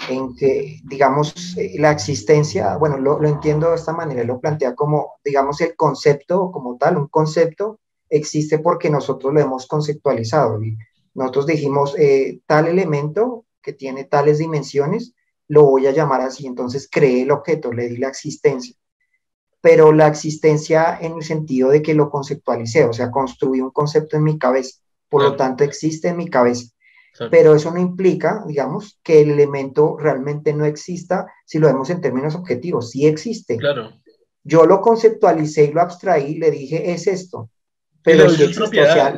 [0.09, 4.75] en que digamos, eh, la existencia, bueno, lo, lo, entiendo de esta manera, lo plantea
[4.75, 7.79] como, digamos, el concepto como tal, un concepto
[8.09, 10.77] existe porque nosotros lo hemos conceptualizado y
[11.13, 15.13] nosotros dijimos eh, tal elemento que tiene tales dimensiones,
[15.47, 18.75] lo voy a llamar así, entonces creé el objeto, le di la existencia.
[19.61, 24.17] Pero la existencia en el sentido de que lo conceptualicé, o sea, construí un concepto
[24.17, 24.79] en mi cabeza,
[25.09, 26.71] por lo tanto existe en mi cabeza.
[27.29, 32.01] Pero eso no implica, digamos, que el elemento realmente no exista si lo vemos en
[32.01, 33.57] términos objetivos, sí existe.
[33.57, 33.91] Claro.
[34.43, 37.49] Yo lo conceptualicé y lo abstraí, le dije, es esto.
[38.03, 39.09] Pero sí o sea,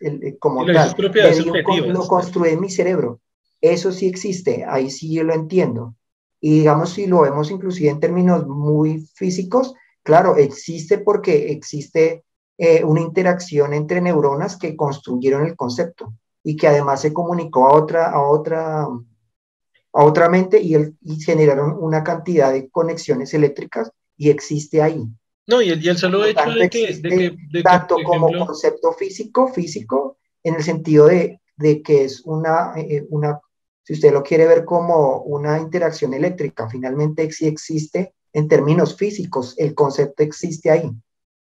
[0.00, 3.20] el, el, como tal, un, lo construí en mi cerebro
[3.60, 5.94] eso sí existe, ahí sí yo lo entiendo.
[6.40, 12.24] Y digamos, si lo vemos inclusive en términos muy físicos, claro, existe porque existe
[12.56, 16.12] eh, una interacción entre neuronas que construyeron el concepto
[16.42, 21.20] y que además se comunicó a otra, a otra, a otra mente y, el, y
[21.20, 25.04] generaron una cantidad de conexiones eléctricas y existe ahí.
[25.46, 28.04] No, y el, y el solo hecho tanto de que, de que, de tanto que,
[28.04, 28.46] como ejemplo...
[28.46, 33.40] concepto físico, físico, en el sentido de, de que es una, eh, una
[33.88, 39.54] si usted lo quiere ver como una interacción eléctrica, finalmente sí existe en términos físicos,
[39.56, 40.90] el concepto existe ahí.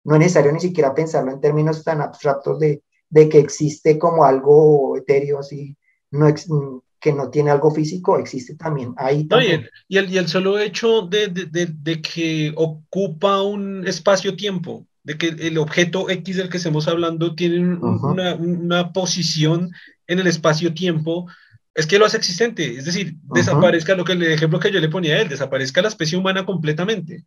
[0.04, 4.24] No es necesario ni siquiera pensarlo en términos tan abstractos de, de que existe como
[4.24, 5.76] algo etéreo así.
[6.10, 6.26] no
[7.00, 8.92] que no tiene algo físico, existe también.
[8.96, 9.68] Ahí también.
[9.86, 15.28] y, el, y, el, solo hecho de, de, de, que ocupa un espacio-tiempo, de que
[15.28, 19.70] el objeto X del que estemos hablando tiene una, una, posición
[20.08, 21.26] en el espacio-tiempo,
[21.74, 22.76] es que lo hace existente.
[22.76, 25.88] Es decir, desaparezca lo que el ejemplo que yo le ponía a él, desaparezca la
[25.88, 27.24] especie humana completamente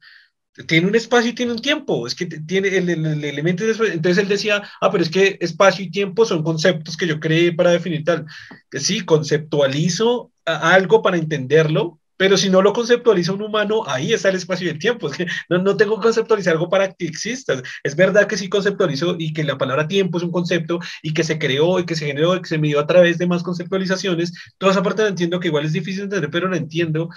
[0.67, 4.27] tiene un espacio y tiene un tiempo, es que tiene el, el, elemento, entonces él
[4.27, 8.03] decía, ah, pero es que espacio y tiempo son conceptos que yo creé para definir
[8.03, 8.25] tal,
[8.69, 14.27] que sí, conceptualizo algo para entenderlo, pero si no lo conceptualiza un humano, ahí está
[14.27, 17.05] el espacio y el tiempo, es que no, no tengo que conceptualizar algo para que
[17.05, 21.13] exista, es verdad que sí conceptualizo y que la palabra tiempo es un concepto y
[21.13, 23.41] que se creó y que se generó y que se midió a través de más
[23.43, 27.09] conceptualizaciones, toda esa parte la entiendo que igual es difícil de entender, pero la entiendo,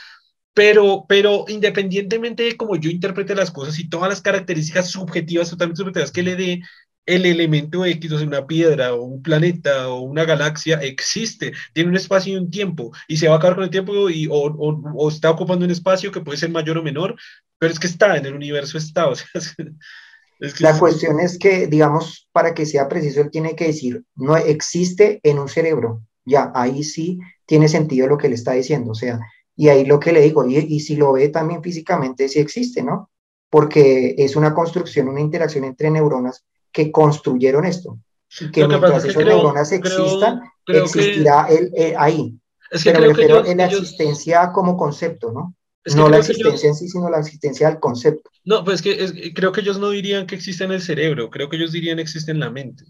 [0.55, 5.79] pero, pero independientemente de cómo yo interprete las cosas y todas las características subjetivas, totalmente
[5.79, 6.63] subjetivas que le dé
[7.07, 11.91] el elemento X, o sea, una piedra o un planeta o una galaxia, existe, tiene
[11.91, 14.35] un espacio y un tiempo, y se va a acabar con el tiempo y, o,
[14.35, 17.17] o, está ocupando un espacio que puede ser mayor o menor,
[17.59, 19.09] pero es que está, en el universo está.
[19.09, 19.27] O sea,
[20.41, 24.05] es que La cuestión es que, digamos, para que sea preciso, él tiene que decir,
[24.15, 26.03] no existe en un cerebro.
[26.25, 28.93] Ya, ahí sí tiene sentido lo que le está diciendo.
[28.93, 29.19] O sea,
[29.57, 33.11] y ahí lo que le digo, y, si lo ve también físicamente, sí existe, ¿no?
[33.51, 37.99] Porque es una construcción, una interacción entre neuronas que construyeron esto.
[38.41, 42.39] Y que mientras esas neuronas existan, existirá él, ahí.
[42.83, 45.55] Pero me refiero en la existencia como concepto, ¿no?
[45.95, 48.31] no la existencia en sí, sino la existencia del concepto.
[48.45, 51.57] No, pues que creo que ellos no dirían que existe en el cerebro, creo que
[51.57, 52.85] ellos dirían existe en la mente.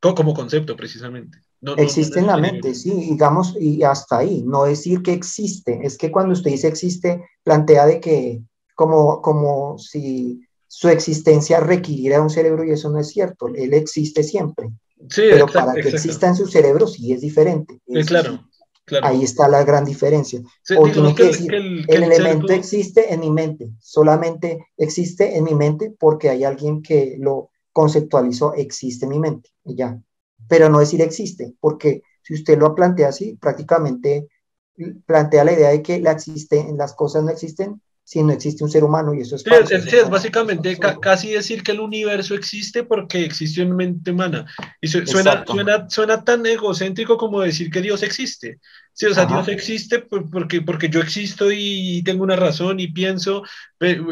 [0.00, 1.38] Como concepto, precisamente.
[1.76, 4.42] Existe en la mente, sí, digamos, y hasta ahí.
[4.42, 8.42] No decir que existe, es que cuando usted dice existe, plantea de que
[8.74, 13.48] como, como si su existencia requiriera un cerebro y eso no es cierto.
[13.54, 14.70] Él existe siempre.
[15.08, 17.80] Sí, pero para que exista en su cerebro sí es diferente.
[18.06, 18.40] claro,
[18.84, 20.40] claro, Ahí está la gran diferencia.
[20.76, 25.94] o tiene que, decir, el, elemento existe en mi mente, solamente existe en mi mente
[25.98, 30.00] porque hay alguien que lo conceptualizó existe en mi mente, y ya.
[30.48, 34.28] Pero no decir existe, porque si usted lo plantea así, prácticamente
[35.06, 38.70] plantea la idea de que la existe, las cosas no existen si no existe un
[38.70, 43.24] ser humano y eso es sí, es, básicamente casi decir que el universo existe porque
[43.24, 44.44] existe una mente humana.
[44.82, 48.58] Y suena, suena, suena, tan egocéntrico como decir que Dios existe.
[48.92, 53.42] Sí, o sea, Dios existe porque, porque yo existo y tengo una razón y pienso,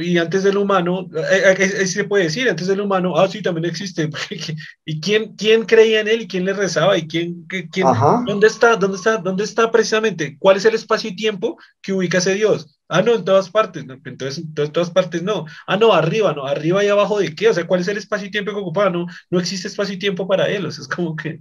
[0.01, 3.67] y antes del humano, eh, eh, se puede decir, antes del humano, ah, sí, también
[3.67, 4.11] existe.
[4.85, 7.87] ¿Y quién, quién creía en él y quién le rezaba y quién, quién
[8.27, 10.37] dónde está, dónde está, dónde está precisamente?
[10.39, 12.81] ¿Cuál es el espacio y tiempo que ubica ese Dios?
[12.93, 13.85] Ah, no, en todas partes.
[14.05, 15.47] entonces, en todas partes no.
[15.67, 16.45] Ah, no, arriba, no.
[16.45, 17.49] Arriba y abajo de qué?
[17.49, 18.91] O sea, ¿cuál es el espacio y tiempo que ocupa?
[18.91, 20.67] No, no existe espacio y tiempo para él.
[20.67, 21.39] O sea, es como que.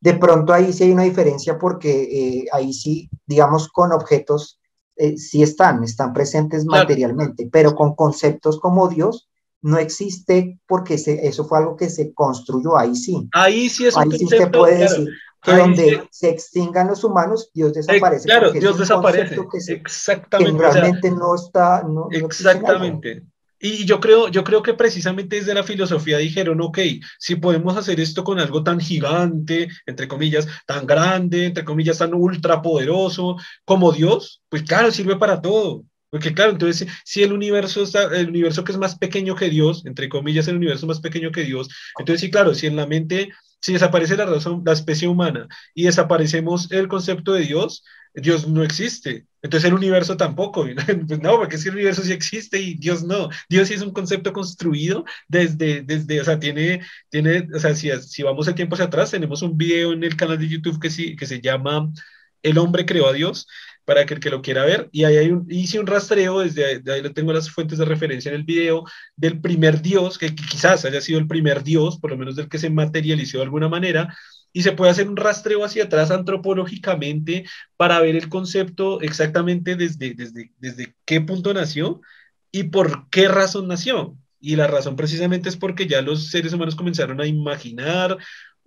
[0.00, 4.58] De pronto ahí sí hay una diferencia porque eh, ahí sí, digamos, con objetos
[4.96, 9.28] eh, sí están, están presentes materialmente, pero con conceptos como Dios
[9.62, 13.28] no existe porque eso fue algo que se construyó, ahí sí.
[13.32, 15.08] Ahí sí es un Ahí sí usted puede decir,
[15.42, 18.26] que donde se extingan los humanos, Dios desaparece.
[18.26, 19.36] claro, Dios desaparece.
[19.68, 20.62] exactamente.
[20.62, 21.84] realmente no está.
[22.10, 23.22] exactamente.
[23.62, 26.78] Y yo creo, yo creo que precisamente desde la filosofía dijeron, ok,
[27.18, 32.14] si podemos hacer esto con algo tan gigante, entre comillas, tan grande, entre comillas, tan
[32.14, 33.36] ultra poderoso
[33.66, 35.84] como Dios, pues claro, sirve para todo.
[36.08, 39.84] Porque claro, entonces si el universo está, el universo que es más pequeño que Dios,
[39.84, 41.68] entre comillas, el universo más pequeño que Dios,
[41.98, 43.30] entonces sí, claro, si en la mente
[43.60, 47.84] si desaparece la razón, la especie humana y desaparecemos el concepto de Dios,
[48.14, 49.26] Dios no existe.
[49.42, 50.66] Entonces el universo tampoco.
[51.06, 53.28] Pues no, porque es que el universo sí existe y Dios no.
[53.48, 57.90] Dios sí es un concepto construido desde, desde o sea, tiene, tiene, o sea, si,
[58.02, 60.90] si vamos el tiempo hacia atrás, tenemos un video en el canal de YouTube que,
[60.90, 61.90] sí, que se llama
[62.42, 63.46] El hombre creó a Dios
[63.90, 64.88] para que el que lo quiera ver.
[64.92, 68.44] Y ahí un, hice un rastreo, desde ahí, tengo las fuentes de referencia en el
[68.44, 68.84] video,
[69.16, 72.58] del primer dios, que, quizás haya sido el primer dios, por lo menos del que
[72.58, 74.16] se materializó de alguna manera,
[74.52, 77.46] y se puede hacer un rastreo hacia atrás antropológicamente
[77.76, 82.00] para ver el concepto exactamente desde, desde, desde qué punto nació
[82.52, 84.16] y por qué razón nació.
[84.40, 88.18] Y la razón precisamente es porque ya los seres humanos comenzaron a imaginar,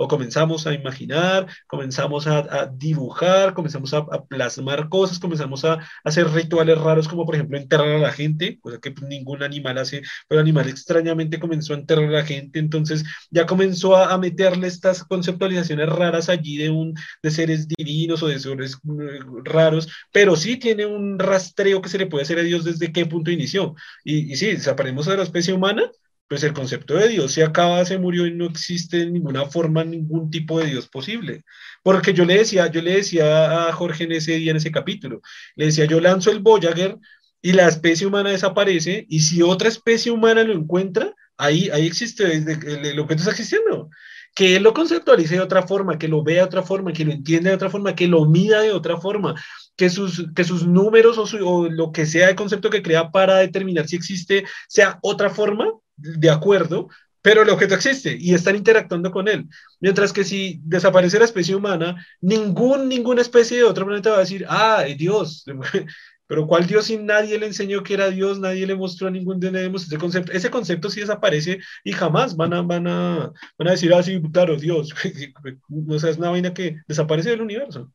[0.03, 6.77] o comenzamos a imaginar, comenzamos a, dibujar, comenzamos a, plasmar cosas, comenzamos a, hacer rituales
[6.77, 10.45] raros como por ejemplo enterrar a la gente, cosa que ningún animal hace, pero el
[10.45, 15.89] animal extrañamente comenzó a enterrar a la gente, entonces ya comenzó a, meterle estas conceptualizaciones
[15.89, 20.85] raras allí de, un, de seres divinos o de seres mm, raros, pero sí tiene
[20.85, 23.75] un rastreo que se le puede hacer a Dios desde qué punto inició.
[24.03, 25.91] Y, y sí, desaparecemos de la especie humana,
[26.33, 29.83] pues el concepto de Dios se acaba, se murió y no existe de ninguna forma
[29.83, 31.43] ningún tipo de Dios posible.
[31.83, 35.21] Porque yo le decía, yo le decía a Jorge en ese día, en ese capítulo,
[35.55, 36.97] le decía, yo lanzo el Voyager
[37.39, 42.23] y la especie humana desaparece y si otra especie humana lo encuentra, ahí, ahí existe,
[42.33, 43.91] el, objeto está existiendo.
[44.33, 47.11] Que él lo conceptualice de otra forma, que lo vea de otra forma, que lo
[47.11, 49.35] entienda de otra forma, que lo mida de otra forma,
[49.75, 53.37] que sus, que sus números o, o lo que sea el concepto que crea para
[53.37, 55.71] determinar si existe sea otra forma,
[56.03, 56.89] de acuerdo,
[57.23, 59.47] pero el objeto existe y están interactuando con él.
[59.79, 64.19] Mientras que si desaparece la especie humana, ningún, ninguna especie de otro planeta va a
[64.19, 65.45] decir, ah, Dios,
[66.27, 69.39] pero ¿cuál Dios si nadie le enseñó que era Dios, nadie le mostró a ningún
[69.39, 70.33] de ese concepto?
[70.33, 74.21] Ese concepto sí desaparece y jamás van a, van a, van a decir, ah, sí,
[74.33, 74.93] claro, Dios.
[75.87, 77.89] o sea, es una vaina que desaparece del universo.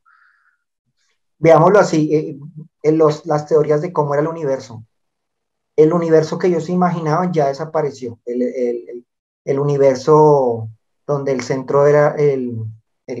[1.37, 2.35] Veámoslo así, eh,
[2.81, 4.85] en los, las teorías de cómo era el universo
[5.83, 8.19] el universo que ellos imaginaban ya desapareció.
[8.25, 10.67] El, universo
[11.07, 12.65] donde el centro era el,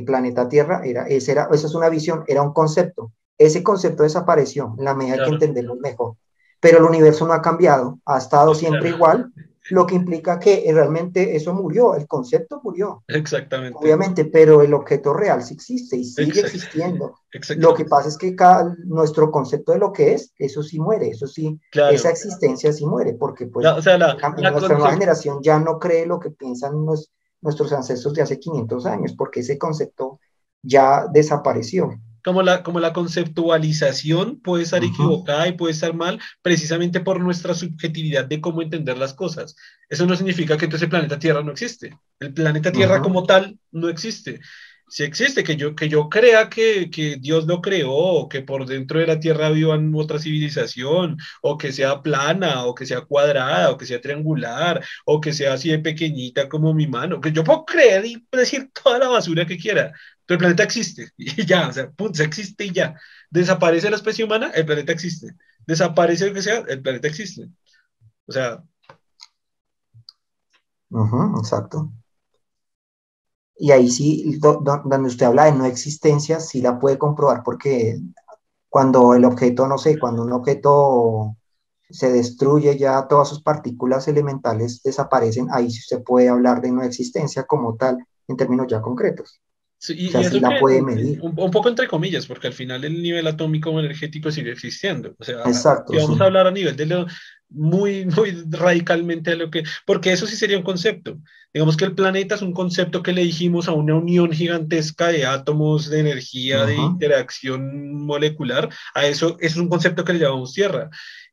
[0.05, 3.13] planeta Tierra, era, ese era, esa es una visión, era un concepto.
[3.37, 6.15] Ese concepto desapareció en la medida que entendemos mejor.
[6.59, 9.31] Pero el universo no ha cambiado, ha estado siempre igual
[9.69, 13.03] lo que implica que realmente eso murió, el concepto murió.
[13.07, 13.77] Exactamente.
[13.79, 17.15] Obviamente, pero el objeto real sí existe y sigue existiendo.
[17.57, 21.09] Lo que pasa es que cada, nuestro concepto de lo que es, eso sí muere,
[21.09, 23.97] eso sí, esa existencia sí muere, porque pues nuestra
[24.77, 26.85] nueva generación ya no cree lo que piensan
[27.41, 30.19] nuestros ancestros de hace 500 años, porque ese concepto
[30.61, 31.91] ya desapareció
[32.23, 37.53] como la, como la conceptualización puede estar equivocada y puede estar mal precisamente por nuestra
[37.53, 39.55] subjetividad de cómo entender las cosas.
[39.89, 41.97] Eso no significa que entonces el planeta Tierra no existe.
[42.19, 44.41] El planeta Tierra como tal no existe.
[44.91, 48.65] Si existe, que yo, que yo crea que, que, Dios lo creó, o que por
[48.65, 53.69] dentro de la Tierra vivan otra civilización, o que sea plana, o que sea cuadrada,
[53.69, 57.43] o que sea triangular, o que sea así de pequeñita como mi mano, que yo
[57.43, 59.93] puedo creer y decir toda la basura que quiera,
[60.29, 62.93] pero el planeta existe y ya, o sea, punto, existe y ya.
[63.31, 65.35] Desaparece la especie humana, el planeta existe.
[65.65, 67.49] Desaparece lo que sea, el planeta existe.
[68.27, 68.63] O sea.
[71.39, 71.91] exacto.
[73.57, 77.99] Y ahí sí, donde usted habla de no existencia, sí la puede comprobar porque
[78.69, 81.35] cuando el objeto, no sé, cuando un objeto
[81.89, 86.83] se destruye, ya todas sus partículas elementales desaparecen, ahí sí usted puede hablar de no
[86.83, 87.97] existencia como tal
[88.27, 89.41] en términos ya concretos.
[89.81, 91.19] Sí, y, eso la puede medir.
[91.21, 95.15] Un, poco entre comillas, porque al final el nivel atómico energético sigue existiendo.
[95.17, 97.07] O sea, Exacto, vamos a hablar a nivel de lo
[97.49, 101.17] muy, muy radicalmente a lo que, porque eso sí sería un concepto.
[101.53, 105.25] Digamos que el planeta es un concepto que le dijimos a una unión gigantesca de
[105.25, 108.69] átomos, de energía, de interacción molecular.
[108.93, 110.89] A eso, eso es un concepto que le llamamos Tierra.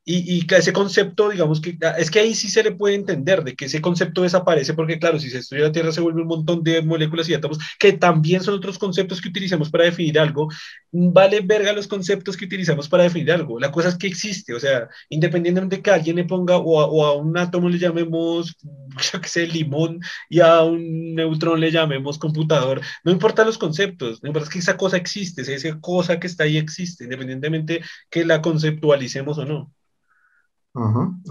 [0.08, 3.42] Y, y, ese concepto, digamos que ah, es que ahí sí se le puede entender
[3.42, 6.28] de que ese concepto desaparece, porque claro, si se estudia la Tierra se vuelve un
[6.28, 10.48] montón de moléculas y átomos, que también son otros conceptos que utilizamos para definir algo.
[10.92, 13.58] Vale verga los conceptos que utilizamos para definir algo.
[13.58, 16.86] La cosa es que existe, o sea, independientemente de que alguien le ponga o a,
[16.86, 18.56] o a un átomo le llamemos,
[19.12, 20.00] yo qué sé, limón
[20.30, 24.76] y a un neutrón le llamemos computador, no importa los conceptos, no importa que esa
[24.76, 29.75] cosa existe, esa cosa que está ahí existe, independientemente que la conceptualicemos o no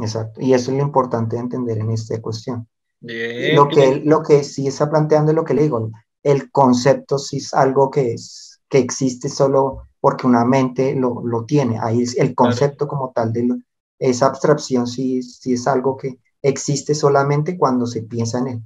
[0.01, 0.41] exacto.
[0.41, 2.67] Y eso es lo importante de entender en esta cuestión.
[3.01, 5.91] Lo, que, lo que sí está planteando es lo que le digo,
[6.23, 11.45] el concepto sí es algo que, es, que existe solo porque una mente lo, lo
[11.45, 11.77] tiene.
[11.79, 13.59] Ahí es el concepto como tal de
[13.99, 18.61] esa abstracción sí, sí es algo que existe solamente cuando se piensa en él.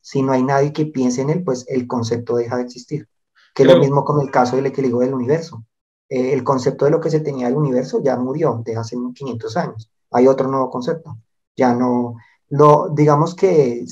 [0.00, 3.08] Si no hay nadie que piense en él, pues el concepto deja de existir.
[3.54, 5.64] Que es lo mismo con el caso del equilibrio del universo.
[6.08, 9.56] Eh, el concepto de lo que se tenía del universo ya murió de hace 500
[9.56, 11.18] años hay otro nuevo concepto.
[11.56, 12.16] Ya no,
[12.50, 13.84] lo, digamos que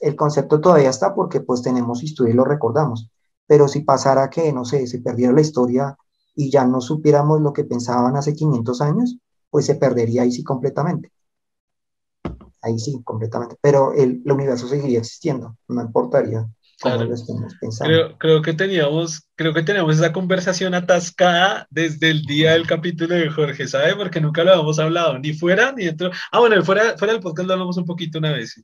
[0.00, 3.10] el concepto todavía está porque pues tenemos historia y lo recordamos,
[3.46, 5.96] pero si pasara que, no sé, se perdiera la historia
[6.34, 9.18] y ya no supiéramos lo que pensaban hace 500 años,
[9.50, 11.12] pues se perdería ahí sí completamente.
[12.62, 13.56] Ahí sí, completamente.
[13.60, 16.48] Pero el universo seguiría existiendo, no importaría
[17.80, 23.14] Creo, creo, que teníamos, creo que teníamos esa conversación atascada desde el día del capítulo
[23.14, 23.94] de Jorge, ¿sabe?
[23.94, 26.10] Porque nunca lo habíamos hablado, ni fuera ni dentro.
[26.30, 28.60] Ah, bueno, fuera, fuera del podcast lo hablamos un poquito una vez.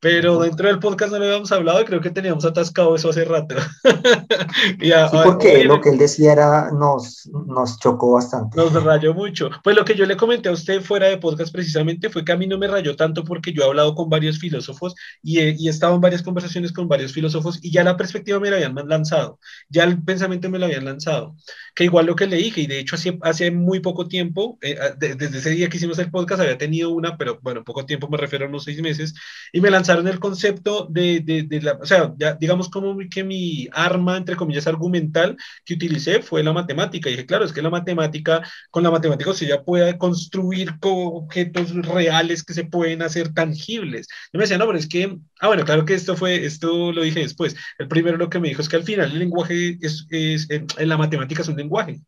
[0.00, 3.24] Pero dentro del podcast no lo habíamos hablado y creo que teníamos atascado eso hace
[3.24, 3.54] rato.
[4.80, 4.90] sí,
[5.24, 8.56] porque lo que él decía era, nos, nos chocó bastante.
[8.56, 9.50] Nos rayó mucho.
[9.62, 12.36] Pues lo que yo le comenté a usted fuera de podcast precisamente fue que a
[12.36, 15.68] mí no me rayó tanto porque yo he hablado con varios filósofos y he, y
[15.68, 18.74] he estado en varias conversaciones con varios filósofos y ya la perspectiva me la habían
[18.88, 21.36] lanzado, ya el pensamiento me lo habían lanzado.
[21.74, 24.78] Que igual lo que le dije, y de hecho hace, hace muy poco tiempo, eh,
[24.98, 28.16] desde ese día que hicimos el podcast había tenido una, pero bueno, poco tiempo me
[28.16, 29.14] refiero a unos seis meses,
[29.52, 32.96] y me lanzaron en el concepto de, de, de la, o sea, ya, digamos como
[33.10, 37.08] que mi arma, entre comillas, argumental que utilicé fue la matemática.
[37.08, 41.74] Y dije, claro, es que la matemática, con la matemática se ya puede construir objetos
[41.86, 44.06] reales que se pueden hacer tangibles.
[44.32, 47.02] Yo me decía, no, pero es que, ah, bueno, claro que esto fue, esto lo
[47.02, 47.56] dije después.
[47.78, 50.66] El primero lo que me dijo es que al final el lenguaje es, es en,
[50.78, 52.00] en la matemática es un lenguaje.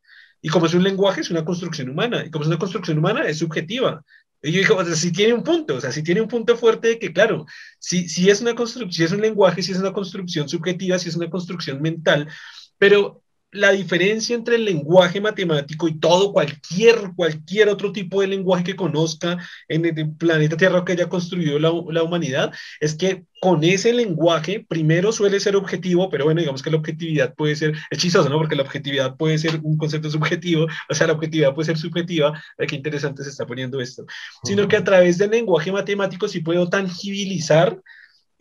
[0.45, 2.25] Y como es un lenguaje, es una construcción humana.
[2.27, 4.05] Y como es una construcción humana, es subjetiva.
[4.43, 6.57] Y yo digo, o sea, si tiene un punto, o sea, si tiene un punto
[6.57, 7.47] fuerte de que, claro,
[7.79, 11.09] si, si es una construcción, si es un lenguaje, si es una construcción subjetiva, si
[11.09, 12.29] es una construcción mental,
[12.77, 13.22] pero
[13.53, 18.77] la diferencia entre el lenguaje matemático y todo, cualquier, cualquier otro tipo de lenguaje que
[18.77, 19.39] conozca
[19.69, 22.51] en el planeta Tierra que haya construido la, la, humanidad,
[22.81, 27.35] es que con ese lenguaje, primero suele ser objetivo, pero bueno, digamos que la objetividad
[27.35, 28.39] puede ser, es chistoso, ¿no?
[28.39, 32.43] Porque la objetividad puede ser un concepto subjetivo, o sea, la objetividad puede ser subjetiva,
[32.57, 34.07] qué interesante se está poniendo esto,
[34.45, 37.79] sino que a través del lenguaje matemático sí puedo tangibilizar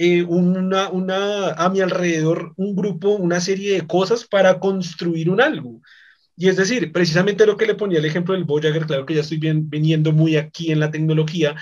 [0.03, 5.80] eh, una, a mi alrededor un grupo, una serie de cosas para construir un algo.
[6.36, 9.22] Y es decir, precisamente lo que le ponía el ejemplo del Voyager, claro que ya
[9.22, 11.56] estoy bien, viniendo muy aquí en la tecnología,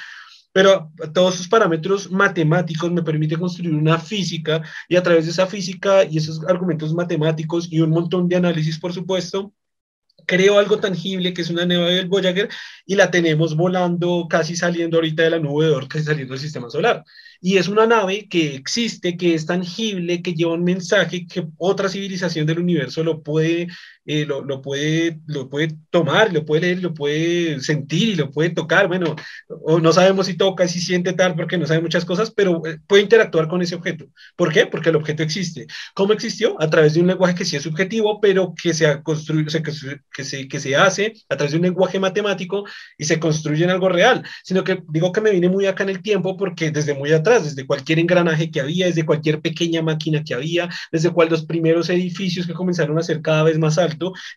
[0.53, 5.45] pero todos esos parámetros matemáticos me permiten construir una física y a través de esa
[5.45, 9.53] física y esos argumentos matemáticos y un montón de análisis, por supuesto,
[10.25, 12.49] creo algo tangible que es una nave del Voyager
[12.85, 16.41] y la tenemos volando casi saliendo ahorita de la nube de Oort, casi saliendo del
[16.41, 17.03] sistema solar.
[17.41, 21.87] Y es una nave que existe, que es tangible, que lleva un mensaje que otra
[21.87, 23.67] civilización del universo lo puede,
[24.11, 28.31] eh, lo, lo, puede, lo puede tomar, lo puede leer, lo puede sentir y lo
[28.31, 28.87] puede tocar.
[28.87, 29.15] Bueno,
[29.47, 32.79] o no sabemos si toca, si siente tal, porque no sabe muchas cosas, pero eh,
[32.87, 34.07] puede interactuar con ese objeto.
[34.35, 34.65] ¿Por qué?
[34.65, 35.67] Porque el objeto existe.
[35.93, 36.59] ¿Cómo existió?
[36.59, 39.51] A través de un lenguaje que sí es subjetivo, pero que se, ha construido, o
[39.51, 39.71] sea, que,
[40.11, 42.65] que, se, que se hace a través de un lenguaje matemático
[42.97, 44.23] y se construye en algo real.
[44.43, 47.43] Sino que digo que me vine muy acá en el tiempo porque desde muy atrás
[47.43, 51.91] desde cualquier engranaje que había, desde cualquier pequeña máquina que había, desde cual los primeros
[51.91, 53.77] edificios que comenzaron a ser cada vez más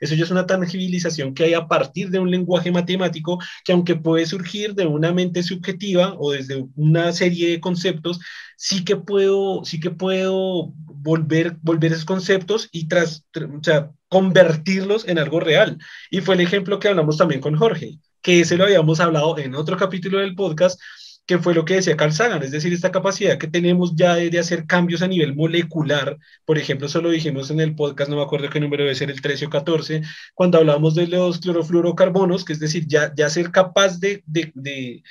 [0.01, 3.97] eso ya es una tangibilización que hay a partir de un lenguaje matemático que aunque
[3.97, 8.21] puede surgir de una mente subjetiva o desde una serie de conceptos,
[8.57, 15.09] sí que puedo, sí que puedo volver, volver esos conceptos y tras, o sea, convertirlos
[15.09, 15.79] en algo real.
[16.11, 19.55] Y fue el ejemplo que hablamos también con Jorge, que ese lo habíamos hablado en
[19.55, 20.81] otro capítulo del podcast,
[21.27, 24.39] que fue lo que decía Carl Sagan, es decir, esta capacidad que tenemos ya de,
[24.39, 28.23] hacer cambios a nivel molecular, por ejemplo, eso lo dijimos en el podcast, no me
[28.23, 30.03] acuerdo qué número debe ser, el 13 o 14,
[30.35, 35.03] cuando hablamos de los clorofluorocarbonos, que es decir, ya, ya ser capaz de, de, de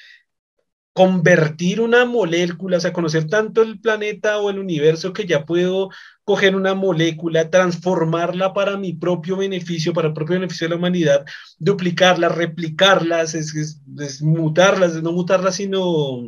[0.93, 5.89] convertir una molécula, o sea, conocer tanto el planeta o el universo que ya puedo
[6.32, 11.26] coger una molécula, transformarla para mi propio beneficio, para el propio beneficio de la humanidad,
[11.60, 16.24] duplicarla, replicarlas, es, es, es mutarlas, no mutarlas, sino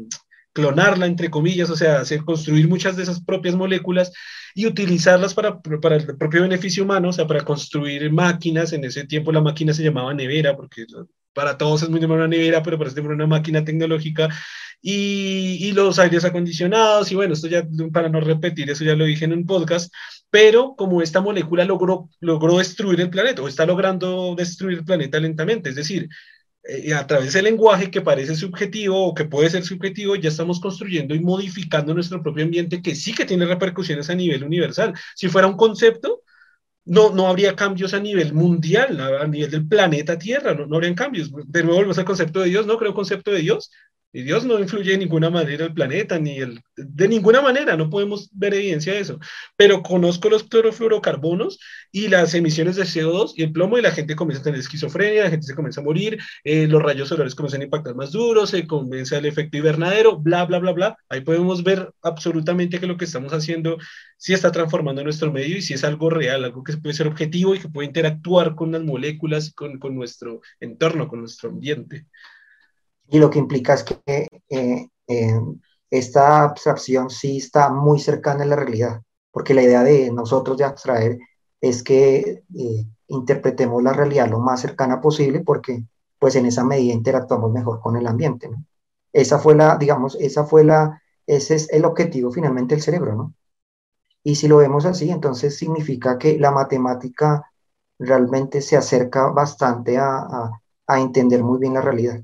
[0.52, 4.12] clonarla, entre comillas, o sea, hacer, construir muchas de esas propias moléculas
[4.54, 8.74] y utilizarlas para, para el propio beneficio humano, o sea, para construir máquinas.
[8.74, 10.86] En ese tiempo la máquina se llamaba nevera, porque
[11.34, 14.30] para todos es muy de una nevera, pero para este una máquina tecnológica
[14.82, 19.06] y, y, los aires acondicionados, y bueno, esto ya, para no repetir, eso ya lo
[19.06, 19.94] dije en un podcast,
[20.30, 25.20] pero como esta molécula logró, logró destruir el planeta, o está logrando destruir el planeta
[25.20, 26.10] lentamente, es decir,
[26.66, 30.62] eh, a través del lenguaje que parece subjetivo o que puede ser subjetivo, ya estamos
[30.62, 34.94] construyendo y modificando nuestro propio ambiente que sí que tiene repercusiones a nivel universal.
[35.16, 36.24] Si fuera un concepto,
[36.86, 40.96] no, no habría cambios a nivel mundial, a nivel del planeta Tierra, no, no habrían
[40.96, 41.32] cambios.
[41.32, 43.72] De nuevo volvemos al concepto de Dios, no creo concepto de Dios,
[44.14, 47.90] y Dios no influye de ninguna manera el planeta, ni el, de ninguna manera, no
[47.90, 49.20] podemos ver evidencia de eso.
[49.58, 51.60] Pero conozco los clorofluorocarbonos
[51.92, 55.24] y las emisiones de CO2 y el plomo y la gente comienza a tener esquizofrenia,
[55.24, 58.46] la gente se comienza a morir, eh, los rayos solares comienzan a impactar más duro,
[58.46, 60.98] se comienza el efecto invernadero, bla, bla, bla, bla.
[61.10, 63.78] Ahí podemos ver absolutamente que lo que estamos haciendo
[64.18, 67.56] sí está transformando nuestro medio y sí es algo real, algo que puede ser objetivo
[67.56, 72.06] y que puede interactuar con las moléculas, con, con nuestro entorno, con nuestro ambiente.
[73.14, 75.40] Y lo que implica es que eh, eh,
[75.92, 80.64] esta abstracción sí está muy cercana a la realidad, porque la idea de nosotros de
[80.64, 81.20] abstraer
[81.62, 85.84] es que eh, interpretemos la realidad lo más cercana posible, porque
[86.18, 88.50] pues en esa medida interactuamos mejor con el ambiente.
[89.12, 93.36] Esa fue la, digamos, esa fue la, ese es el objetivo finalmente del cerebro, ¿no?
[94.24, 97.44] Y si lo vemos así, entonces significa que la matemática
[98.00, 100.50] realmente se acerca bastante a,
[100.88, 102.24] entender muy bien la realidad.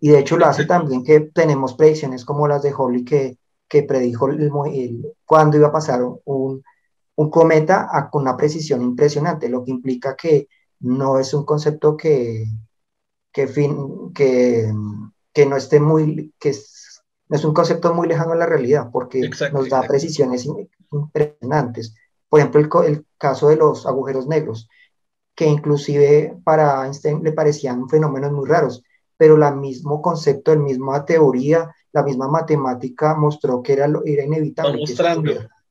[0.00, 3.82] Y de hecho lo hace también que tenemos predicciones como las de Hawley que, que
[3.82, 4.50] predijo el,
[5.24, 6.62] cuándo iba a pasar un,
[7.16, 10.48] un cometa con una precisión impresionante, lo que implica que
[10.80, 12.44] no es un concepto que,
[13.32, 14.72] que, fin, que,
[15.32, 18.90] que no esté muy, que es, no es un concepto muy lejano a la realidad,
[18.92, 20.46] porque nos da precisiones
[20.92, 21.94] impresionantes.
[22.28, 24.68] Por ejemplo, el, el, caso de los agujeros negros,
[25.34, 28.82] que inclusive para Einstein le parecían fenómenos muy raros,
[29.16, 34.82] pero el mismo concepto, la misma teoría, la misma matemática mostró que era, era inevitable.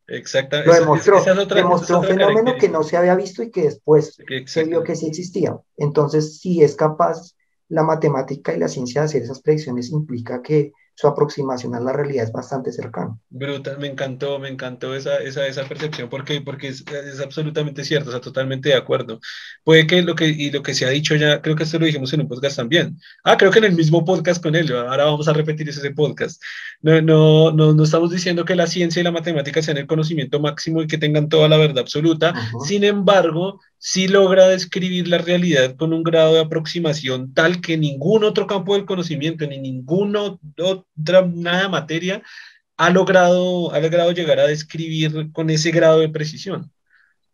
[0.08, 0.68] Exactamente.
[0.70, 1.24] Lo demostró,
[1.54, 5.08] demostró un fenómeno que no se había visto y que después se vio que sí
[5.08, 5.58] existía.
[5.78, 7.36] Entonces, si es capaz
[7.70, 11.92] la matemática y la ciencia de hacer esas predicciones, implica que su aproximación a la
[11.92, 13.18] realidad es bastante cercana.
[13.30, 18.10] Brutal, me encantó, me encantó esa, esa, esa percepción, porque, porque es, es, absolutamente cierto,
[18.10, 19.20] o sea, totalmente de acuerdo.
[19.66, 21.86] Puede que lo que, y lo que se ha dicho ya, creo que esto lo
[21.86, 22.98] dijimos en un podcast también.
[23.26, 26.42] Ah, creo que en el mismo podcast con él, ahora vamos a repetir ese podcast.
[26.82, 30.40] No, no, no, no estamos diciendo que la ciencia y la matemática sean el conocimiento
[30.40, 32.34] máximo y que tengan toda la verdad absoluta,
[32.66, 38.24] sin embargo, sí logra describir la realidad con un grado de aproximación tal que ningún
[38.24, 42.22] otro campo del conocimiento, ni ninguna otra nada materia
[42.78, 46.72] ha logrado, ha logrado llegar a describir con ese grado de precisión.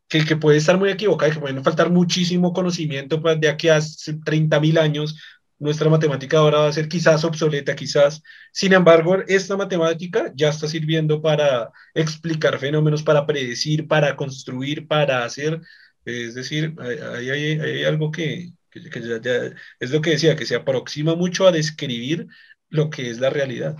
[0.07, 4.77] Que, puede estar muy equivocado que puede faltar muchísimo conocimiento pues, de aquí a 30.000
[4.77, 5.17] años.
[5.57, 8.21] Nuestra matemática ahora va a ser quizás obsoleta, quizás.
[8.51, 15.23] Sin embargo, esta matemática ya está sirviendo para explicar fenómenos, para predecir, para construir, para
[15.23, 15.61] hacer
[16.05, 21.15] es decir, hay, hay, algo que, que, ya, es lo que decía, que se aproxima
[21.15, 22.27] mucho a describir
[22.69, 23.77] lo que es la realidad.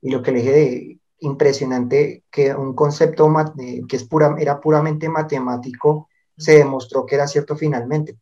[0.00, 3.32] Y lo que le dije de impresionante, que un concepto
[3.88, 8.18] que es pura, era puramente matemático, se demostró que era cierto finalmente,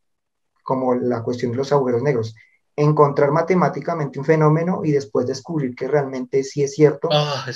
[0.63, 2.35] como la cuestión de los agujeros negros.
[2.77, 7.47] Encontrar matemáticamente un fenómeno y después descubrir que realmente sí es cierto, ah,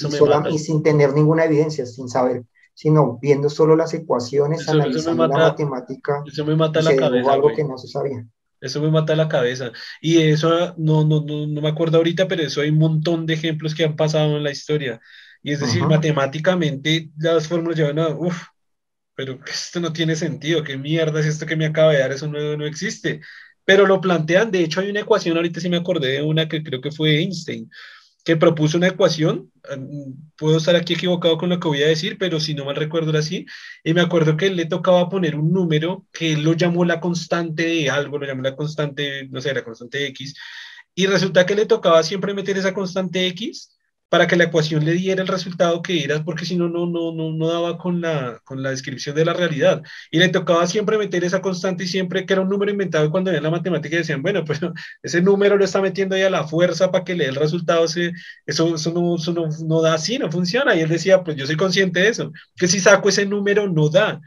[0.50, 2.44] y, y sin tener ninguna evidencia, sin saber
[2.76, 7.64] sino viendo solo las ecuaciones, analizando la matemática, eso me mata la cabeza, algo que
[7.64, 8.26] no se sabía.
[8.60, 9.72] Eso me mata la cabeza.
[10.00, 13.32] Y eso, no, no, no, no, me acuerdo ahorita, pero eso hay un montón de
[13.32, 15.00] ejemplos que han pasado en la historia.
[15.42, 18.42] Y es decir, matemáticamente las fórmulas llevan a, uff,
[19.14, 22.28] pero esto no tiene sentido, qué mierda es esto que me acaba de dar, eso
[22.28, 23.22] no, no existe.
[23.64, 26.62] Pero lo plantean, de hecho hay una ecuación, ahorita sí me acordé de una que
[26.62, 27.70] creo que fue Einstein,
[28.26, 29.52] que propuso una ecuación,
[30.36, 33.10] puedo estar aquí equivocado con lo que voy a decir, pero si no mal recuerdo
[33.10, 33.46] era así,
[33.84, 37.62] y me acuerdo que le tocaba poner un número que él lo llamó la constante
[37.64, 40.34] de algo, lo llamó la constante, no sé, la constante X,
[40.92, 43.75] y resulta que le tocaba siempre meter esa constante X
[44.08, 47.12] para que la ecuación le diera el resultado que era, porque si no, no, no,
[47.12, 49.82] no, no daba con la, con la descripción de la realidad.
[50.10, 53.30] Y le tocaba siempre meter esa constante y siempre que era un número inventado cuando
[53.30, 54.60] veían la matemática decían, bueno, pues
[55.02, 57.84] ese número lo está metiendo ahí a la fuerza para que le dé el resultado,
[57.84, 58.00] eso,
[58.46, 60.74] eso, no, eso no, no da así, no funciona.
[60.76, 63.88] Y él decía, pues yo soy consciente de eso, que si saco ese número no
[63.88, 64.20] da.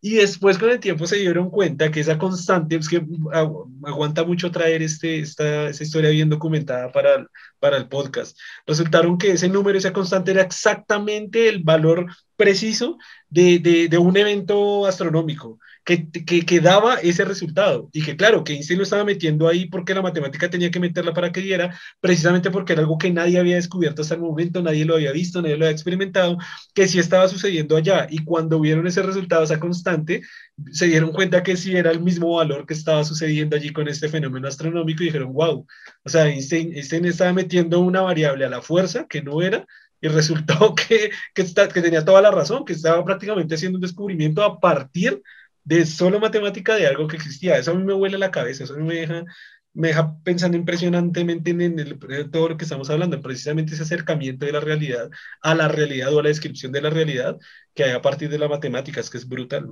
[0.00, 3.04] Y después con el tiempo se dieron cuenta que esa constante, es que
[3.84, 7.26] aguanta mucho traer este, esta, esta historia bien documentada para,
[7.58, 12.06] para el podcast, resultaron que ese número, esa constante era exactamente el valor
[12.36, 12.98] preciso
[13.28, 17.88] de, de, de un evento astronómico que, que, que, daba ese resultado.
[17.92, 21.14] Y que claro, que Einstein lo estaba metiendo ahí porque la matemática tenía que meterla
[21.14, 24.84] para que diera, precisamente porque era algo que nadie había descubierto hasta el momento, nadie
[24.84, 26.38] lo había visto, nadie lo había experimentado,
[26.74, 28.08] que sí estaba sucediendo allá.
[28.10, 30.22] Y cuando vieron ese resultado, esa constante,
[30.72, 34.08] se dieron cuenta que sí era el mismo valor que estaba sucediendo allí con este
[34.08, 35.66] fenómeno astronómico y dijeron, wow,
[36.04, 39.64] o sea, Einstein, Einstein estaba metiendo una variable a la fuerza que no era,
[40.00, 43.82] y resultó que, que, está, que tenía toda la razón, que estaba prácticamente haciendo un
[43.82, 45.22] descubrimiento a partir
[45.86, 47.58] solo matemática de algo que existía.
[47.58, 49.24] Eso a mí me huele la cabeza, eso me deja,
[49.74, 54.60] me deja pensando impresionantemente en, todo lo que estamos hablando, precisamente ese acercamiento de la
[54.60, 55.10] realidad
[55.42, 57.36] a la realidad o a la descripción de la realidad
[57.74, 59.68] que hay a partir de las matemáticas, que es brutal.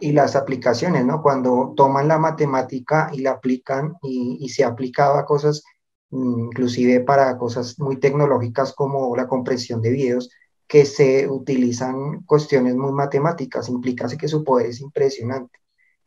[0.00, 1.22] Y las aplicaciones, ¿no?
[1.22, 5.64] Cuando toman la matemática y la aplican y, y se aplicaba a cosas,
[6.10, 10.30] inclusive para cosas muy tecnológicas como la compresión de videos,
[10.68, 15.58] que se utilizan cuestiones muy matemáticas, implica que su poder es impresionante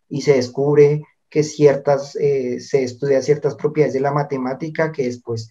[0.08, 5.50] y se descubre que ciertas, eh, se estudia ciertas propiedades de la matemática que después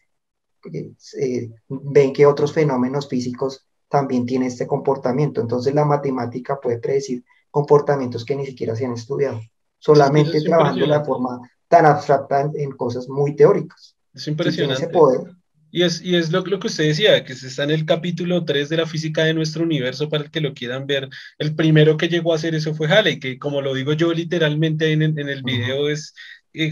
[0.72, 5.40] eh, ven que otros fenómenos físicos también tienen este comportamiento.
[5.40, 9.40] Entonces la matemática puede predecir comportamientos que ni siquiera se han estudiado,
[9.78, 13.96] solamente trabajando de la forma tan abstracta en, cosas muy teóricas.
[14.14, 14.84] Es impresionante.
[14.84, 15.39] ese poder
[15.70, 18.68] Y es, y es lo, lo, que usted decía, que está en el capítulo 3
[18.68, 21.08] de la física de nuestro universo para el que lo quieran ver.
[21.38, 24.92] El primero que llegó a hacer eso fue Halley, que como lo digo yo literalmente
[24.92, 26.14] en, en el video, es,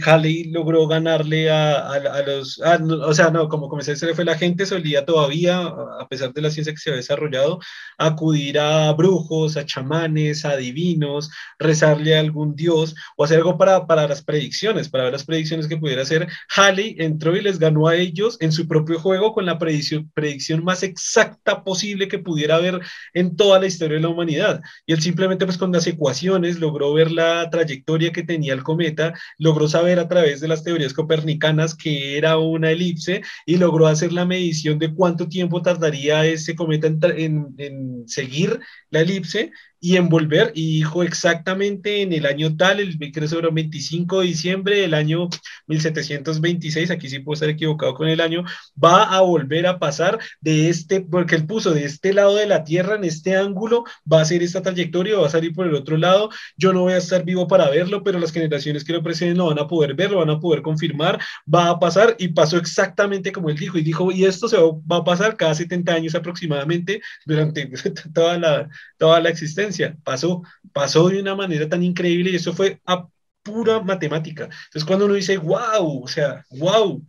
[0.05, 4.25] Halley logró ganarle a, a, los, ah, o sea, no, como comencé se le fue
[4.25, 7.61] la gente, solía todavía, a pesar de la ciencia que se había desarrollado,
[7.97, 13.87] acudir a brujos, a chamanes, a divinos, rezarle a algún dios o hacer algo para,
[13.87, 16.27] para las predicciones, para ver las predicciones que pudiera hacer.
[16.57, 20.65] Halley entró y les ganó a ellos en su propio juego con la predicción, predicción
[20.65, 22.81] más exacta posible que pudiera haber
[23.15, 24.61] en toda la historia de la humanidad.
[24.87, 29.15] Y él simplemente pues con las ecuaciones logró ver la trayectoria que tenía el cometa,
[29.39, 34.13] logró saber a través de las teorías copernicanas que era una elipse y logró hacer
[34.13, 40.53] la medición de cuánto tiempo tardaría ese cometa en, en seguir la elipse y envolver,
[40.55, 45.29] y dijo exactamente en el año tal, el creo sobre 25 de diciembre del año
[45.67, 48.45] 1726, aquí sí puedo estar equivocado con el año,
[48.83, 52.65] va a volver a pasar de este, porque él puso de este lado de la
[52.65, 55.97] Tierra, en este ángulo, va a ser esta trayectoria, va a salir por el otro
[55.97, 59.37] lado, yo no voy a estar vivo para verlo, pero las generaciones que lo preceden
[59.37, 61.21] no van a poder verlo, van a poder confirmar,
[61.53, 64.97] va a pasar, y pasó exactamente como él dijo, y dijo, y esto se va
[64.97, 67.71] a pasar cada 70 años aproximadamente durante
[68.15, 68.69] toda la,
[68.99, 69.68] toda la existencia
[70.03, 70.43] pasó,
[70.73, 73.07] pasó de una manera tan increíble y eso fue a
[73.43, 74.45] pura matemática.
[74.45, 77.05] Entonces cuando uno dice, wow, o sea, wow,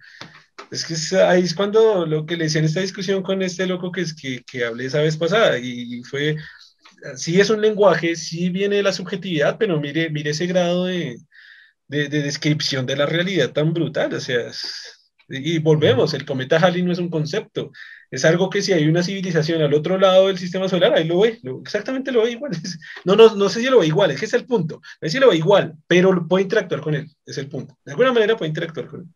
[0.72, 3.92] es que ahí es cuando lo que le decía en esta discusión con este loco
[3.92, 6.38] que, es, que, que hablé esa vez pasada y fue,
[7.16, 11.18] sí es un lenguaje, sí viene de la subjetividad, pero mire, mire ese grado de,
[11.88, 14.52] de, de descripción de la realidad tan brutal, o sea,
[15.30, 17.72] y volvemos, el cometa Halley no es un concepto,
[18.12, 21.20] es algo que si hay una civilización al otro lado del sistema solar, ahí lo
[21.20, 22.52] ve, exactamente lo ve igual.
[23.06, 24.82] No, no, no sé si lo ve igual, es que es el punto.
[25.02, 27.78] No sé si lo ve igual, pero puede interactuar con él, es el punto.
[27.86, 29.08] De alguna manera puede interactuar con él.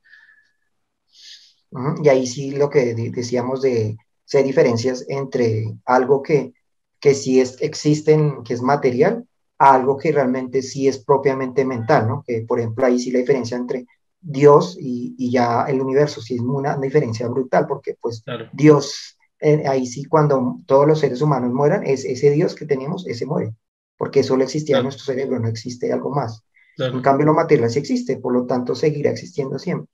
[2.03, 6.53] Y ahí sí lo que decíamos de si hay diferencias entre algo que,
[6.99, 12.07] que sí es, existen, que es material, a algo que realmente sí es propiamente mental,
[12.07, 12.23] ¿no?
[12.25, 13.87] Que por ejemplo ahí sí la diferencia entre
[14.23, 18.23] Dios y, ya el universo, sí es una, diferencia brutal, porque pues
[18.53, 23.05] Dios, eh, ahí sí cuando todos los seres humanos mueran, es ese Dios que tenemos,
[23.05, 23.53] ese muere,
[23.97, 26.43] porque solo existía en nuestro cerebro, no existe algo más.
[26.77, 29.89] En cambio, lo material sí existe, por lo tanto seguirá existiendo siempre.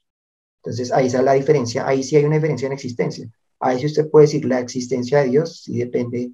[0.64, 3.30] Entonces, ahí está la diferencia, ahí sí hay una diferencia en existencia.
[3.60, 6.32] Ahí sí usted puede decir la existencia de Dios, sí depende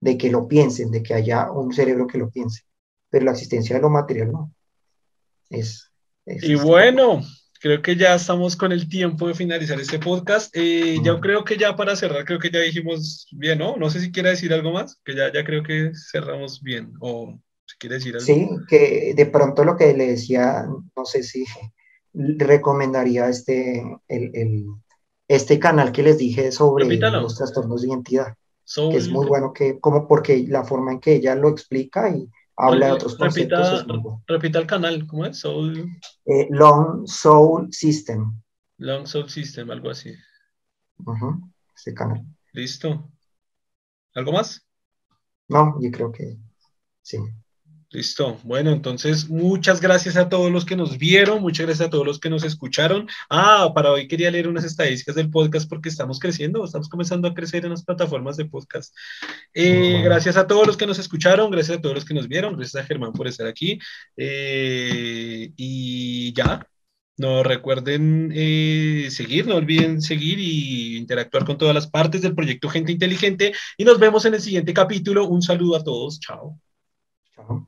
[0.00, 2.62] de que lo piensen, de que haya un cerebro que lo piense,
[3.10, 4.52] pero la existencia de lo material no.
[5.50, 5.90] Es,
[6.26, 7.22] y bueno,
[7.60, 10.54] creo que ya estamos con el tiempo de finalizar este podcast.
[10.56, 13.76] Eh, Yo creo que ya para cerrar, creo que ya dijimos bien, ¿no?
[13.76, 17.38] No sé si quiere decir algo más, que ya, ya creo que cerramos bien, o
[17.66, 18.26] si quiere decir algo.
[18.26, 20.66] Sí, que de pronto lo que le decía,
[20.96, 21.44] no sé si
[22.12, 24.64] recomendaría este, el, el,
[25.28, 28.34] este canal que les dije sobre los trastornos de identidad,
[28.74, 32.28] que es muy bueno, que como porque la forma en que ella lo explica y
[32.56, 33.86] habla de otros conceptos.
[33.86, 35.38] Repita, repita el canal, ¿cómo es?
[35.38, 35.90] Soul.
[36.24, 38.40] Eh, Long Soul System.
[38.78, 40.12] Long Soul System, algo así.
[41.74, 42.24] ese canal.
[42.52, 43.10] Listo.
[44.14, 44.66] ¿Algo más?
[45.48, 46.38] No, yo creo que
[47.02, 47.18] sí.
[47.96, 48.38] Listo.
[48.44, 52.20] Bueno, entonces muchas gracias a todos los que nos vieron, muchas gracias a todos los
[52.20, 53.08] que nos escucharon.
[53.30, 57.32] Ah, para hoy quería leer unas estadísticas del podcast porque estamos creciendo, estamos comenzando a
[57.32, 58.94] crecer en las plataformas de podcast.
[59.54, 62.58] Eh, gracias a todos los que nos escucharon, gracias a todos los que nos vieron,
[62.58, 63.78] gracias a Germán por estar aquí.
[64.14, 66.68] Eh, y ya,
[67.16, 72.68] no recuerden eh, seguir, no olviden seguir y interactuar con todas las partes del proyecto
[72.68, 73.54] Gente Inteligente.
[73.78, 75.26] Y nos vemos en el siguiente capítulo.
[75.26, 76.20] Un saludo a todos.
[76.20, 76.60] Chao.
[77.34, 77.66] Chao.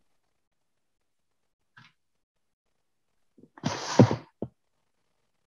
[3.69, 4.18] Thank you.